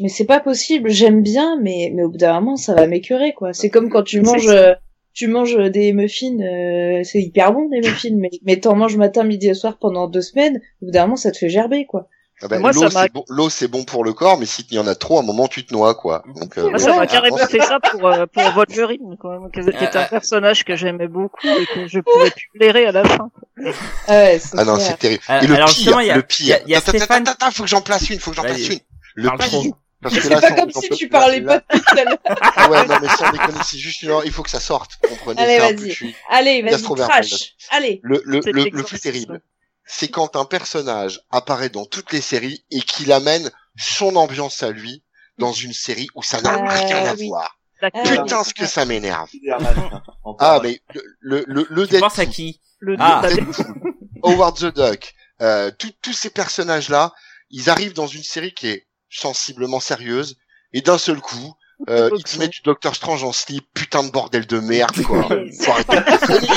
[0.00, 0.88] mais c'est pas possible.
[0.88, 3.52] J'aime bien, mais mais au bout d'un moment, ça va m'écœurer, quoi.
[3.52, 4.72] C'est comme quand tu manges, euh,
[5.16, 6.38] tu manges des muffins.
[6.40, 10.06] euh, c'est hyper bon des muffins, mais mais t'en manges matin, midi et soir pendant
[10.08, 10.60] deux semaines.
[10.82, 12.06] Au bout d'un moment, ça te fait gerber, quoi.
[12.42, 14.44] Ah bah, Moi, l'eau, ça m'a- c'est bon, l'eau, c'est bon pour le corps, mais
[14.44, 16.22] si il y en a trop, à un moment, tu te noies, quoi.
[16.38, 16.96] Donc, euh, Moi, ça Ouais.
[16.98, 20.06] m'a carrément Ah, fait ça pour, euh, pour Wolverine, quoi, qui qui est un Euh,
[20.10, 23.30] personnage que j'aimais beaucoup et que je pouvais plus blairer à la fin.
[24.06, 25.22] Ah ouais, c'est Ah non, c'est terrible.
[25.28, 26.76] Alors, Et le alors, pire, justement, il y a- le il y a- pire.
[26.76, 28.78] Attends, attends, attends, attends, faut que j'en place une, faut que j'en place une.
[29.14, 29.72] Le pire.
[30.02, 32.18] Parce que C'est là, pas sans- comme si tu parlais là- pas tout à l'heure.
[32.26, 34.92] Ah ouais, non, mais sans déconner, c'est juste une, il faut que ça sorte.
[35.08, 36.14] Comprenez, Allez, c'est un peu- vas-y.
[36.28, 37.54] Allez, vas-y, crash.
[37.70, 38.00] Allez.
[38.02, 39.40] Le, le, C'est le, le plus terrible,
[39.84, 44.70] c'est quand un personnage apparaît dans toutes les séries et qu'il amène son ambiance à
[44.70, 45.02] lui
[45.38, 47.28] dans une série où ça n'a Ah, rien à oui.
[47.28, 47.58] voir.
[47.82, 48.02] D'accord.
[48.04, 49.28] Ah, Putain, ce que ça m'énerve.
[50.24, 52.60] En Ah, mais le, le, le, le Tu penses à qui?
[52.80, 53.22] Le Ah.
[54.22, 57.12] Howard the Duck, euh, tous- tous ces personnages-là,
[57.50, 58.85] ils arrivent dans une série qui est
[59.18, 60.36] sensiblement sérieuse,
[60.72, 61.54] et d'un seul coup,
[61.90, 65.28] euh, ils te mettent du Doctor Strange en slip, putain de bordel de merde, quoi.
[65.60, 66.48] Faut arrêter de déconner.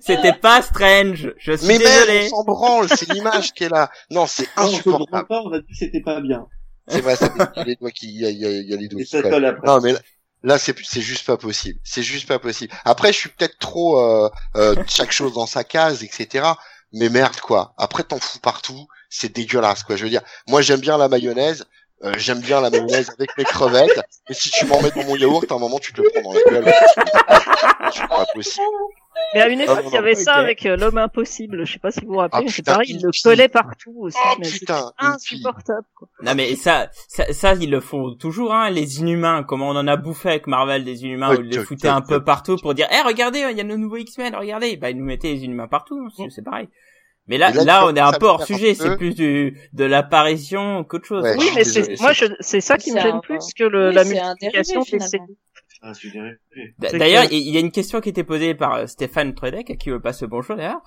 [0.00, 1.32] C'était pas Strange.
[1.38, 2.12] Je suis Mais désolé.
[2.24, 3.90] même, on s'en branle, c'est l'image qui est là.
[4.10, 5.26] Non, c'est se insupportable.
[5.30, 6.46] on a dit c'était pas bien.
[6.88, 8.44] C'est vrai, ça fait- il y a les doigts qui, il y a, il y
[8.46, 9.16] a- il y a les doigts qui.
[9.64, 9.98] Non, mais là,
[10.42, 11.80] là, c'est c'est juste pas possible.
[11.82, 12.74] C'est juste pas possible.
[12.84, 16.44] Après, je suis peut-être trop euh, euh, chaque chose dans sa case, etc.
[16.92, 17.74] Mais merde, quoi.
[17.78, 18.86] Après, t'en fous partout.
[19.16, 19.94] C'est dégueulasse, quoi.
[19.96, 21.64] Je veux dire, moi, j'aime bien la mayonnaise.
[22.02, 24.00] euh, j'aime bien la mayonnaise avec mes crevettes.
[24.28, 26.32] Et si tu m'en mets dans mon yaourt, à un moment, tu te le prends
[26.34, 26.74] dans la gueule.
[27.92, 28.66] C'est pas possible.
[29.32, 31.64] Mais à une époque, Ah, non, il y avait ça avec euh, l'homme impossible.
[31.64, 33.94] Je sais pas si vous vous rappelez, Ah, mais c'est pareil, il le collait partout
[34.00, 34.18] aussi.
[34.24, 35.86] Oh, mais c'était putain, insupportable.
[35.96, 36.08] Quoi.
[36.22, 39.44] Non mais ça, ça, ça, ils le font toujours, hein, les Inhumains.
[39.44, 42.00] Comment on en a bouffé avec Marvel des Inhumains, Ouais, où ils les foutaient un
[42.00, 44.76] peu partout pour dire, eh regardez, il y a le nouveau X-Men, regardez.
[44.76, 46.68] Bah ils nous mettaient les Inhumains partout, hein, c'est- c'est pareil.
[47.26, 48.74] Mais là, là, on est un peu hors sujet.
[48.74, 51.22] C'est plus du de l'apparition qu'autre chose.
[51.22, 51.36] Ouais.
[51.38, 53.88] Oui, mais c'est moi, c'est- je, c'est ça qui me gêne un- plus que le,
[53.88, 55.18] Oui, la multiplication dérivé.
[55.86, 55.92] Ah,
[56.92, 59.92] D'ailleurs, il y a une question qui était posée par euh, Stéphane Tredek, à qui
[59.92, 60.80] on passe bonjour d'ailleurs.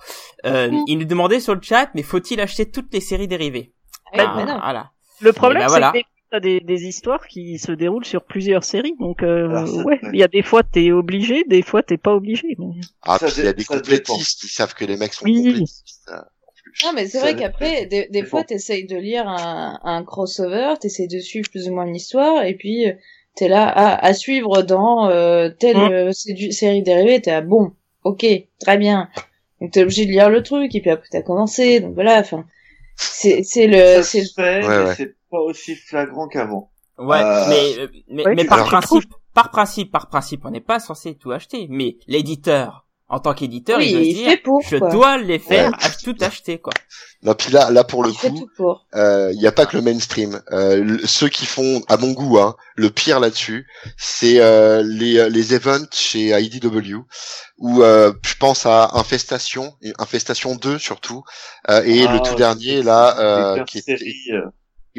[0.44, 0.70] Euh.
[0.88, 3.72] Il nous demandait sur le chat, mais faut-il acheter toutes les séries dérivées?
[4.12, 4.58] Ah, Ah, mais non.
[4.60, 4.90] Voilà.
[5.20, 5.92] Le problème, Eh ben c'est voilà.
[5.92, 5.98] que
[6.30, 10.00] t'as des, des histoires qui se déroulent sur plusieurs séries, donc euh, Alors, ça- ouais,
[10.12, 12.56] il y a des fois t'es obligé, des fois t'es pas obligé.
[12.58, 15.24] mais- Ah, Ça puis il y a des complétistes qui savent que les mecs sont
[15.24, 15.36] Oui.
[15.44, 16.10] complétistes.
[16.10, 16.20] en
[16.62, 16.84] plus.
[16.84, 18.46] Non, mais c'est vrai qu'après, des, des fois, bon.
[18.46, 22.54] t'essayes de lire un, un crossover, t'essayes de suivre plus ou moins une histoire, et
[22.54, 22.92] puis euh,
[23.34, 25.92] t'es là à, à suivre dans euh, telle Mm.
[25.92, 27.72] euh, sédu- série dérivée, t'es là, bon,
[28.04, 28.26] ok,
[28.60, 29.08] très bien.
[29.60, 32.44] Donc t'es obligé de lire le truc, et puis après t'as commencé, donc voilà, enfin,
[32.96, 35.14] c'est c'est le, Ça c'est se fait, Ouais, mais ouais.
[35.30, 36.70] Pas aussi flagrant qu'avant.
[36.98, 39.04] Ouais, Euh, mais euh, mais, ouais, mais par principe,
[39.34, 41.66] par principe, par principe, on n'est pas censé tout acheter.
[41.70, 44.90] Mais l'éditeur En tant qu'éditeur, Oui, il doit se il dire, pour, je quoi.
[44.90, 45.76] dois les faire, Ouais.
[45.80, 46.74] ach- tout acheter, quoi.
[47.22, 48.46] Non, puis là, là pour le Il coup,
[48.94, 50.42] euh, il n'y a pas que le mainstream.
[50.52, 53.66] Euh, le- ceux qui font, à mon goût, hein, le pire là-dessus,
[53.96, 56.96] c'est euh, les, euh, les events chez IDW,
[57.56, 61.22] où euh, je pense à Infestation, et Infestation 2 surtout,
[61.70, 64.42] euh, et Ah, le tout dernier là, euh, qui séries, euh,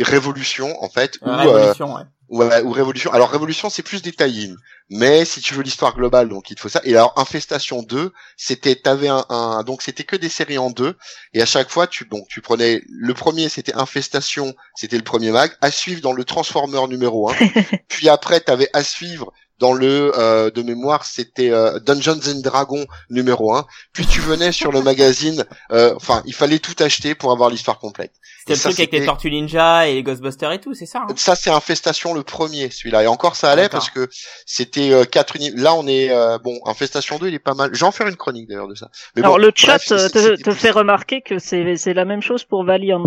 [0.04, 2.04] Révolution en fait, où, Euh, euh, Révolution, ouais.
[2.30, 3.12] Ouais, ou Révolution.
[3.12, 4.54] Alors Révolution, c'est plus des tie
[4.90, 6.82] mais si tu veux l'histoire globale, donc il te faut ça.
[6.84, 10.98] Et alors Infestation 2, c'était t'avais un, un donc c'était que des séries en deux,
[11.34, 15.32] et à chaque fois tu donc tu prenais le premier, c'était Infestation, c'était le premier
[15.32, 17.36] mag, à suivre dans le Transformer numéro 1,
[17.88, 22.86] puis après t'avais à suivre dans le euh, de mémoire, c'était euh, Dungeons and Dragons
[23.10, 27.32] numéro 1, puis tu venais sur le magazine, euh, enfin il fallait tout acheter pour
[27.32, 28.14] avoir l'histoire complète.
[28.40, 31.00] C'était le ça, truc avec les Tortues Ninja et les Ghostbusters et tout, c'est ça,
[31.08, 31.14] hein?
[31.16, 33.04] Ça c'est Infestation le premier, celui-là.
[33.04, 34.08] Et encore ça allait parce que
[34.46, 36.58] c'était euh, quatre uni- Là on est euh, bon.
[36.66, 37.70] Infestation 2 il est pas mal.
[37.74, 38.90] Je vais en faire une chronique d'ailleurs de ça.
[39.16, 42.06] Mais Alors bon, le chat bref, c'est- te, te fait remarquer que c'est c'est la
[42.06, 43.04] même chose pour Valiant.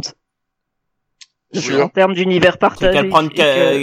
[1.82, 2.98] En termes d'univers partagé.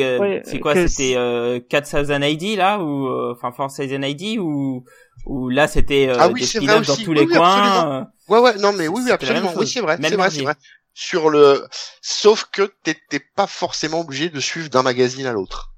[0.04, 4.40] euh, ouais, c'est quoi, que c'était euh, 4000 ID là ou euh, enfin 4000 ID
[4.40, 4.84] ou
[5.26, 7.04] ou là c'était euh, Ah oui, des c'est vrai spin-offs dans aussi.
[7.04, 8.02] tous Oui, les oui, coins.
[8.02, 9.54] euh, Ouais ouais non mais oui oui absolument.
[9.56, 9.98] Oui c'est vrai.
[10.02, 10.56] C'est vrai c'est vrai.
[10.94, 11.66] Sur le,
[12.02, 15.69] sauf que t'étais pas forcément obligé de suivre d'un magazine à l'autre.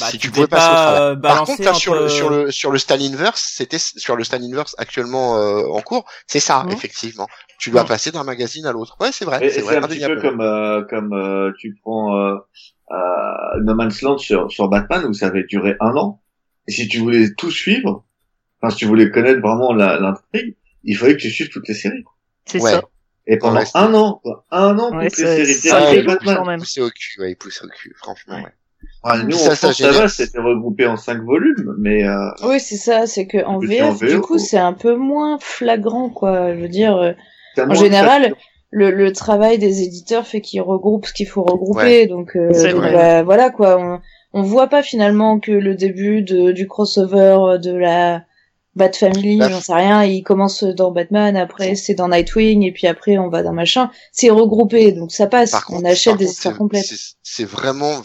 [0.00, 1.02] Bah, si tu pouvais pouvais passer au pas, travers.
[1.02, 4.24] euh, Par contre, là, sur le entre- sur le sur le Stalinverse, c'était sur le
[4.24, 6.72] Stalinverse actuellement euh, en cours, c'est ça Mhm.
[6.72, 7.28] effectivement.
[7.58, 7.88] Tu dois Mhm.
[7.88, 8.96] passer d'un magazine à l'autre.
[9.00, 12.36] Ouais, c'est vrai, c'est c'est un petit peu comme euh, comme euh, tu prends euh,
[12.90, 16.20] euh, No Man's Land sur sur Batman où ça avait duré un an.
[16.68, 18.04] Et si tu voulais tout suivre,
[18.60, 21.74] enfin si tu voulais connaître vraiment la- l'intrigue, il fallait que tu suives toutes les
[21.74, 22.04] séries.
[22.46, 22.70] C'est Ouais.
[22.72, 22.82] ça.
[23.26, 26.24] Et pendant Ouais, c'est- un an, quoi, un an Ouais, toutes les c'est- séries beaucoup
[26.24, 26.46] Batman.
[26.46, 26.60] même.
[26.60, 28.34] Poussé au cul, ouais, il pousse au cul, franchement.
[28.42, 28.52] Ouais.
[29.04, 29.12] Ouais.
[29.12, 32.14] Ouais, nous, Ça, en ça France, ça va, c'était regroupé en cinq volumes, mais euh,
[32.44, 36.54] Oui, c'est ça, c'est que en VF, du coup, c'est un peu moins flagrant, quoi.
[36.54, 37.12] Je veux dire, euh,
[37.58, 38.34] en général,
[38.70, 42.70] le, le travail des éditeurs fait qu'ils regroupent ce qu'il faut regrouper, donc, euh, C'est
[42.72, 42.92] donc, vrai.
[42.92, 43.78] bah, voilà, quoi.
[43.80, 44.00] On,
[44.40, 48.22] on voit pas finalement que le début de, du crossover euh, de la
[48.74, 52.86] Bat Family, j'en sais rien, il commence dans Batman, après c'est dans Nightwing, et puis
[52.86, 53.90] après on va dans machin.
[54.12, 55.50] C'est regroupé, donc ça passe.
[55.50, 56.86] Par on contre, achète des histoires complètes.
[56.86, 58.00] c'est- C'est vraiment,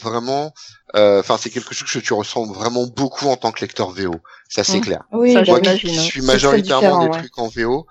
[0.95, 4.15] euh, enfin, c'est quelque chose que tu ressens vraiment beaucoup en tant que lecteur VO.
[4.49, 5.03] Ça, c'est clair.
[5.11, 5.75] Oui, Ça, Moi qui hein.
[5.75, 7.17] suis très majoritairement des ouais.
[7.19, 7.85] trucs en VO,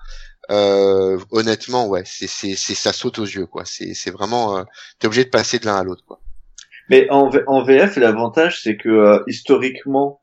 [0.49, 3.63] euh, honnêtement, ouais, c'est, c'est, c'est, ça saute aux yeux, quoi.
[3.65, 4.63] C'est, c'est vraiment, euh,
[4.99, 6.19] t'es obligé de passer de l'un à l'autre, quoi.
[6.89, 10.21] Mais en, V- en VF, l'avantage, c'est que euh, historiquement,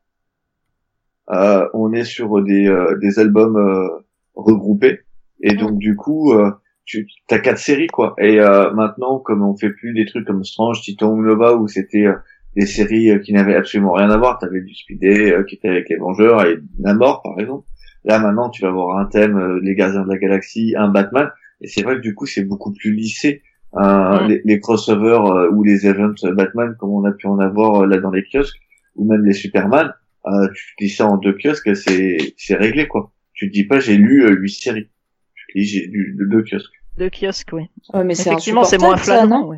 [1.31, 3.87] euh, on est sur des, euh, des albums euh,
[4.35, 5.01] regroupés,
[5.41, 6.51] et donc du coup, euh,
[6.85, 8.13] tu as quatre séries, quoi.
[8.19, 12.05] Et euh, maintenant, comme on fait plus des trucs comme Strange, Titan Nova, où c'était
[12.05, 12.15] euh,
[12.55, 15.67] des séries euh, qui n'avaient absolument rien à voir, t'avais du Speedé euh, qui était
[15.69, 17.67] avec les Vengeurs et Namor, par exemple.
[18.03, 21.29] Là, maintenant, tu vas avoir un thème, euh, les Gardiens de la Galaxie, un Batman,
[21.61, 23.41] et c'est vrai que du coup, c'est beaucoup plus lissé.
[23.77, 27.81] Euh, les, les crossovers euh, ou les events Batman comme on a pu en avoir
[27.81, 28.55] euh, là dans les kiosques
[28.95, 29.91] ou même les Superman
[30.27, 33.81] euh, tu dis ça en deux kiosques c'est c'est réglé quoi tu te dis pas
[33.81, 34.87] j'ai lu euh, huit séries
[35.35, 37.63] tu dis j'ai lu deux kiosques De kiosque, oui.
[37.93, 39.45] Ouais, mais c'est Effectivement, c'est moins flagrant.
[39.49, 39.57] ouais.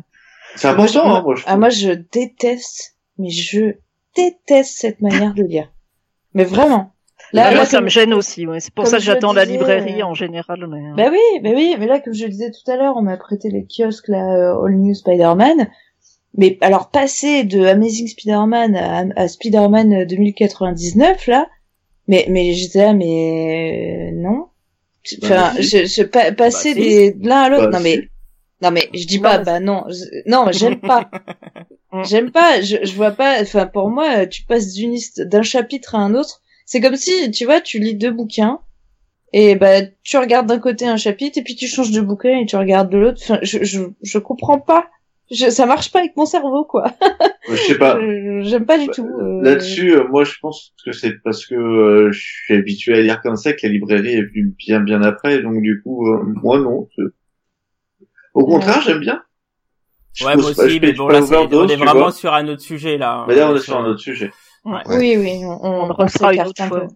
[0.56, 3.74] C'est Ah, moi, je- important hein, moi je Ah, moi, je déteste, mais je
[4.16, 5.72] déteste cette manière de lire.
[6.34, 6.92] Mais vraiment.
[7.32, 8.46] Là, là, moi, ça comme- me gêne aussi.
[8.46, 8.60] Ouais.
[8.60, 10.66] C'est pour comme ça que je j'attends la librairie euh, en général.
[10.68, 10.80] Mais...
[10.96, 13.16] Bah oui, bah oui, mais là, comme je le disais tout à l'heure, on m'a
[13.16, 15.68] prêté les kiosques, là, euh, All New Spider-Man.
[16.36, 21.48] Mais alors, passer de Amazing Spider-Man à, à Spider-Man 2099, là,
[22.06, 24.46] mais, mais j'étais là, mais euh, non.
[25.22, 25.62] Enfin, Bah, si.
[25.64, 26.88] je, je, pa- passer Bah, si.
[26.88, 28.08] des, de l'un à l'autre, Bah, non mais, si.
[28.62, 31.10] Non mais, je dis Non, pas, bah non, je- non, j'aime pas.
[31.92, 32.02] Mm.
[32.04, 35.98] J'aime pas, je, je vois pas, enfin, pour moi, tu passes d'une d'un chapitre à
[35.98, 36.42] un autre.
[36.66, 38.60] C'est comme si, tu vois, tu lis deux bouquins,
[39.32, 42.46] et bah, tu regardes d'un côté un chapitre, et puis tu changes de bouquin, et
[42.46, 43.20] tu regardes de l'autre.
[43.22, 44.86] Enfin, je, je, je comprends pas.
[45.30, 46.92] Je, ça marche pas avec mon cerveau, quoi.
[47.50, 47.98] je sais pas
[48.42, 49.06] J'aime pas du tout.
[49.06, 49.42] euh.
[49.42, 53.20] là-dessus euh, moi je pense que c'est parce que euh, je suis habitué à lire
[53.22, 56.58] comme ça que la librairie est venue bien bien après donc du coup euh, moi
[56.60, 56.88] non
[58.34, 59.22] au contraire j'aime bien
[60.12, 61.20] Je Ouais, moi aussi, mais bon, là,
[61.52, 63.24] on est vraiment sur un autre sujet, là.
[63.28, 64.32] mais là on est sur un autre sujet
[64.64, 64.82] Ouais.
[64.86, 66.80] Oui, oui, on, on, On refera une autre un fois.
[66.80, 66.86] peu.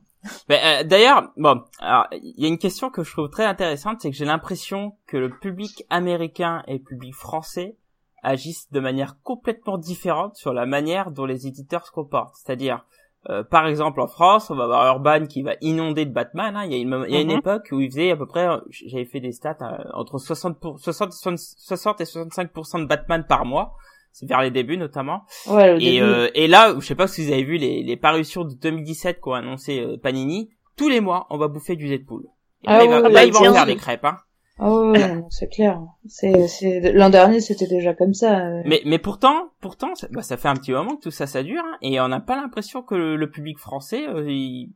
[0.49, 4.01] Mais, euh, d'ailleurs, bon, alors il y a une question que je trouve très intéressante,
[4.01, 7.77] c'est que j'ai l'impression que le public américain et le public français
[8.23, 12.37] agissent de manière complètement différente sur la manière dont les éditeurs se comportent.
[12.37, 12.85] C'est-à-dire,
[13.31, 16.57] euh, par exemple, en France, on va avoir Urban qui va inonder de Batman.
[16.57, 16.65] hein.
[16.65, 17.39] Il y a une, il y a une Mhm.
[17.39, 20.79] époque où il faisait à peu près, j'avais fait des stats, euh, entre 60, pour,
[20.81, 23.75] 60, 60 et 65% de Batman par mois.
[24.15, 25.23] C'est vers les débuts notamment.
[25.47, 26.03] Ouais, Et, début.
[26.03, 29.21] euh, et là, je sais pas si vous avez vu les, les parutions de 2017
[29.21, 30.51] qu'ont annoncé euh, Panini.
[30.77, 32.25] tous les mois, on va bouffer du Deadpool.
[32.65, 34.19] Et Ah là, il va, là, ouais, il va en bien faire des crêpes, hein.
[34.59, 35.81] Non, c'est clair.
[36.07, 38.47] C'est, c'est, l'an dernier, c'était déjà comme ça.
[38.47, 38.63] euh.
[38.65, 41.43] Mais, mais pourtant, pourtant, ça, bah, ça fait un petit moment que tout ça, ça
[41.43, 44.73] dure, hein, et on n'a pas l'impression que le, le public français, euh, il,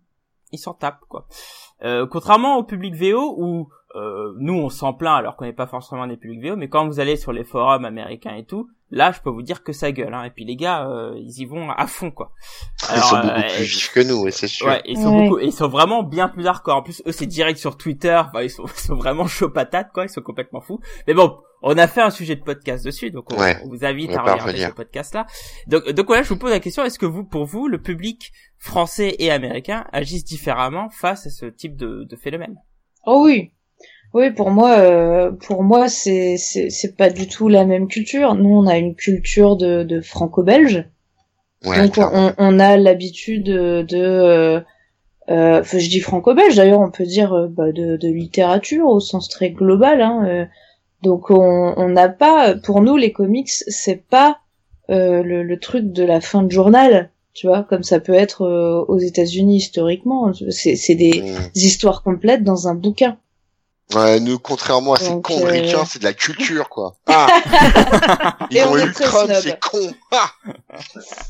[0.53, 1.27] il s'en tape, quoi.
[1.85, 5.67] Euh, contrairement au public VO où euh, nous on s'en plaint alors qu'on n'est pas
[5.67, 9.11] forcément des publics VO, mais quand vous allez sur les forums américains et tout, là
[9.13, 10.13] je peux vous dire que ça gueule.
[10.15, 10.25] Hein.
[10.25, 12.33] Et puis les gars, euh, ils y vont à fond, quoi.
[12.95, 14.67] Ils sont Alors, beaucoup euh, plus vifs que nous, c'est sûr.
[14.67, 15.29] Ouais, ils sont Ouais.
[15.29, 16.77] beaucoup, ils sont vraiment bien plus hardcore.
[16.77, 18.15] En plus, eux, c'est direct sur Twitter.
[18.15, 20.05] Enfin, ils sont, ils sont vraiment chaud patate, quoi.
[20.05, 20.81] Ils sont complètement fous.
[21.07, 23.85] Mais bon, on a fait un sujet de podcast dessus, donc on, Ouais, on vous
[23.85, 24.69] invite on à regarder revenir.
[24.69, 25.27] ce podcast-là.
[25.67, 28.33] Donc, donc voilà, je vous pose la question est-ce que vous, pour vous, le public
[28.59, 32.57] français et américain agissent différemment face à ce type de, de phénomène?
[33.07, 33.53] Oh oui.
[34.15, 38.35] Oui, pour moi, euh, pour moi, c'est, c'est, c'est pas du tout la même culture.
[38.35, 40.85] Nous, on a une culture de, de franco-belge.
[41.65, 44.61] Ouais, Donc, on, on a l'habitude de, de euh,
[45.29, 49.29] euh, je dis franco-belge, d'ailleurs, on peut dire euh, bah, de, de littérature au sens
[49.29, 50.01] très global.
[50.01, 50.45] Hein, euh.
[51.07, 54.39] Donc, on n'a pas, pour nous, les comics, c'est pas
[54.91, 58.43] euh, le, le truc de la fin de journal, tu vois, comme ça peut être
[58.43, 60.33] euh, aux États-Unis historiquement.
[60.51, 61.23] C'est des
[61.55, 63.19] histoires complètes dans un bouquin.
[63.95, 66.97] Ouais, nous, contrairement à ces cons euh, ricains, c'est de la culture, quoi.
[67.07, 67.29] Ah
[68.51, 69.79] Ils ont eu Trump, c'est con
[70.13, 70.31] Ah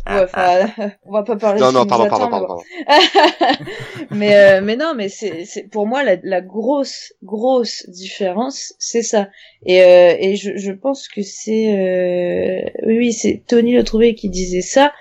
[0.06, 0.70] Ouais, enfin,
[1.04, 2.60] on va pas parler Non, de non, qui pardon, pardon, pardon,
[4.10, 9.02] mais, euh, mais non, mais c'est, c'est pour moi la, la grosse, grosse différence, c'est
[9.02, 9.28] ça.
[9.66, 14.14] Et, euh, et je, je pense que c'est, euh, oui, oui, c'est Tony Le Trouvé
[14.14, 14.92] qui disait ça.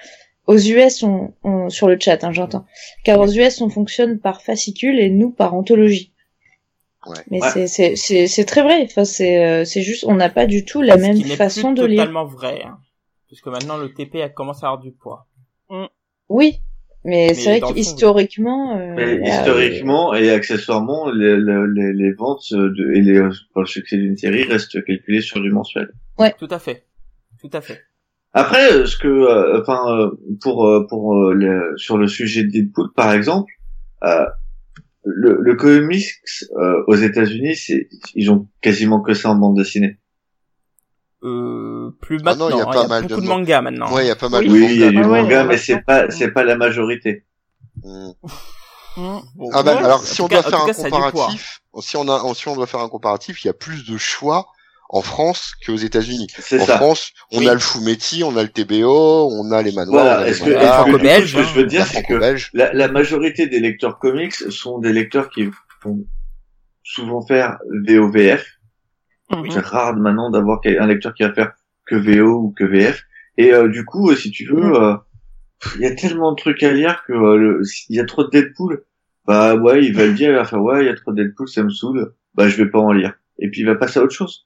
[0.47, 2.65] Aux US, on, on sur le chat, hein, j'entends.
[3.03, 6.11] Car aux US, on fonctionne par fascicule et nous par anthologie.
[7.07, 7.15] Ouais.
[7.31, 7.49] Mais Ouais.
[7.51, 8.81] c'est, c'est, c'est, c'est très vrai.
[8.83, 11.81] Enfin, c'est, euh, c'est juste, on n'a pas du tout la Ce même façon plus
[11.81, 11.99] de lire.
[12.01, 12.63] totalement vrai.
[12.65, 12.77] Hein.
[13.27, 15.27] Puisque maintenant, le TP a commencé à avoir du poids.
[16.29, 16.59] Oui,
[17.03, 22.51] mais, Mais c'est vrai qu'historiquement, euh, Mais là, historiquement et accessoirement, les, les, les- ventes
[22.51, 23.21] de, et les,
[23.53, 25.91] pour le succès d'une série restent calculées sur du mensuel.
[26.39, 26.85] Tout à fait.
[27.41, 27.81] Tout à fait.
[28.33, 30.09] Après, euh, ce que, euh, enfin, euh,
[30.41, 33.51] pour euh, pour euh, le- sur le sujet de Deadpool, par exemple,
[34.03, 34.25] euh,
[35.05, 36.05] le, le comics
[36.57, 39.99] euh, aux États-Unis, c'est ils ont quasiment que ça en bande dessinée.
[41.23, 42.49] Euh, plus Ah non, maintenant.
[42.49, 43.93] il y a hein, pas il y a mal beaucoup de de man- mangas maintenant.
[43.93, 45.41] Ouais, il y a pas mal Oui, de il y a du Ah ouais, manga,
[45.41, 47.25] ouais, mais c'est pas c'est pas la majorité.
[47.83, 48.09] Mm.
[48.97, 50.89] Bon, Ah bah, ouais, alors si on cas- doit faire un cas, poids.
[50.89, 53.97] comparatif, si on a, si on doit faire un comparatif, il y a plus de
[53.97, 54.47] choix
[54.89, 56.27] en France qu'aux États-Unis.
[56.37, 56.77] C'est En ça.
[56.77, 57.49] France, on Oui.
[57.49, 60.19] a le Fumetti, on a le TBO, on a les manoirs, Voilà.
[60.19, 62.03] on a Est-ce les que, que, franco-belge, ce que je veux hein, dire, la c'est
[62.03, 62.13] que
[62.53, 65.49] la, la majorité des lecteurs comics sont des lecteurs qui
[65.83, 66.05] vont
[66.83, 67.57] souvent faire
[67.87, 68.45] VOVF.
[69.31, 69.49] Mhm.
[69.51, 71.53] C'est rare maintenant d'avoir un lecteur qui va faire
[71.87, 73.03] que VO ou que VF.
[73.37, 74.75] Et euh, du coup, euh, si tu veux, Mhm.
[74.75, 74.95] euh,
[75.77, 78.29] il y a tellement de trucs à lire que euh, s'il y a trop de
[78.29, 78.83] Deadpool,
[79.25, 81.23] bah ouais, il va le dire, il va faire ouais, il y a trop de
[81.23, 83.13] Deadpool, ça me saoule, bah je vais pas en lire.
[83.39, 84.45] Et puis il va passer à autre chose.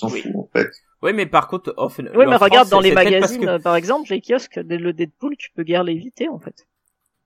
[0.00, 0.22] S'en Oui.
[0.22, 0.70] fout en fait.
[1.02, 3.76] Oui, mais par contre, off- Oui, mais France, regarde dans les magazines, que- euh, par
[3.76, 6.66] exemple, les kiosques, dès le Deadpool, tu peux guère l'éviter, en fait.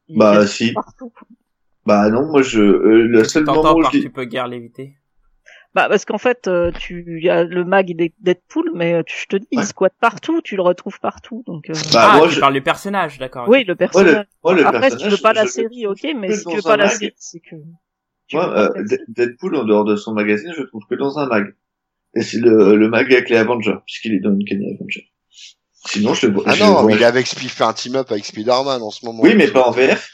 [0.08, 0.72] Il Bah si.
[0.72, 1.12] Partout.
[1.86, 4.96] Bah non, moi je euh, le seul moment où par tu peux guère l'éviter
[5.74, 9.16] Bah, parce qu'en fait, euh, tu, il y a le mag Deadpool, mais euh, tu,
[9.22, 9.62] je te dis, Ouais.
[9.62, 12.54] il squatte partout, tu le retrouves partout, donc, euh, Bah, Ah, moi, tu je- parles
[12.54, 13.48] du personnage, d'accord.
[13.48, 14.26] oui, le personnage.
[14.42, 16.76] moi, le Après, si tu veux pas la série, ok, mais si tu veux pas
[16.76, 16.94] la mag.
[16.94, 17.56] série, c'est que,
[18.32, 18.84] Moi, euh.
[19.08, 21.54] Deadpool, en dehors de son magazine, je le trouve que dans un mag.
[22.16, 25.10] Et c'est le, le mag avec les Avengers, puisqu'il est dans une Kenny Avengers.
[25.86, 26.44] Sinon, je le vois.
[26.46, 29.04] Ah non, vois- mais il est avec fait un team up avec Spider-Man en ce
[29.04, 29.20] moment.
[29.22, 30.08] Oui, mais pas en VF.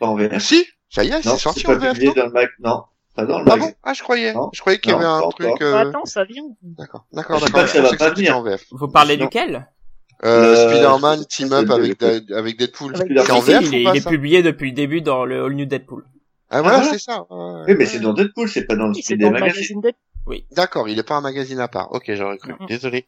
[0.00, 0.38] Pas en VF.
[0.42, 2.48] Si, ça y est, c'est sorti en VF, publié non dans le mag.
[2.60, 2.82] Non,
[3.14, 3.60] pas dans le Ah mag.
[3.60, 3.74] bon?
[3.82, 4.32] Ah, je croyais.
[4.32, 4.48] Non.
[4.54, 5.62] Je croyais qu'il y Non, avait un pas truc.
[5.62, 6.44] euh, attends, ça vient.
[6.62, 7.60] D'accord, d'accord, Je sais d'accord.
[7.62, 8.38] pas que ça va pas venir.
[8.38, 8.64] en VF.
[8.70, 9.24] Vous parlez Non.
[9.24, 9.68] duquel?
[10.24, 11.98] Euh, Le- Spider-Man team up avec,
[12.58, 12.94] Deadpool.
[12.96, 15.00] Avec C'est en VF il est, ou pas il est ça publié depuis le début
[15.02, 16.04] dans le All New Deadpool.
[16.50, 16.92] Ah voilà, voilà.
[16.92, 17.26] c'est ça.
[17.30, 18.94] Oui, mais c'est dans Deadpool, c'est pas dans le
[20.26, 20.46] Oui.
[20.52, 21.92] D'accord, il est pas un magazine à part.
[21.92, 22.54] Ok, j'aurais cru.
[22.68, 23.06] Désolé.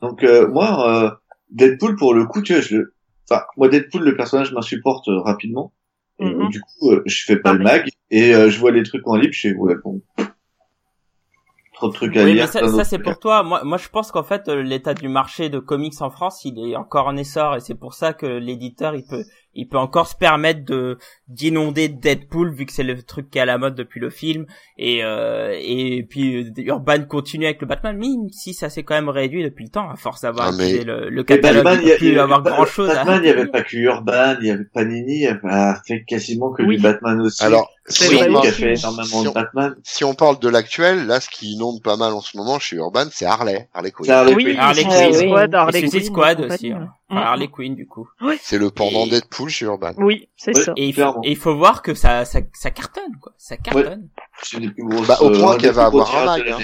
[0.00, 1.10] Donc, euh, moi, euh,
[1.50, 2.94] Deadpool, pour le coup, tu vois, je le,
[3.30, 5.72] enfin, moi, Deadpool, le personnage m'insupporte euh, rapidement.
[6.20, 9.16] Du coup, euh, je fais pas le mag, et euh, je vois les trucs en
[9.16, 10.02] libre, je fais, ouais, bon.
[11.74, 12.48] Trop de trucs à Oui, lire.
[12.54, 13.42] mais ça, c'est pour toi.
[13.42, 16.76] Moi, moi, je pense qu'en fait, l'état du marché de comics en France, il est
[16.76, 19.24] encore en essor, et c'est pour ça que l'éditeur, il peut,
[19.54, 20.98] il peut encore se permettre de
[21.28, 24.46] d'inonder Deadpool vu que c'est le truc qui est à la mode depuis le film,
[24.78, 29.08] et euh, et puis Urban continue avec le Batman, même si ça s'est quand même
[29.08, 31.84] réduit depuis le temps à force d'avoir Ah, mais- utilisé le, le Mais catalogue, Batman,
[31.86, 32.88] il plus avait avoir pas- grand chose.
[32.88, 35.80] Batman, il y avait pas que Urban, il y avait Panini, il y avait a
[35.86, 36.76] fait quasiment que Oui.
[36.76, 37.42] du Batman aussi.
[37.44, 39.74] Alors, C'est si oui, vrai on, parle, fait énormément Si de Batman.
[39.82, 42.76] si on parle de l'actuel, là, ce qui inonde pas mal en ce moment chez
[42.76, 43.68] Urban, c'est Harley.
[43.74, 44.10] Harley Quinn.
[44.10, 44.58] Harley Oui, Quinn.
[44.58, 45.28] Harley Suicide Quinn.
[45.28, 46.70] Squad, Harley Quinn, Squad aussi.
[46.72, 46.88] hein.
[47.12, 48.08] Enfin, Harley Quinn du coup.
[48.40, 49.92] C'est le pendant Et- Deadpool chez Urban.
[49.98, 50.62] Oui, c'est Ouais.
[50.64, 50.72] ça.
[50.76, 53.32] Et il, faut, et il faut voir que ça, ça, ça cartonne quoi.
[53.38, 54.08] Ça cartonne.
[54.78, 55.06] Grosses.
[55.06, 56.58] Bah, au euh, point un qu'elle va avoir un mag, hein.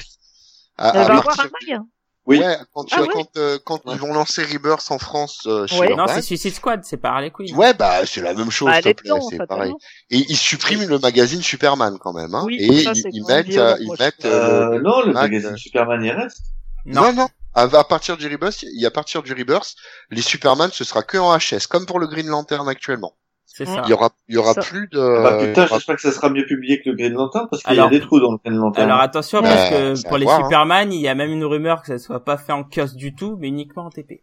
[0.78, 1.78] À, Elle va avoir un mag.
[1.78, 1.86] hein.
[2.26, 2.40] Oui.
[2.40, 5.44] Ouais, quand, tu Ah vois, ouais quand, euh, quand ils vont lancer Rebirth en France
[5.46, 5.88] euh, chez Ouais.
[5.90, 7.56] Non, Urban, c'est Suicide Squad, c'est pas Harley Quinn.
[7.56, 9.72] Ouais, bah c'est la même chose, Bah, s'il te plaît, c'est pareil.
[10.10, 12.42] Et ils suppriment le magazine Superman quand même, hein.
[12.44, 14.18] Oui, et ça, ils, c'est ils mettent, euh, ils mettent.
[14.18, 14.30] trouve.
[14.30, 16.42] euh, Euh, non, le mag, magazine euh, Superman il reste.
[16.84, 17.02] Non.
[17.04, 17.28] Non, non.
[17.58, 19.74] À, à partir du Rebirth, il y a à partir du Rebirth,
[20.10, 23.14] les Superman ce sera que en HS, comme pour le Green Lantern actuellement.
[23.46, 23.82] C'est ça.
[23.86, 24.60] Il y aura, il y aura Ça.
[24.60, 25.00] plus de.
[25.00, 27.64] Ah bah putain, aura- j'espère que ça sera mieux publié que le Green Lantern parce
[27.64, 28.88] qu'il y a des trous dans le Green Lantern.
[28.88, 30.44] Alors attention Ouais, parce que pour les voir, hein.
[30.44, 33.16] Superman, il y a même une rumeur que ça soit pas fait en kiosque du
[33.16, 34.22] tout, mais uniquement en TP.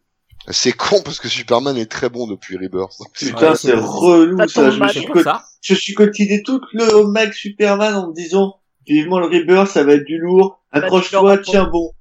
[0.50, 2.94] C'est con parce que Superman est très bon depuis Rebirth.
[3.16, 5.44] Putain, Ouais, c'est relou ça Je me suis, co- ça.
[5.62, 9.94] je suis quotidienné tout le mag Superman en me disant vivement le Rebirth, ça va
[9.96, 10.62] être du lourd.
[10.72, 11.92] Bah, Accroche-toi, tiens bon.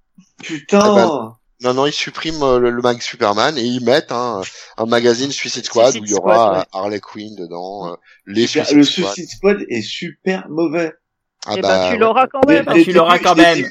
[0.43, 0.81] Putain.
[0.83, 4.43] Ah bah, Non, non, ils suppriment euh, le, le mag Superman et ils mettent un,
[4.77, 6.65] un magazine Suicide Squad Suicide où il y aura ouais.
[6.73, 7.97] Harley Quinn dedans, euh,
[8.27, 9.13] les Suicide le Squad.
[9.15, 10.93] Suicide Squad est super mauvais.
[11.47, 11.99] Ah Eh bah, ben, tu ouais.
[11.99, 12.65] l'auras quand même.
[12.65, 13.67] bah, les tu l'auras quand même.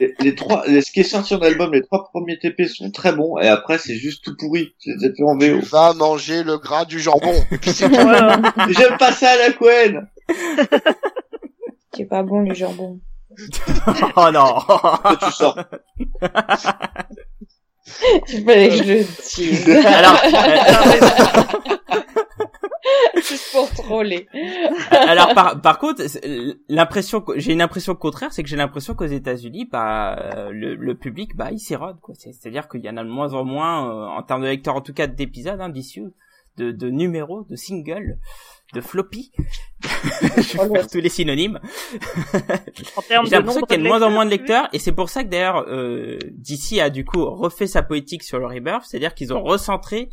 [0.00, 2.90] les, les trois, les- ce qui est sorti en album, les trois premiers TP sont
[2.92, 4.74] très bons et après c'est juste tout pourri.
[4.78, 5.58] C'est fait en VO.
[5.60, 7.34] Tu vas manger le gras du jambon.
[7.50, 8.40] Et puis c'est Voilà.
[8.68, 10.08] J'aime pas ça à la Quen.
[11.96, 13.00] C'est pas bon le jambon.
[14.16, 14.56] oh non.
[15.20, 15.58] Tu sors.
[18.30, 19.04] Il fallait que je le
[19.36, 19.68] dise.
[19.86, 20.18] alors,
[21.56, 24.26] euh, Juste pour troller.
[24.90, 26.02] alors par, par contre,
[26.68, 30.74] l'impression, que- j'ai une impression contraire, c'est que j'ai l'impression qu'aux États-Unis, bah, euh, le,
[30.74, 32.14] le public, bah, il s'érode, quoi.
[32.18, 34.76] C'est- C'est-à-dire qu'il y en a de moins en moins, euh, en termes de lecteurs,
[34.76, 36.06] en tout cas d'épisodes, hein, d'issues,
[36.56, 38.18] de, de numéros, de singles,
[38.74, 39.32] de floppy.
[39.82, 41.60] Je vais faire tous les synonymes.
[42.96, 44.92] En termes J'ai l'impression qu'il y a de moins en moins de lecteurs, et c'est
[44.92, 48.84] pour ça que d'ailleurs, euh, DC a du coup refait sa politique sur le Rebirth,
[48.86, 50.10] c'est-à-dire qu'ils ont recentré,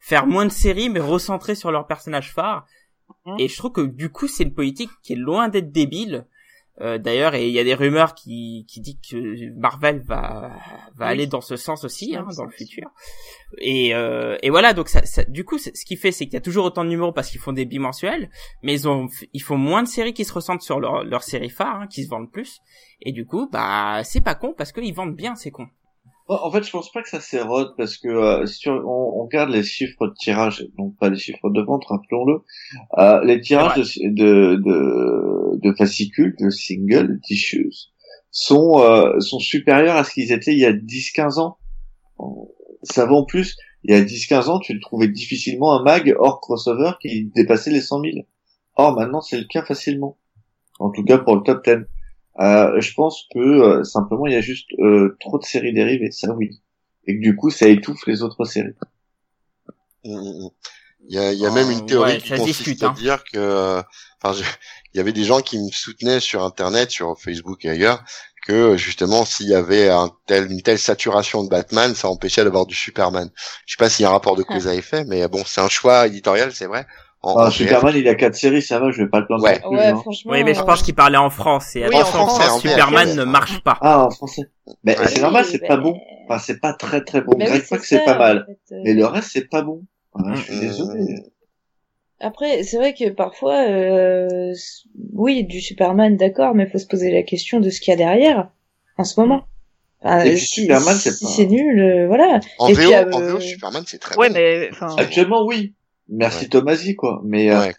[0.00, 2.66] faire moins de séries, mais recentrer sur leurs personnages phares.
[3.24, 3.36] Mhm.
[3.38, 6.26] Et je trouve que du coup, c'est une politique qui est loin d'être débile.
[6.82, 10.50] Euh, d'ailleurs, et il y a des rumeurs qui qui dit que Marvel va
[10.94, 11.10] va Oui.
[11.12, 12.90] aller dans ce sens aussi Dans hein, le dans le futur.
[13.58, 16.36] Et euh, et voilà, donc ça, ça du coup, ce qui fait, c'est qu'il y
[16.36, 18.28] a toujours autant de numéros parce qu'ils font des bimensuels,
[18.62, 21.48] mais ils ont ils font moins de séries qui se ressentent sur leur leur série
[21.50, 22.60] phare, hein, qui se vendent plus.
[23.00, 25.68] Et du coup, bah c'est pas con parce qu'ils vendent bien, c'est con.
[26.28, 29.50] En fait, je pense pas que ça s'érode parce que euh, si on, on regarde
[29.50, 32.40] les chiffres de tirage, donc pas les chiffres de vente, rappelons-le,
[32.98, 37.70] euh, les tirages de, de, de, de fascicules, de singles, tissues,
[38.32, 41.58] sont, euh, sont supérieurs à ce qu'ils étaient il y a 10-15 ans.
[42.82, 43.56] Ça vend plus.
[43.84, 47.70] Il y a 10-15 ans, tu le trouvais difficilement un mag hors crossover qui dépassait
[47.70, 48.12] les 100 000.
[48.74, 50.18] Or, maintenant, c'est le cas facilement.
[50.80, 51.86] En tout cas, pour le top 10.
[52.40, 56.10] Euh, je pense que euh, simplement il y a juste euh, trop de séries dérivées,
[56.12, 56.50] ça oui,
[57.06, 58.74] et que du coup ça étouffe les autres séries.
[60.04, 60.50] Mm, mm, mm.
[61.08, 62.88] Il y a, il y a même une Euh, théorie ouais, qui consiste discute, à
[62.88, 62.94] hein.
[62.94, 63.82] dire que, euh,
[64.22, 64.42] enfin, je-
[64.94, 68.04] il y avait des gens qui me soutenaient sur Internet, sur Facebook et ailleurs,
[68.46, 72.66] que justement s'il y avait un tel, une telle saturation de Batman, ça empêchait d'avoir
[72.66, 73.30] du Superman.
[73.66, 75.60] Je sais pas s'il y a un rapport de cause à effet, mais bon, c'est
[75.60, 76.86] un choix éditorial, c'est vrai.
[77.26, 79.42] En, Ah, en Superman il a quatre séries, ça va, je vais pas le plaindre.
[79.42, 79.58] Ouais.
[79.64, 80.32] non plus, Ouais, franchement.
[80.32, 82.58] Oui, mais je euh, pense qu'il parlait en France et Oui, en France, français, en
[82.58, 83.14] VF, Superman ouais.
[83.14, 83.78] ne marche pas.
[83.80, 84.42] Ah en français.
[84.84, 85.08] Mais Ouais.
[85.08, 85.98] c'est normal, c'est pas bon.
[86.28, 87.32] Enfin c'est pas très très bon.
[87.38, 88.80] Mais oui, c'est que c'est pas mal, en fait, euh.
[88.84, 89.82] mais le reste c'est pas bon.
[90.34, 91.14] Je suis Mm, désolé.
[92.20, 94.52] Après, c'est vrai que parfois, euh,
[95.12, 97.96] oui, du Superman, d'accord, mais faut se poser la question de ce qu'il y a
[97.98, 98.48] derrière,
[98.96, 99.44] en ce moment.
[100.02, 102.40] Enfin, Et puis si, Superman, si c'est pas- c'est nul, euh, voilà.
[102.58, 104.34] En Et VO, puis, euh, en VO, Superman, c'est très Ouais, bon.
[104.34, 104.94] mais enfin.
[104.96, 105.74] Actuellement oui.
[106.08, 106.48] Merci Ouais.
[106.50, 107.20] Tomasi quoi.
[107.24, 107.74] Mais euh, Ouais,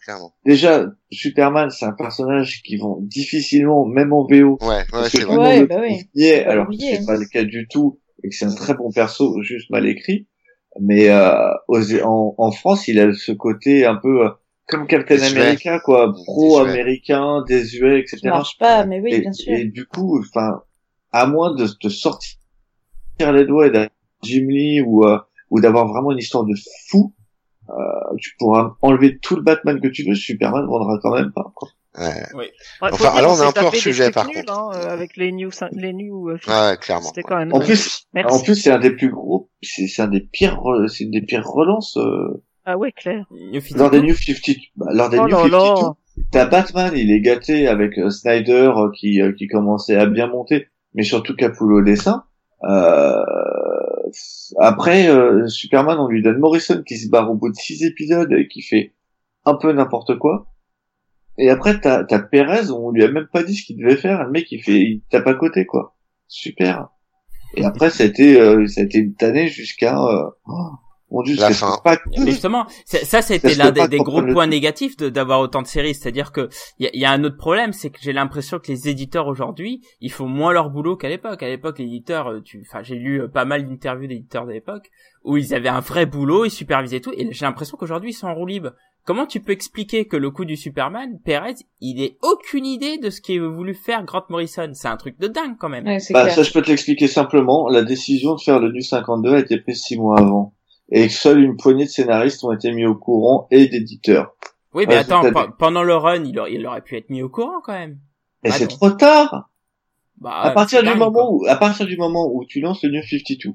[0.45, 5.65] déjà Superman c'est un personnage qui vont difficilement, même en VO, Ouais, ouais, c'est vrai.
[5.65, 8.73] bah pas alors que c'est pas le cas du tout, et que c'est un très
[8.73, 10.27] bon perso, juste mal écrit.
[10.79, 11.33] Mais euh,
[11.69, 14.29] aux- en, en France, il a ce côté un peu euh,
[14.67, 15.21] comme Captain.
[15.21, 16.23] America, quoi, Désuet.
[16.25, 18.17] pro-américain, désuet, etc.
[18.23, 19.53] Ça marche pas, mais oui, et, bien sûr.
[19.53, 20.61] et du coup, enfin,
[21.13, 22.37] à moins de te sortir
[23.33, 23.87] les doigts et d'un
[24.23, 25.17] Jim Lee ou euh,
[25.49, 26.53] ou d'avoir vraiment une histoire de
[26.89, 27.13] fou,
[27.69, 31.51] euh, tu pourras enlever tout le Batman que tu veux, Superman vendra quand même pas.
[31.55, 31.69] Quoi.
[31.97, 32.13] Ouais.
[32.35, 34.53] Ouais, Enfin, alors, on est s'est un peu hors sujet, par nuls, contre.
[34.53, 36.29] hein, euh, avec les new, les new.
[36.29, 37.07] euh, Ouais, clairement.
[37.07, 37.51] C'était quand même.
[37.53, 38.35] En plus, Merci.
[38.35, 41.11] en plus, c'est un des plus gros, c'est c'est un des pires, re- c'est une
[41.11, 43.25] des pires relances euh, Ah ouais, clair.
[43.31, 43.77] New 52.
[43.79, 45.51] lors des New 50, bah, lors des Oh New là 52.
[45.59, 45.93] là.
[46.31, 50.27] T'as Batman, il est gâté avec euh, Snyder euh, qui euh, qui commençait à bien
[50.27, 52.23] monter, mais surtout Capullo au dessin.
[52.63, 53.23] Euh,
[54.59, 58.31] après euh, Superman, on lui donne Morrison qui se barre au bout de six épisodes
[58.33, 58.93] et qui fait
[59.45, 60.47] un peu n'importe quoi.
[61.37, 64.23] Et après t'as t'as Perez, on lui a même pas dit ce qu'il devait faire,
[64.23, 65.95] le mec il fait il tape à côté quoi.
[66.27, 66.89] Super.
[67.55, 70.71] Et après, ça a été, euh, ça a été tanné jusqu'à, euh, oh,
[71.09, 71.77] mon dieu, La ça fin.
[71.83, 71.97] pas.
[72.17, 76.49] Mais justement, ça c'était l'un des, gros points négatifs d'avoir autant de séries, c'est-à-dire que
[76.79, 79.27] il y a, y a un autre problème, c'est que j'ai l'impression que les éditeurs
[79.27, 81.41] aujourd'hui, ils font moins leur boulot qu'à l'époque.
[81.43, 84.89] À l'époque, l'éditeur, euh, tu, enfin, j'ai lu euh, pas mal d'interviews d'éditeurs de l'époque
[85.23, 88.27] où ils avaient un vrai boulot, ils supervisaient tout, et j'ai l'impression qu'aujourd'hui ils sont
[88.27, 88.71] en roue libre.
[89.05, 93.09] Comment tu peux expliquer que le coup du Superman, Perez, il ait aucune idée de
[93.09, 94.69] ce qu'est voulu faire Grant Morrison?
[94.73, 95.85] C'est un truc de dingue quand même.
[95.85, 96.35] Ouais, Bah, clair.
[96.35, 97.69] ça, je peux te l'expliquer simplement.
[97.69, 100.53] La décision de faire le Nu 52 a été prise six mois avant.
[100.89, 104.35] Et que seule une poignée de scénaristes ont été mis au courant et d'éditeurs.
[104.73, 105.23] Oui, mais attends,
[105.57, 107.99] pendant le run, il aurait, il aurait pu être mis au courant quand même.
[108.43, 109.49] Et Ah c'est trop tard!
[110.19, 111.31] Bah, à partir du dingue, moment quoi.
[111.31, 113.53] où, à partir du moment où tu lances le New 52,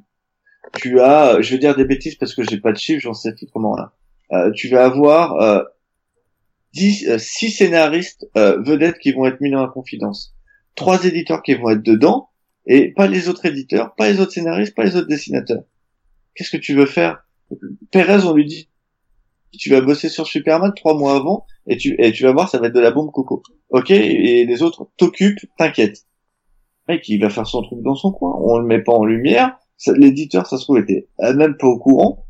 [0.75, 3.35] tu as, je vais dire des bêtises parce que j'ai pas de chiffres, j'en sais
[3.35, 3.93] plus comment là.
[4.33, 5.63] Euh, tu vas avoir euh,
[6.75, 10.35] 10, euh, six scénaristes euh, vedettes qui vont être mis dans la confidence,
[10.75, 12.31] trois éditeurs qui vont être dedans
[12.67, 15.65] et pas les autres éditeurs, pas les autres scénaristes, pas les autres dessinateurs.
[16.35, 17.25] Qu'est-ce que tu veux faire?
[17.91, 18.69] Perez, on lui dit,
[19.53, 22.59] tu vas bosser sur Superman trois mois avant et tu et tu vas voir, ça
[22.59, 23.43] va être de la bombe coco.
[23.69, 26.07] Ok Et les autres t'occupent, t'inquiète
[26.89, 28.35] mec, il va faire son truc dans son coin.
[28.41, 29.57] On le met pas en lumière.
[29.97, 32.27] L'éditeur, ça se trouve, était euh, même pas au courant.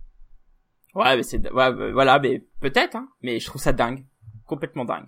[0.95, 3.09] Ouais, mais c'est, ouais, bah, voilà, mais peut-être, hein.
[3.23, 4.05] Mais je trouve ça dingue.
[4.47, 5.07] Complètement dingue.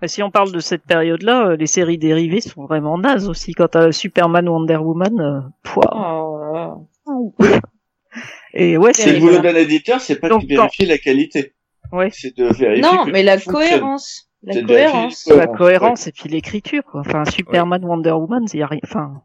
[0.00, 3.52] Bah, si on parle de cette période-là, euh, les séries dérivées sont vraiment nazes aussi.
[3.52, 5.40] Quand t'as Superman, Wonder Woman, euh.
[5.76, 7.60] Oh là.
[8.54, 11.54] Et ouais, C'est le boulot d'un éditeur, c'est pas Donc, de vérifier la qualité.
[11.92, 12.10] Ouais.
[12.12, 12.82] C'est de vérifier.
[12.82, 14.30] Non, mais la cohérence.
[14.42, 15.26] La cohérence.
[15.26, 16.82] la cohérence et puis l'écriture.
[16.84, 17.00] Quoi.
[17.00, 18.80] Enfin, Superman, Wonder Woman, il y a rien.
[18.84, 19.22] Enfin,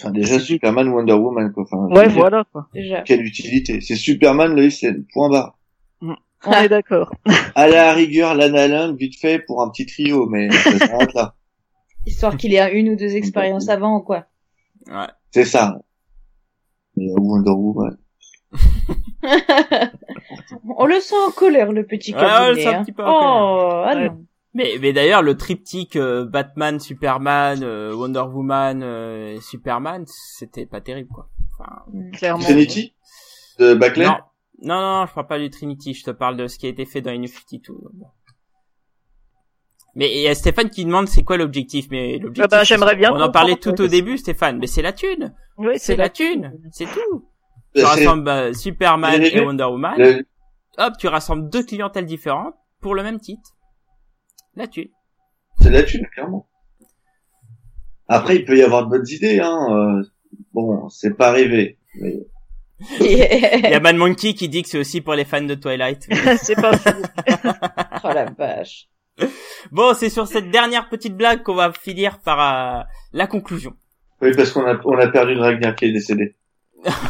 [0.00, 1.64] Enfin, déjà, Superman, Wonder Woman, quoi.
[1.64, 2.44] Enfin, ouais, voilà.
[2.50, 2.68] Quoi.
[2.74, 3.02] Déjà.
[3.02, 3.80] Quelle utilité.
[3.80, 5.04] C'est Superman, le SN.
[5.12, 5.58] Point barre.
[6.00, 7.14] On est d'accord.
[7.54, 11.36] À la rigueur, l'analin, vite fait, pour un petit trio, mais ça s'arrête là.
[12.06, 14.26] Histoire qu'il ait une ou deux expériences avant ou quoi.
[14.88, 15.06] Ouais.
[15.30, 15.78] C'est ça.
[16.96, 17.96] Wonder Woman.
[20.78, 22.62] On le sent en colère, le petit Ouais, ouais, on le cabinet.
[22.62, 22.84] sent un hein.
[22.84, 24.08] petit peu en oh, ah Ouais.
[24.08, 24.24] non.
[24.54, 30.80] Mais, mais d'ailleurs, le triptyque euh, Batman, Superman, euh, Wonder Woman, euh, Superman, c'était pas
[30.80, 31.28] terrible, quoi.
[31.58, 31.82] Enfin,
[32.12, 32.44] Clairement.
[32.44, 32.94] Trinity?
[33.58, 34.06] De Backley?
[34.06, 34.16] non.
[34.62, 36.84] non, non, je parle pas du Trinity, je te parle de ce qui a été
[36.84, 37.72] fait dans New 52.
[37.94, 38.06] Bon.
[39.96, 42.44] Mais il y a Stéphane qui demande c'est quoi l'objectif, mais l'objectif.
[42.44, 45.34] Ah bah, j'aimerais bien On en parlait tout au début, Stéphane, mais c'est la thune.
[45.56, 47.28] Ouais, C'est la thune, c'est tout.
[47.76, 49.94] Euh, Tu c'est- rassembles euh, Superman et Wonder Woman.
[49.98, 50.26] le-
[50.78, 53.56] Hop, tu rassembles deux clientèles différentes pour le même titre.
[54.56, 54.88] La thune.
[55.60, 56.48] C'est la thune, clairement.
[58.08, 59.66] Après, il peut y avoir de bonnes idées, hein.
[59.70, 60.02] euh,
[60.52, 61.78] bon, c'est pas arrivé.
[62.00, 62.16] Mais...
[63.00, 66.06] Il y a Man Monkey qui dit que c'est aussi pour les fans de Twilight.
[66.38, 66.90] c'est pas fou.
[68.04, 68.88] oh la vache.
[69.70, 72.82] Bon, c'est sur cette dernière petite blague qu'on va finir par euh,
[73.12, 73.74] la conclusion.
[74.20, 76.36] Oui, parce qu'on a, on a perdu Ragnar qui est décédé.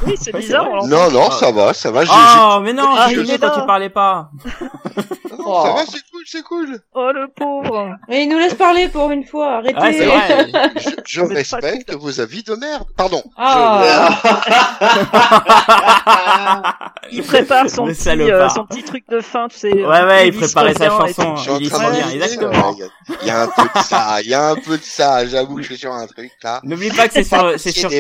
[0.07, 0.69] Oui, c'est bizarre.
[0.87, 2.05] Non, non, ça va, ça va.
[2.05, 4.31] j'ai- Oh, mais non, Ah, j'ai il aimé est quand tu parlais pas.
[5.45, 6.81] non, ça va, c'est cool, c'est cool.
[6.95, 7.97] Oh le pauvre.
[8.09, 9.79] Mais il nous laisse parler pour une fois, arrêtez.
[9.81, 10.71] Ouais, c'est vrai.
[10.77, 12.87] Je, je respecte vos avis de merde.
[12.97, 13.23] Pardon.
[13.37, 14.11] Ah.
[17.12, 19.73] Il prépare son petit, euh, son petit truc de fin, tu sais.
[19.73, 21.37] Ouais, ouais, il Elvis préparait sa chanson.
[21.37, 22.71] Je il m'imaginer, exactement.
[22.73, 22.89] ouais,
[23.23, 25.27] Il y a un peu de ça, il y a un peu de ça.
[25.27, 26.61] J'avoue que je suis sur un truc là.
[26.65, 27.91] N'oublie pas que c'est sur, c'est sur,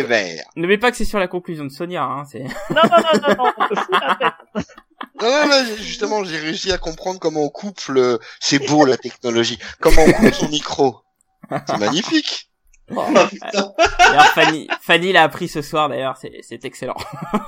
[0.56, 2.44] n'oublie pas que c'est sur la conclusion de Sonia, hein, c'est.
[2.44, 2.98] Non, non,
[3.28, 3.52] non, non,
[4.54, 4.62] non,
[5.20, 8.18] Non, non, non, justement, j'ai réussi à comprendre comment on coupe le...
[8.40, 9.58] C'est beau, la technologie.
[9.80, 11.00] Comment on coupe son micro.
[11.50, 12.50] C'est magnifique.
[12.88, 16.96] D'ailleurs, Fanny, Fanny l'a appris ce soir, d'ailleurs, c'est, c'est excellent.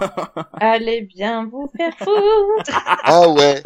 [0.54, 2.82] Allez bien vous faire foutre.
[3.04, 3.62] Ah ouais.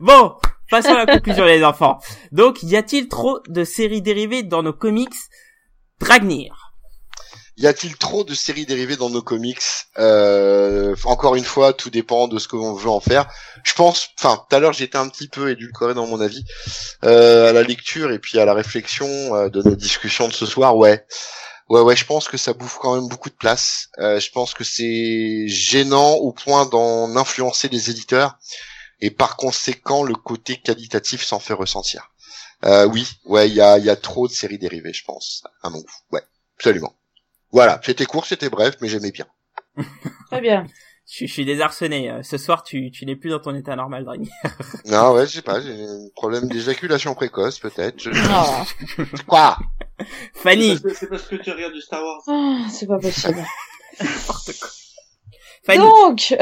[0.00, 0.34] Bon,
[0.70, 1.98] passons à la conclusion, les enfants.
[2.32, 5.14] Donc, y a-t-il trop de séries dérivées dans nos comics
[6.00, 6.63] Dragnir
[7.56, 9.62] Y a-t-il trop de séries dérivées dans nos comics?
[9.98, 13.30] Euh, Encore une fois, tout dépend de ce que l'on veut en faire.
[13.62, 16.44] Je pense, enfin, tout à l'heure j'étais un petit peu édulcoré dans mon avis
[17.04, 20.46] euh, à la lecture et puis à la réflexion euh, de notre discussion de ce
[20.46, 20.76] soir.
[20.76, 21.06] Ouais,
[21.68, 21.94] ouais, ouais.
[21.94, 23.88] Je pense que ça bouffe quand même beaucoup de place.
[23.98, 28.36] Je pense que c'est gênant au point d'en influencer les éditeurs
[29.00, 32.10] et par conséquent le côté qualitatif s'en fait ressentir.
[32.64, 35.78] Oui, ouais, il y a, y a trop de séries dérivées, je pense, à mon
[35.78, 35.94] goût.
[36.10, 36.22] Ouais,
[36.56, 36.94] absolument.
[37.54, 39.26] Voilà, c'était court, c'était bref, mais j'aimais bien.
[40.30, 40.66] Très bien.
[41.08, 42.10] je, je suis désarçonné.
[42.10, 44.28] Euh, Ce soir, tu, tu n'es plus dans ton état normal, Dragnir.
[44.86, 48.00] Non, ouais, je sais pas, j'ai un problème d'éjaculation précoce, peut-être.
[48.02, 48.10] Je...
[48.28, 48.64] Ah.
[49.28, 49.56] Quoi?
[50.34, 52.22] Fanny, C'est parce que tu regardes du Star Wars.
[52.26, 53.44] Ah, c'est pas possible.
[55.64, 55.78] Fanny.
[55.78, 56.34] Donc,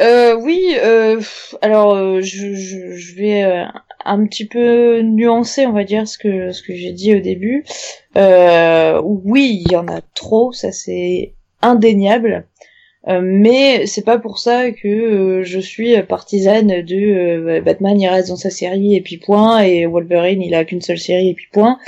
[0.00, 1.20] euh, oui, euh,
[1.62, 3.64] alors euh, je, je, je vais euh,
[4.04, 7.64] un petit peu nuancer, on va dire, ce que ce que j'ai dit au début.
[8.16, 11.32] Euh, oui, il y en a trop, ça c'est
[11.62, 12.46] indéniable.
[13.08, 18.28] Euh, mais c'est pas pour ça que euh, je suis partisane de Batman il reste
[18.28, 21.48] dans sa série et puis point et Wolverine il a qu'une seule série et puis
[21.52, 21.78] point.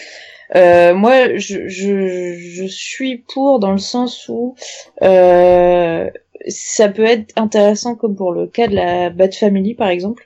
[0.55, 4.57] moi je, je, je, suis pour dans le sens où
[6.49, 10.26] ça peut être intéressant comme pour le cas de la Bat Family par exemple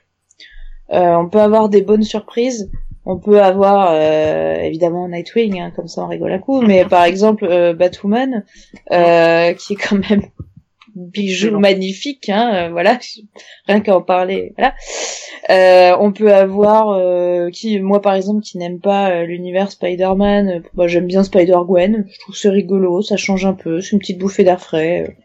[0.91, 2.69] on peut avoir des bonnes surprises.
[3.05, 7.03] On peut avoir euh, évidemment Nightwing, hein, comme ça on rigole à coup, mais par
[7.05, 8.45] exemple euh, Batwoman,
[8.91, 10.21] euh, qui est quand même
[10.95, 12.99] bijou magnifique, hein, voilà,
[13.67, 15.97] rien qu'à en parler, voilà.
[15.99, 21.23] on peut avoir qui, moi par exemple, qui n'aime pas l'univers Spider-Man, bah, j'aime bien
[21.23, 25.17] Spider-Gwen, je trouve c'est rigolo, ça change un peu, c'est une petite bouffée d'air frais,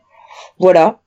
[0.59, 1.01] voilà.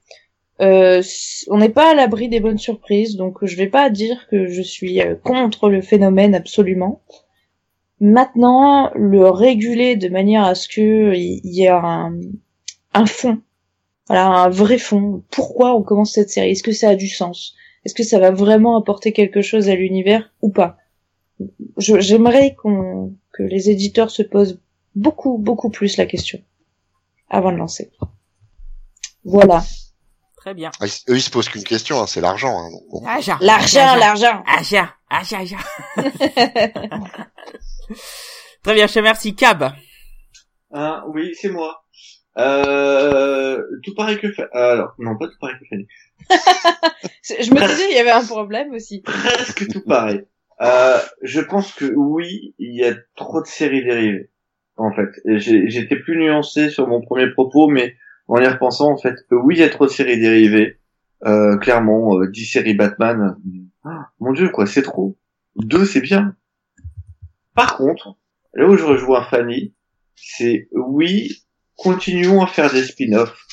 [0.61, 1.01] Euh,
[1.47, 4.61] on n'est pas à l'abri des bonnes surprises, donc je vais pas dire que je
[4.61, 7.01] suis euh, contre le phénomène absolument.
[8.01, 12.13] Maintenant, le réguler de manière à ce que il y ait un,
[12.93, 13.41] un fond,
[14.07, 15.23] voilà, un vrai fond.
[15.31, 16.51] Pourquoi on commence cette série?
[16.51, 17.55] Est-ce que ça a du sens?
[17.85, 20.77] Est-ce que ça va vraiment apporter quelque chose à l'univers ou pas?
[21.77, 24.59] J'aimerais qu'on que les éditeurs se posent
[24.95, 26.41] beaucoup beaucoup plus la question
[27.29, 27.91] avant de lancer.
[29.23, 29.63] Voilà.
[30.49, 30.71] Très bien.
[30.81, 32.57] Ah, eux, ils se posent qu'une question, hein, c'est l'argent.
[32.57, 32.69] Hein,
[33.03, 34.43] L'argent, l'argent, l'argent.
[34.47, 35.57] Argent, argent,
[38.63, 39.35] Très bien, je te remercie.
[39.35, 39.71] Cab.
[40.73, 41.83] Ah, oui, c'est moi.
[42.39, 44.25] Euh, tout pareil que
[44.57, 45.87] Alors, non, pas tout pareil que Fanny.
[47.43, 49.01] je me disais, il y avait un problème aussi.
[49.03, 50.21] Presque tout pareil.
[50.61, 54.31] Euh, je pense que oui, il y a trop de séries dérivées.
[54.77, 57.95] En fait, j'étais plus nuancé sur mon premier propos, mais
[58.29, 60.79] en y repensant, en fait, oui, il y a trop de séries dérivées.
[61.25, 63.35] Euh, clairement, euh, 10 séries Batman.
[63.83, 65.17] Ah, mon dieu, quoi, c'est trop.
[65.55, 66.35] Deux, c'est bien.
[67.55, 68.15] Par contre,
[68.53, 69.73] là où je rejoins Fanny,
[70.15, 71.43] c'est oui,
[71.75, 73.45] continuons à faire des spin-offs.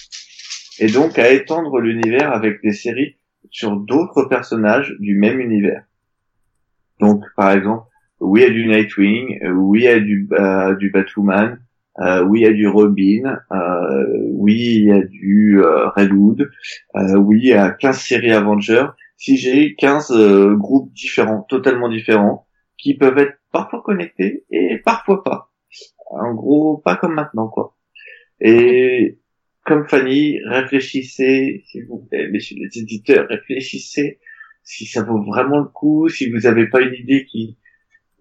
[0.79, 3.17] Et donc à étendre l'univers avec des séries
[3.51, 5.85] sur d'autres personnages du même univers.
[7.01, 7.89] Donc, par exemple,
[8.21, 11.59] oui, y a du Nightwing, oui, il y a du, euh, du Batwoman,
[12.01, 13.39] euh, oui, il y a du Robin.
[13.53, 16.51] Euh, oui, il y a du euh, Redwood.
[16.97, 18.87] Euh, oui, il y a 15 séries Avengers.
[19.17, 22.47] Si j'ai 15 euh, groupes différents, totalement différents,
[22.77, 25.51] qui peuvent être parfois connectés et parfois pas.
[26.11, 27.77] En gros, pas comme maintenant, quoi.
[28.41, 29.19] Et
[29.65, 34.21] comme Fanny, réfléchissez, s'il vous plaît, messieurs les éditeurs, réfléchissez
[34.63, 37.57] si ça vaut vraiment le coup, si vous n'avez pas une idée qui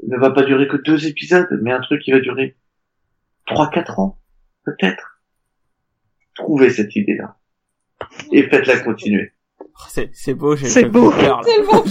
[0.04, 2.56] ne va pas durer que deux épisodes, mais un truc qui va durer
[3.48, 4.20] 3-4 ans,
[4.66, 5.20] peut-être.
[6.36, 7.36] Trouvez cette idée-là.
[8.32, 9.32] Et faites-la continuer.
[9.90, 11.12] C'est, c'est beau, j'ai C'est beau.
[11.44, 11.84] C'est beau,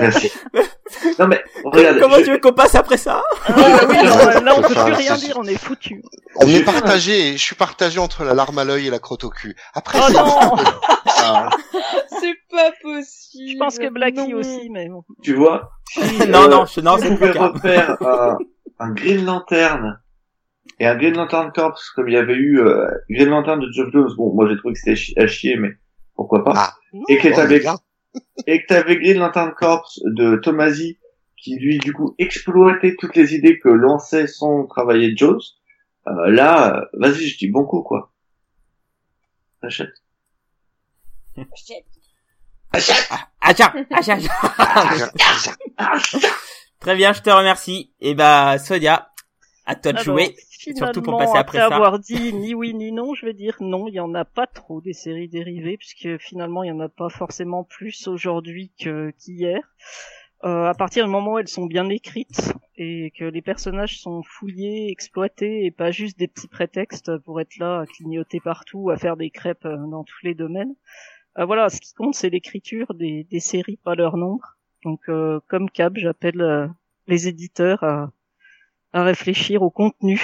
[0.00, 0.32] Merci.
[1.18, 1.98] Non mais, regarde.
[2.00, 3.22] Comment je- tu veux qu'on passe après ça?
[3.46, 3.62] Ah, oui,
[3.96, 6.02] Ouais, non, là, on peut plus rien dire, on est foutu.
[6.36, 9.30] On est partagé, je suis partagé entre la larme à l'œil et la crotte au
[9.30, 9.56] cul.
[9.74, 10.56] Après, Oh non
[11.06, 11.48] Ah,
[12.20, 13.52] C'est pas possible.
[13.52, 14.38] Je pense que Blacky Non.
[14.38, 15.02] aussi, mais bon.
[15.22, 17.48] Tu vois si, Non, euh, non, je- non, si c'est vous pouvez cas.
[17.48, 18.38] refaire un,
[18.80, 20.01] un Green Lantern
[20.78, 23.90] et un Green Lantern Corps comme il y avait eu euh, Green Lantern de Geoff
[23.92, 24.12] Jones.
[24.16, 25.70] Bon, moi j'ai trouvé que c'était chi- à chier, mais
[26.14, 26.52] pourquoi pas.
[26.56, 26.74] Ah.
[27.08, 27.62] et que bon, t'avais
[28.46, 30.98] et que t'avais Green Lantern Corps de Tomasi
[31.36, 35.40] qui lui du coup exploitait toutes les idées que lançait son travailler Jones.
[36.08, 38.12] Euh, là, vas-y, je dis bon coup quoi.
[39.62, 39.90] Achète.
[42.72, 43.08] Achète.
[43.40, 44.18] Ah tiens, ah tiens.
[46.80, 47.92] Très bien, je te remercie.
[48.00, 49.10] Et bah, Sonia,
[49.66, 50.36] à toi de Alors, jouer.
[50.62, 51.66] Finalement, surtout pour passer après ça.
[51.66, 54.46] avoir dit ni oui ni non, je vais dire non, il y en a pas
[54.46, 59.60] trop des séries dérivées, puisque finalement il y en a pas forcément plus aujourd'hui qu'hier.
[60.44, 64.24] Euh, à partir du moment où elles sont bien écrites et que les personnages sont
[64.24, 68.96] fouillés, exploités et pas juste des petits prétextes pour être là à clignoter partout, à
[68.96, 70.74] faire des crêpes euh, dans tous les domaines.
[71.38, 74.56] Euh, voilà, ce qui compte c'est l'écriture des, des séries, pas leur nombre.
[74.84, 76.66] Donc euh, comme Cab, j'appelle euh,
[77.06, 78.10] les éditeurs à,
[78.92, 80.20] à réfléchir au contenu.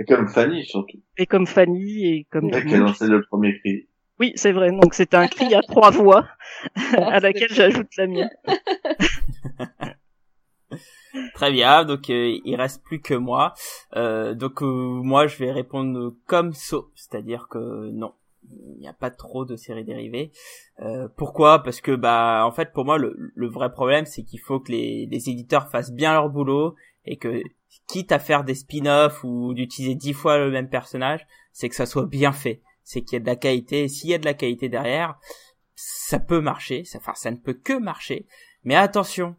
[0.00, 1.02] Et comme Fanny surtout.
[1.18, 3.86] Et comme Fanny et comme tout qui a lancé le premier cri.
[4.18, 4.70] Oui, c'est vrai.
[4.70, 6.26] Donc c'est un cri à trois voix
[6.96, 8.30] à laquelle j'ajoute la mienne.
[11.34, 13.52] Très bien, donc euh, il reste plus que moi.
[13.94, 18.14] Euh, donc euh, moi je vais répondre comme So, c'est-à-dire que non,
[18.48, 20.32] il n'y a pas trop de séries dérivées.
[20.80, 21.62] Euh, pourquoi?
[21.62, 24.72] Parce que bah en fait pour moi le, le vrai problème c'est qu'il faut que
[24.72, 26.74] les, les éditeurs fassent bien leur boulot
[27.04, 27.42] et que
[27.90, 31.86] quitte à faire des spin-offs ou d'utiliser dix fois le même personnage, c'est que ça
[31.86, 33.84] soit bien fait, c'est qu'il y ait de la qualité.
[33.84, 35.18] Et s'il y a de la qualité derrière,
[35.74, 38.26] ça peut marcher, ça, enfin ça ne peut que marcher.
[38.64, 39.36] Mais attention,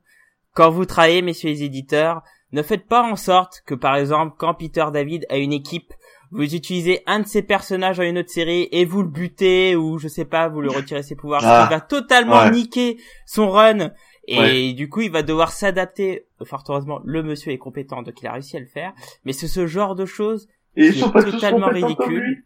[0.53, 2.21] quand vous travaillez, messieurs les éditeurs,
[2.51, 5.93] ne faites pas en sorte que, par exemple, quand Peter David a une équipe,
[6.31, 9.97] vous utilisez un de ses personnages dans une autre série et vous le butez ou
[9.99, 11.61] je sais pas, vous lui retirez ses pouvoirs, Ah.
[11.63, 12.51] ce qui va totalement Ouais.
[12.51, 13.91] niquer son run
[14.27, 14.73] et Ouais.
[14.73, 16.25] du coup il va devoir s'adapter.
[16.45, 18.93] Fort heureusement, le monsieur est compétent donc il a réussi à le faire.
[19.25, 20.47] Mais c'est ce genre de choses.
[20.75, 22.19] Et ils C'est sont pas tous totalement compétents comme ridicule.
[22.23, 22.37] lui.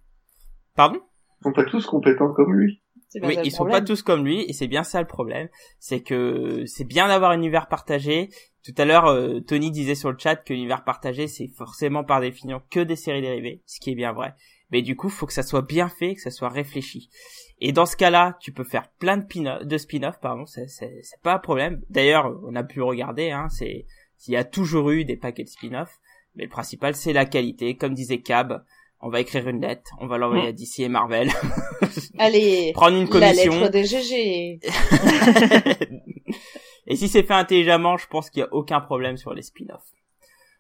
[0.76, 1.00] Pardon?
[1.42, 2.82] Ils sont pas tous compétents comme lui.
[3.22, 5.48] Oui, ils sont pas tous comme lui, et c'est bien ça le problème.
[5.80, 8.30] C'est que c'est bien d'avoir un univers partagé.
[8.64, 12.20] Tout à l'heure, euh, Tony disait sur le chat que l'univers partagé, c'est forcément par
[12.20, 14.34] définition que des séries dérivées, ce qui est bien vrai.
[14.72, 17.10] Mais du coup, faut que ça soit bien fait, que ça soit réfléchi.
[17.62, 20.68] Et dans ce cas-là, tu peux faire plein de, pin- de spin-off, pardon, c'est,
[21.24, 21.82] pas un problème.
[21.90, 23.86] D'ailleurs, on a pu regarder, hein, c'est,
[24.28, 25.90] il y a toujours eu des paquets de spin-off,
[26.36, 27.76] mais le principal, c'est la qualité.
[27.78, 28.64] Comme disait Cab,
[29.00, 31.30] on va écrire une lettre, on va l'envoyer à DC et Marvel,
[32.18, 33.60] Allez, prendre une la commission.
[33.62, 34.60] lettre des GG.
[36.88, 39.94] et si c'est fait intelligemment, je pense qu'il y a aucun problème sur les spin-offs.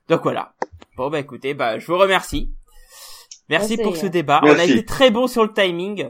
[0.10, 0.54] Donc voilà.
[0.98, 2.52] Bon bah écoutez, bah je vous remercie.
[3.50, 4.42] Merci pour ce débat.
[4.44, 6.02] On a été très bon sur le timing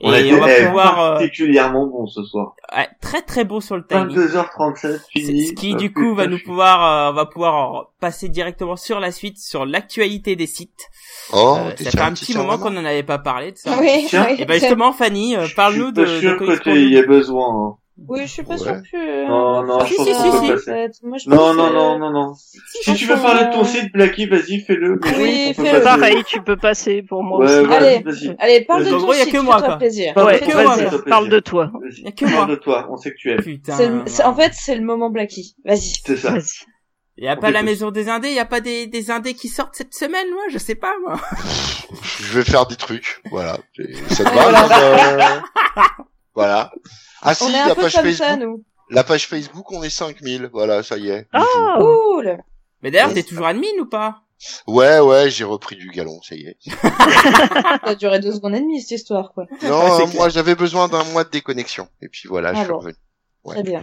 [0.00, 2.54] et On a été on va eh, pouvoir euh, particulièrement bon ce soir.
[2.76, 4.16] ouais, très très bon sur le timing.
[4.16, 5.46] 22h37 C'est- fini.
[5.48, 9.00] Ce qui du coup va nous je suis- pouvoir euh, va pouvoir passer directement sur
[9.00, 10.88] la suite sur l'actualité des sites.
[11.32, 13.76] Oh, Euh, ça fait un petit petit moment qu'on en avait pas parlé de ça.
[13.80, 14.26] Oui, Tiens.
[14.30, 14.36] oui.
[14.38, 16.88] Et ben justement Fanny, euh, Je parle-nous suis de, pas de sûr Comics que tu
[16.90, 17.48] y aies besoin.
[17.48, 17.76] hein.
[17.96, 18.58] Oui, je suis pas Ouais.
[18.58, 19.28] sûre que...
[19.28, 22.34] Non, non, je Si, pense qu'on peut je Non, non, non, non, non.
[22.34, 24.98] Si tu veux parler de ton site, Blacky, vas-y, fais-le.
[25.16, 25.80] Oui, fais-le.
[25.80, 27.66] Pareil, tu peux passer pour moi Ouais, aussi.
[27.68, 27.98] ouais, Allez.
[28.02, 28.36] vas-y.
[28.40, 30.14] Allez, parle de ton y a site, que moi, fais-toi plaisir.
[30.14, 31.04] Parle Ouais, plaisir.
[31.08, 31.70] parle de toi.
[31.72, 32.00] Vas-y.
[32.02, 32.46] Y a que Parle moi.
[32.46, 33.40] de toi, on sait que tu aimes.
[33.42, 34.04] Putain.
[34.24, 35.54] En fait, c'est le moment Blacky.
[35.64, 35.92] Vas-y.
[36.04, 36.32] C'est ça.
[36.32, 36.64] Vas-y.
[37.16, 39.46] Y a On pas la maison des indés, y a pas des, des indés qui
[39.46, 41.14] sortent cette semaine, moi, je sais pas, moi.
[42.18, 43.56] Je vais faire des trucs, voilà.
[44.10, 44.62] Ça te Voilà.
[44.62, 45.40] va, euh,
[46.34, 46.72] Voilà.
[47.24, 48.62] Ah si, On est un la peu page comme Facebook, ça, nous.
[48.90, 51.26] la page Facebook, on est 5000, voilà, ça y est.
[51.32, 51.42] Ah,
[51.78, 52.38] Cool.
[52.82, 53.14] Mais d'ailleurs, Ouais.
[53.14, 54.20] t'es toujours admin ou pas?
[54.66, 56.56] Ouais, ouais, j'ai repris du galon, ça y est.
[56.70, 59.46] Ça a duré deux secondes et demie, cette histoire, quoi.
[59.62, 61.88] Non, euh, moi j'avais besoin d'un mois de déconnexion.
[62.02, 62.78] Et puis voilà, je Ah suis bon.
[62.78, 62.94] revenu.
[63.44, 63.54] Ouais.
[63.54, 63.82] Très bien.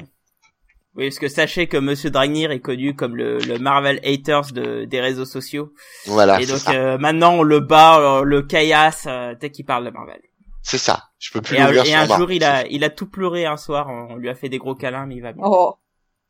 [0.96, 4.84] Oui, parce que sachez que Monsieur Dragnir est connu comme le, le Marvel haters de,
[4.86, 5.72] des réseaux sociaux.
[6.06, 6.74] Voilà, et donc ça.
[6.74, 10.20] euh, maintenant, on le bat, on le caillasse euh, dès qu'il parle de Marvel.
[10.64, 11.10] C'est ça.
[11.20, 13.46] Je peux plus Et un, l'ouvrir et un jour, il a, il a tout pleuré
[13.46, 13.88] un soir.
[13.90, 15.44] On lui a fait des gros câlins, mais il va bien.
[15.46, 15.76] Oh.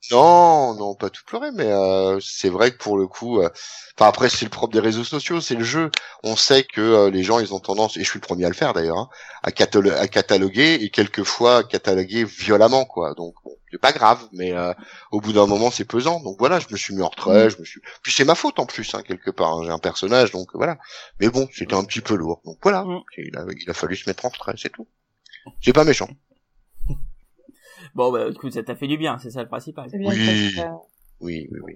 [0.09, 3.49] Non, non, pas tout pleurer, mais euh, c'est vrai que pour le coup, euh,
[3.95, 5.91] enfin après c'est le propre des réseaux sociaux, c'est le jeu.
[6.23, 8.49] On sait que euh, les gens ils ont tendance, et je suis le premier à
[8.49, 9.09] le faire d'ailleurs, hein,
[9.43, 13.13] à, catalo- à cataloguer et quelquefois à cataloguer violemment quoi.
[13.13, 14.73] Donc bon, c'est pas grave, mais euh,
[15.11, 16.19] au bout d'un moment c'est pesant.
[16.21, 17.81] Donc voilà, je me suis mis en retrait, je me suis.
[18.03, 19.53] Puis c'est ma faute en plus hein, quelque part.
[19.57, 20.77] hein, J'ai un personnage, donc voilà.
[21.19, 22.41] Mais bon, c'était un petit peu lourd.
[22.45, 22.99] Donc voilà, Mm.
[23.17, 24.87] il, a, il a fallu se mettre en retrait, c'est tout.
[25.61, 26.09] C'est pas méchant.
[27.95, 29.87] Bon, bah, écoute, ça t'a fait du bien, c'est ça le principal.
[29.89, 30.53] C'est bien Oui.
[30.55, 30.71] ça.
[31.19, 31.73] Oui, oui, oui.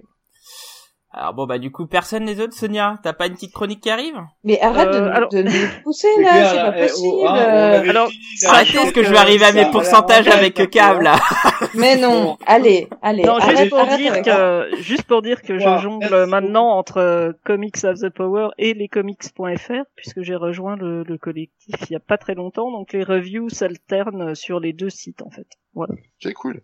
[1.18, 3.88] Alors bon, bah du coup, personne les autres, Sonia, t'as pas une petite chronique qui
[3.88, 4.16] arrive?
[4.44, 5.50] Mais arrête de, Euh, alors- de nous
[5.82, 7.08] pousser, là, c'est pas eh, possible.
[7.10, 8.10] oh, hein, euh, avait alors,
[8.46, 11.16] Arrêtez, parce que je vais arriver à mes pourcentages avec Cab, là.
[11.74, 15.78] Mais non, allez, allez, Non, juste pour arrête dire que, juste pour dire que Wow,
[15.78, 21.02] je jongle maintenant entre euh, Comics of the Power et lescomics.fr puisque j'ai rejoint le,
[21.02, 24.90] le collectif il y a pas très longtemps, donc les reviews s'alternent sur les deux
[24.90, 25.46] sites en fait.
[25.74, 25.94] Voilà.
[26.20, 26.62] C'est cool.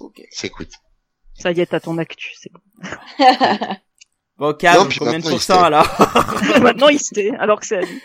[0.00, 0.20] Ok.
[0.30, 0.66] C'est cool.
[1.34, 2.60] Ça y est, t'as ton actu, c'est bon.
[4.38, 5.86] Bon, puis combien de pourcents alors
[6.62, 8.00] maintenant il se tait, alors que c'est à lui.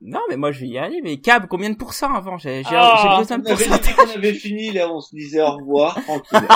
[0.00, 2.70] Non, mais moi je vais y aller, mais Cab, combien de pourcents avant J'ai j'ai-
[2.74, 3.82] Ah, j'ai besoin de on avait pourcents.
[3.82, 6.48] dit qu'on avait fini, là, on se disait au revoir, tranquille.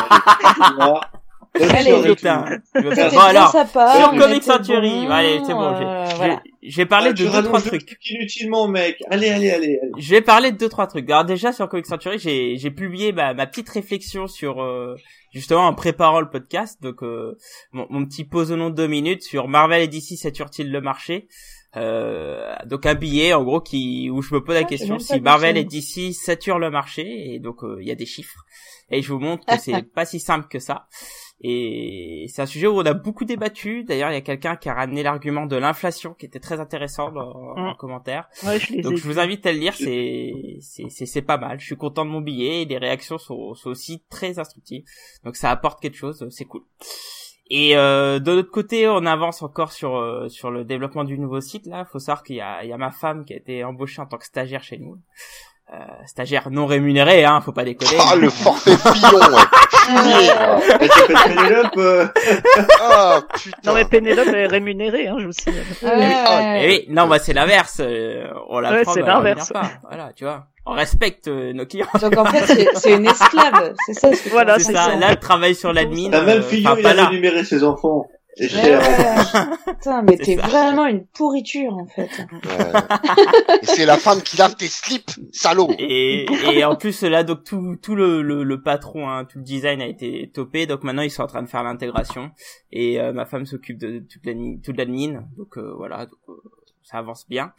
[1.59, 2.45] Allez, Allez, Putain.
[2.75, 6.43] Bon alors, sympa, sur on Comic Century, bon, allez, c'est bon, j'ai- euh, j'ai- voilà.
[6.63, 7.87] je vais parler Ah, de tu deux trois trucs.
[7.87, 8.99] truc inutilement, mec.
[9.11, 9.93] Allez, allez, allez, allez.
[9.97, 11.09] Je vais parler de deux trois trucs.
[11.09, 14.97] Alors déjà sur Comic Century, j'ai j'ai publié ma, ma petite réflexion sur euh,
[15.37, 17.37] justement en préparant le podcast, donc euh,
[17.73, 20.81] mon, mon petit pause au nom de deux minutes sur Marvel et DC saturent-ils le
[20.81, 21.29] marché.
[21.77, 25.21] Euh, donc un billet en gros qui où je me pose la Ah, question si
[25.21, 28.47] Marvel et DC saturent le marché et donc euh, il y a des chiffres
[28.91, 30.89] et je vous montre que c'est pas si simple que ça.
[31.43, 33.85] Et c'est un sujet où on a beaucoup débattu.
[33.85, 37.13] D'ailleurs, il y a quelqu'un qui a ramené l'argument de l'inflation qui était très intéressant
[37.13, 37.77] dans, en Mm.
[37.77, 38.29] commentaire.
[38.45, 41.61] Ouais, je Donc je vous invite à le lire, c'est c'est c'est c'est pas mal.
[41.61, 44.85] Je suis content de mon billet et les réactions sont sont aussi très instructives.
[45.25, 46.63] Donc ça apporte quelque chose, c'est cool.
[47.49, 51.41] Et euh, de l'autre côté, on avance encore sur euh, sur le développement du nouveau
[51.41, 51.85] site là.
[51.85, 54.07] Faut savoir qu'il y a il y a ma femme qui a été embauchée en
[54.07, 54.97] tant que stagiaire chez nous.
[55.75, 57.99] Euh, stagiaire non rémunéré, hein, faut pas déconner.
[57.99, 59.43] Ah, le forfait Fillon, ouais.
[59.89, 60.59] Ah,
[61.77, 62.07] euh,
[62.81, 63.59] Ah, putain.
[63.65, 65.65] Non mais Pénélope est rémunérée, hein, je vous signale.
[65.83, 66.61] ouais.
[66.63, 67.79] Eh oui, non, bah c'est l'inverse.
[67.81, 69.53] euh, on la Ouais, prend, c'est bah, l'inverse.
[69.89, 70.45] Voilà, tu vois.
[70.67, 71.87] On respecte euh, nos clients.
[72.01, 73.75] Donc en fait, c'est- c'est une esclave.
[73.87, 74.13] C'est ça.
[74.13, 74.83] ce que tu Voilà, c'est dire.
[74.83, 74.97] ça.
[74.97, 76.11] Là, elle travaille sur l'admin.
[76.11, 78.07] La même euh, fille, enfin, il pas a rémunéré ses enfants.
[78.39, 78.81] Et Ouais, cher.
[78.81, 79.75] ouais.
[79.75, 82.11] Putain, mais C'est t'es vraiment une pourriture en fait.
[82.33, 82.81] Ouais.
[83.63, 85.71] C'est la femme qui lave tes slips, salaud.
[85.79, 89.45] Et, et en plus là donc tout tout le, le, le patron hein, tout le
[89.45, 92.31] design a été topé donc maintenant ils sont en train de faire l'intégration
[92.73, 96.33] et euh, ma femme s'occupe de toute l'admin toute l'admin donc euh, voilà donc, euh,
[96.87, 97.53] ça avance bien.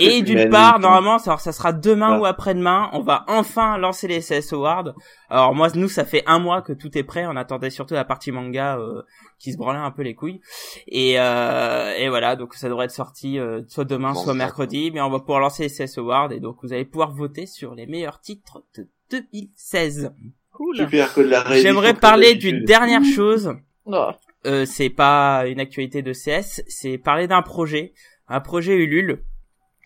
[0.00, 4.20] Et d'une part normalement ça, ça sera demain ou après-demain on va enfin lancer les
[4.20, 4.94] CS Awards.
[5.30, 7.24] Alors moi nous ça fait un mois que tout est prêt.
[7.26, 9.02] On attendait surtout la partie manga euh,
[9.38, 10.40] qui se branlait un peu les couilles.
[10.88, 14.90] Et euh, et voilà donc ça devrait être sorti euh, soit demain Bon, soit mercredi.
[14.92, 17.76] mais on va pouvoir lancer les CS Awards et donc vous allez pouvoir voter sur
[17.76, 20.12] les meilleurs titres de 2016
[20.52, 20.76] Cool.
[20.76, 23.54] Super que de la réédition J'aimerais parler d'une dernière chose.
[23.86, 24.10] Oh.
[24.46, 27.94] Euh, c'est pas une actualité de CS, c'est parler d'un projet,
[28.28, 29.24] un projet Ulule.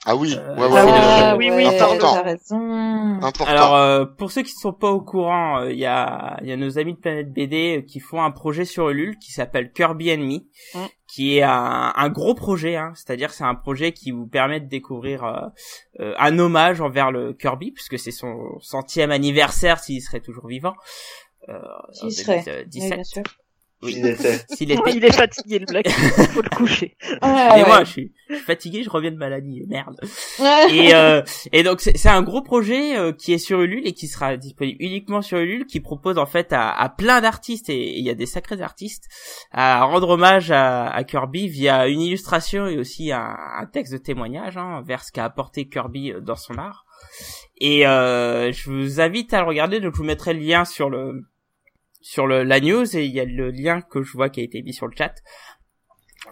[0.06, 1.50] Ah oui, Euh, ouais, ouais, Ah ouais, Ah, ouais.
[1.50, 2.14] oui, oui, important.
[2.14, 3.18] T'as raison.
[3.20, 3.44] Important.
[3.46, 6.48] Alors euh, pour ceux qui ne sont pas au courant, euh, il y a il
[6.48, 9.72] y a nos amis de Planète BD qui font un projet sur Ulule qui s'appelle
[9.72, 10.78] Kirby Enemy, Mm.
[11.08, 14.68] qui est un, un gros projet, hein, c'est-à-dire c'est un projet qui vous permet de
[14.68, 15.40] découvrir euh,
[15.98, 20.74] euh, un hommage envers le Kirby puisque c'est son centième anniversaire s'il serait toujours vivant.
[21.48, 21.58] Euh,
[22.02, 22.44] en serait.
[22.44, 22.66] 2017.
[22.82, 23.22] Oui, bien sûr.
[23.82, 24.38] Il était.
[24.50, 25.88] S'il était Il est fatigué le black,
[26.32, 26.96] faut le coucher.
[27.20, 27.68] Ah, Et ouais.
[27.68, 28.12] moi, je suis,
[28.44, 29.96] fatigué, je reviens de maladie, merde.
[30.70, 31.22] Et, euh,
[31.52, 34.78] et donc c'est un gros projet euh, qui est sur Ulule et qui sera disponible
[34.80, 38.14] uniquement sur Ulule, qui propose en fait à, à plein d'artistes et il y a
[38.14, 39.04] des sacrés artistes
[39.52, 43.98] à rendre hommage à, à Kirby via une illustration et aussi un, un texte de
[43.98, 46.84] témoignage hein, vers ce qu'a apporté Kirby euh, dans son art.
[47.60, 50.90] Et euh, je vous invite à le regarder, donc je vous mettrai le lien sur
[50.90, 51.22] le
[52.00, 54.44] sur le, la news et il y a le lien que je vois qui a
[54.44, 55.14] été mis sur le chat.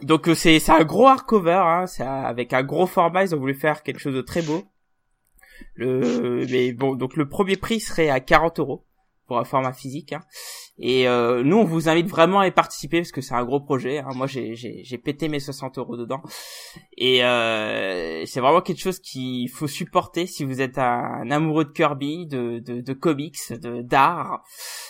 [0.02, 3.24] Donc euh, c'est c'est un gros hardcover, hein, un- avec un gros format.
[3.24, 4.64] Ils ont voulu faire quelque chose de très beau.
[5.74, 8.84] Le mais bon donc le premier prix serait à 40 euros
[9.26, 10.12] pour un format physique.
[10.12, 10.22] Hein.
[10.78, 13.60] Et euh, nous on vous invite vraiment à y participer parce que c'est un gros
[13.60, 13.98] projet.
[13.98, 14.10] Hein.
[14.14, 16.22] Moi j'ai pété mes 60 euros dedans
[16.96, 21.70] et euh, c'est vraiment quelque chose qu'il faut supporter si vous êtes un, amoureux de
[21.70, 24.42] Kirby, de de, de comics, de d'art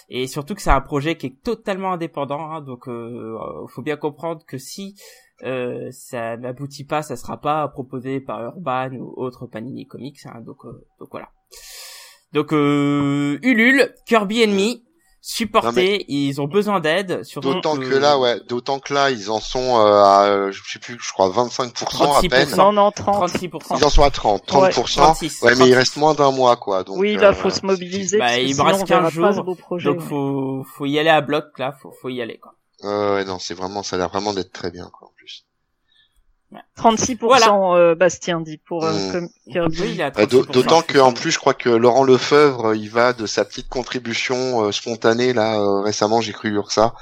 [0.09, 2.51] et surtout que c'est un projet qui est totalement indépendant.
[2.51, 2.63] Hein.
[2.63, 3.39] donc euh,
[3.69, 4.97] faut bien comprendre que si
[5.43, 10.25] euh, ça n'aboutit pas, ça sera pas proposé par Urban ou autre Panini Comics.
[10.27, 11.29] Hein, donc, euh, donc voilà.
[12.33, 14.86] Donc euh, Ulule, Kirby Enemy,
[15.27, 17.25] supportés, ils ont besoin d'aide.
[17.25, 20.79] surtout D'autant que là, ouais, d'autant que là, ils en sont euh, à, je sais
[20.79, 22.49] plus, je crois 25% à peine.
[22.49, 22.57] 36%.
[22.57, 23.31] Non, non, 30.
[23.33, 23.77] 36%.
[23.77, 24.97] Ils en sont à 30, 30%.
[24.97, 25.43] 36.
[25.43, 26.85] Ouais, mais il reste moins d'un mois, quoi.
[26.85, 28.19] Donc, oui, là, euh, faut se mobiliser.
[28.19, 29.89] Bah, parce que il me reste on verra 15 pas jours, projet.
[29.89, 30.07] Donc ouais.
[30.09, 32.53] faut faut y aller à bloc là, faut faut y aller quoi.
[32.85, 35.11] euh, ouais, non, c'est vraiment, ça a l'air vraiment d'être très bien, quoi.
[36.77, 37.53] 36%, Voilà.
[37.77, 39.13] euh, Bastien dit pour euh, Mm.
[39.13, 39.81] comme Kirby.
[39.83, 40.53] Oui, il a Euh, d'au- 36%.
[40.53, 44.65] D'autant que en plus, je crois que Laurent Lefebvre, il va de sa petite contribution
[44.65, 45.59] euh, spontanée là.
[45.61, 46.95] euh, récemment, j'ai cru lire ça.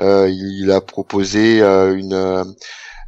[0.00, 2.44] Euh, il a proposé euh, une, euh,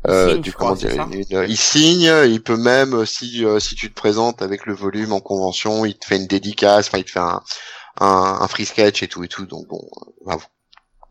[0.09, 2.13] euh, signe, du comment crois, dire, une- il signe.
[2.27, 5.85] Il peut même euh, si euh, si tu te présentes avec le volume en convention,
[5.85, 6.89] il te fait une dédicace.
[6.89, 7.41] Enfin, il te fait un
[8.01, 9.47] un, un free sketch et tout et tout.
[9.47, 10.43] Donc bon, euh, bravo.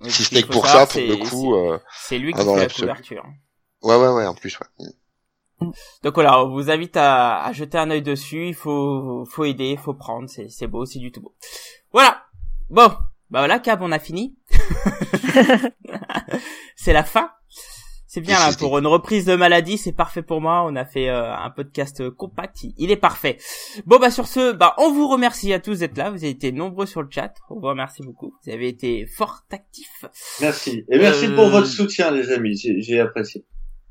[0.01, 1.77] Oui, si ce n'est que pour ça, pour le c'est- coup, euh,
[2.07, 3.23] c'est lui qui dans fait la couverture.
[3.83, 4.25] Ouais ouais ouais.
[4.25, 4.87] En plus, ouais.
[6.03, 8.47] Donc voilà, on vous invite à, à jeter un œil dessus.
[8.47, 10.27] Il faut, faut aider, il faut prendre.
[10.29, 11.35] C'est, c'est beau, c'est du tout beau.
[11.93, 12.23] Voilà.
[12.69, 12.87] Bon,
[13.29, 14.35] bah voilà, Cab, on a fini.
[16.75, 17.31] c'est la fin.
[18.07, 20.63] C'est bien là pour une reprise de maladie, c'est parfait pour moi.
[20.65, 23.37] On a fait euh, un podcast euh, compact, il- est parfait.
[23.85, 26.09] Bon bah sur ce, bah on vous remercie à tous d'être là.
[26.09, 27.33] Vous avez été nombreux sur le chat.
[27.49, 28.33] On vous remercie beaucoup.
[28.43, 30.03] Vous avez été fort actifs.
[30.41, 30.83] Merci.
[30.91, 32.57] Et merci Euh, pour votre soutien, les amis.
[32.57, 33.45] J'ai j'ai apprécié.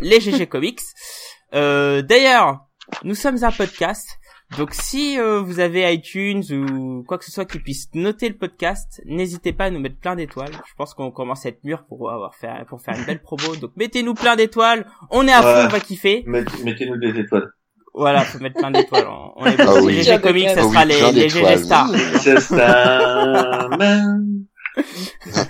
[1.54, 2.68] Euh, D'ailleurs,
[3.04, 4.08] nous sommes un podcast.
[4.58, 8.36] Donc si euh, vous avez iTunes ou quoi que ce soit qui puisse noter le
[8.38, 10.54] podcast, n'hésitez pas à nous mettre plein d'étoiles.
[10.54, 13.56] Je pense qu'on commence à être mûr pour avoir faire pour faire une belle promo.
[13.58, 14.88] Donc mettez-nous plein d'étoiles.
[15.12, 15.54] On est à Ouais.
[15.62, 16.24] fond, on va kiffer.
[16.28, 17.50] Mettez- Mettez-nous des étoiles.
[17.94, 19.08] Voilà, faut mettre plein d'étoiles.
[19.36, 19.86] On, est Ah bon.
[19.86, 19.96] oui.
[19.96, 21.58] Les GG Comics, ça Ah oui, sera les, les GG.
[21.58, 21.90] Stars.
[22.22, 23.70] C'est ça.
[23.80, 24.18] Ah.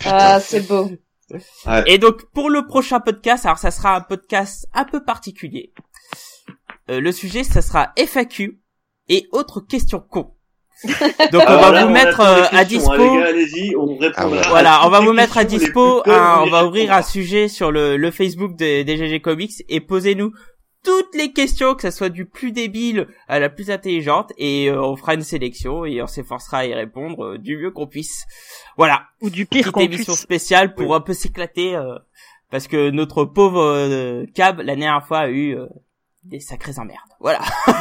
[0.06, 0.90] Ah, c'est beau.
[1.86, 5.74] Et donc pour le prochain podcast, alors ça sera un podcast un peu particulier.
[6.90, 8.60] Euh, le sujet, ça sera FAQ
[9.10, 10.32] et autres questions cons.
[11.32, 13.74] Donc on va vous on mettre euh, à questions, hein, dispo.
[13.74, 13.98] gars, on.
[14.16, 14.42] Ah ouais.
[14.50, 16.04] Voilà, on va vous mettre à dispo.
[16.06, 19.80] un- on va ouvrir un sujet sur le, le Facebook des, des GG Comics et
[19.82, 20.32] posez-nous
[20.84, 24.80] toutes les questions, que ça soit du plus débile à la plus intelligente, et euh,
[24.82, 28.26] on fera une sélection et on s'efforcera à y répondre euh, du mieux qu'on puisse.
[28.78, 30.22] Voilà, Ou du pire qu'on émission puisse.
[30.22, 31.96] spéciale pour un peu s'éclater, euh,
[32.52, 35.66] parce que notre pauvre euh, Cab la dernière fois a eu euh,
[36.30, 37.00] des sacrées emmerdes.
[37.20, 37.40] Voilà.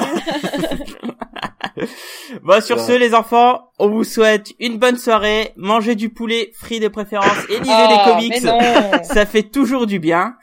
[2.43, 2.83] bon, sur Ouais.
[2.87, 5.53] ce, les enfants, on vous souhaite une bonne soirée.
[5.57, 8.33] Mangez du poulet frit de préférence et lisez Ah, des comics.
[8.33, 9.03] mais non.
[9.05, 10.35] Ça fait toujours du bien.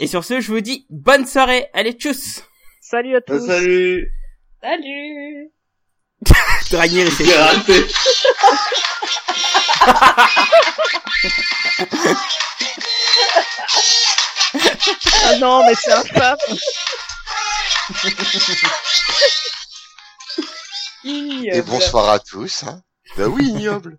[0.00, 1.68] Et sur ce, je vous dis bonne soirée.
[1.74, 2.42] Allez, tchuss
[2.80, 3.46] Salut à Euh, tous.
[3.46, 4.10] Salut.
[4.62, 5.50] Salut.
[6.70, 7.84] J'ai raté.
[15.26, 16.36] Ah non, mais c'est infâme.
[21.04, 22.64] Et bonsoir à tous.
[22.64, 22.82] Hein.
[23.16, 23.98] Bah oui, ignoble.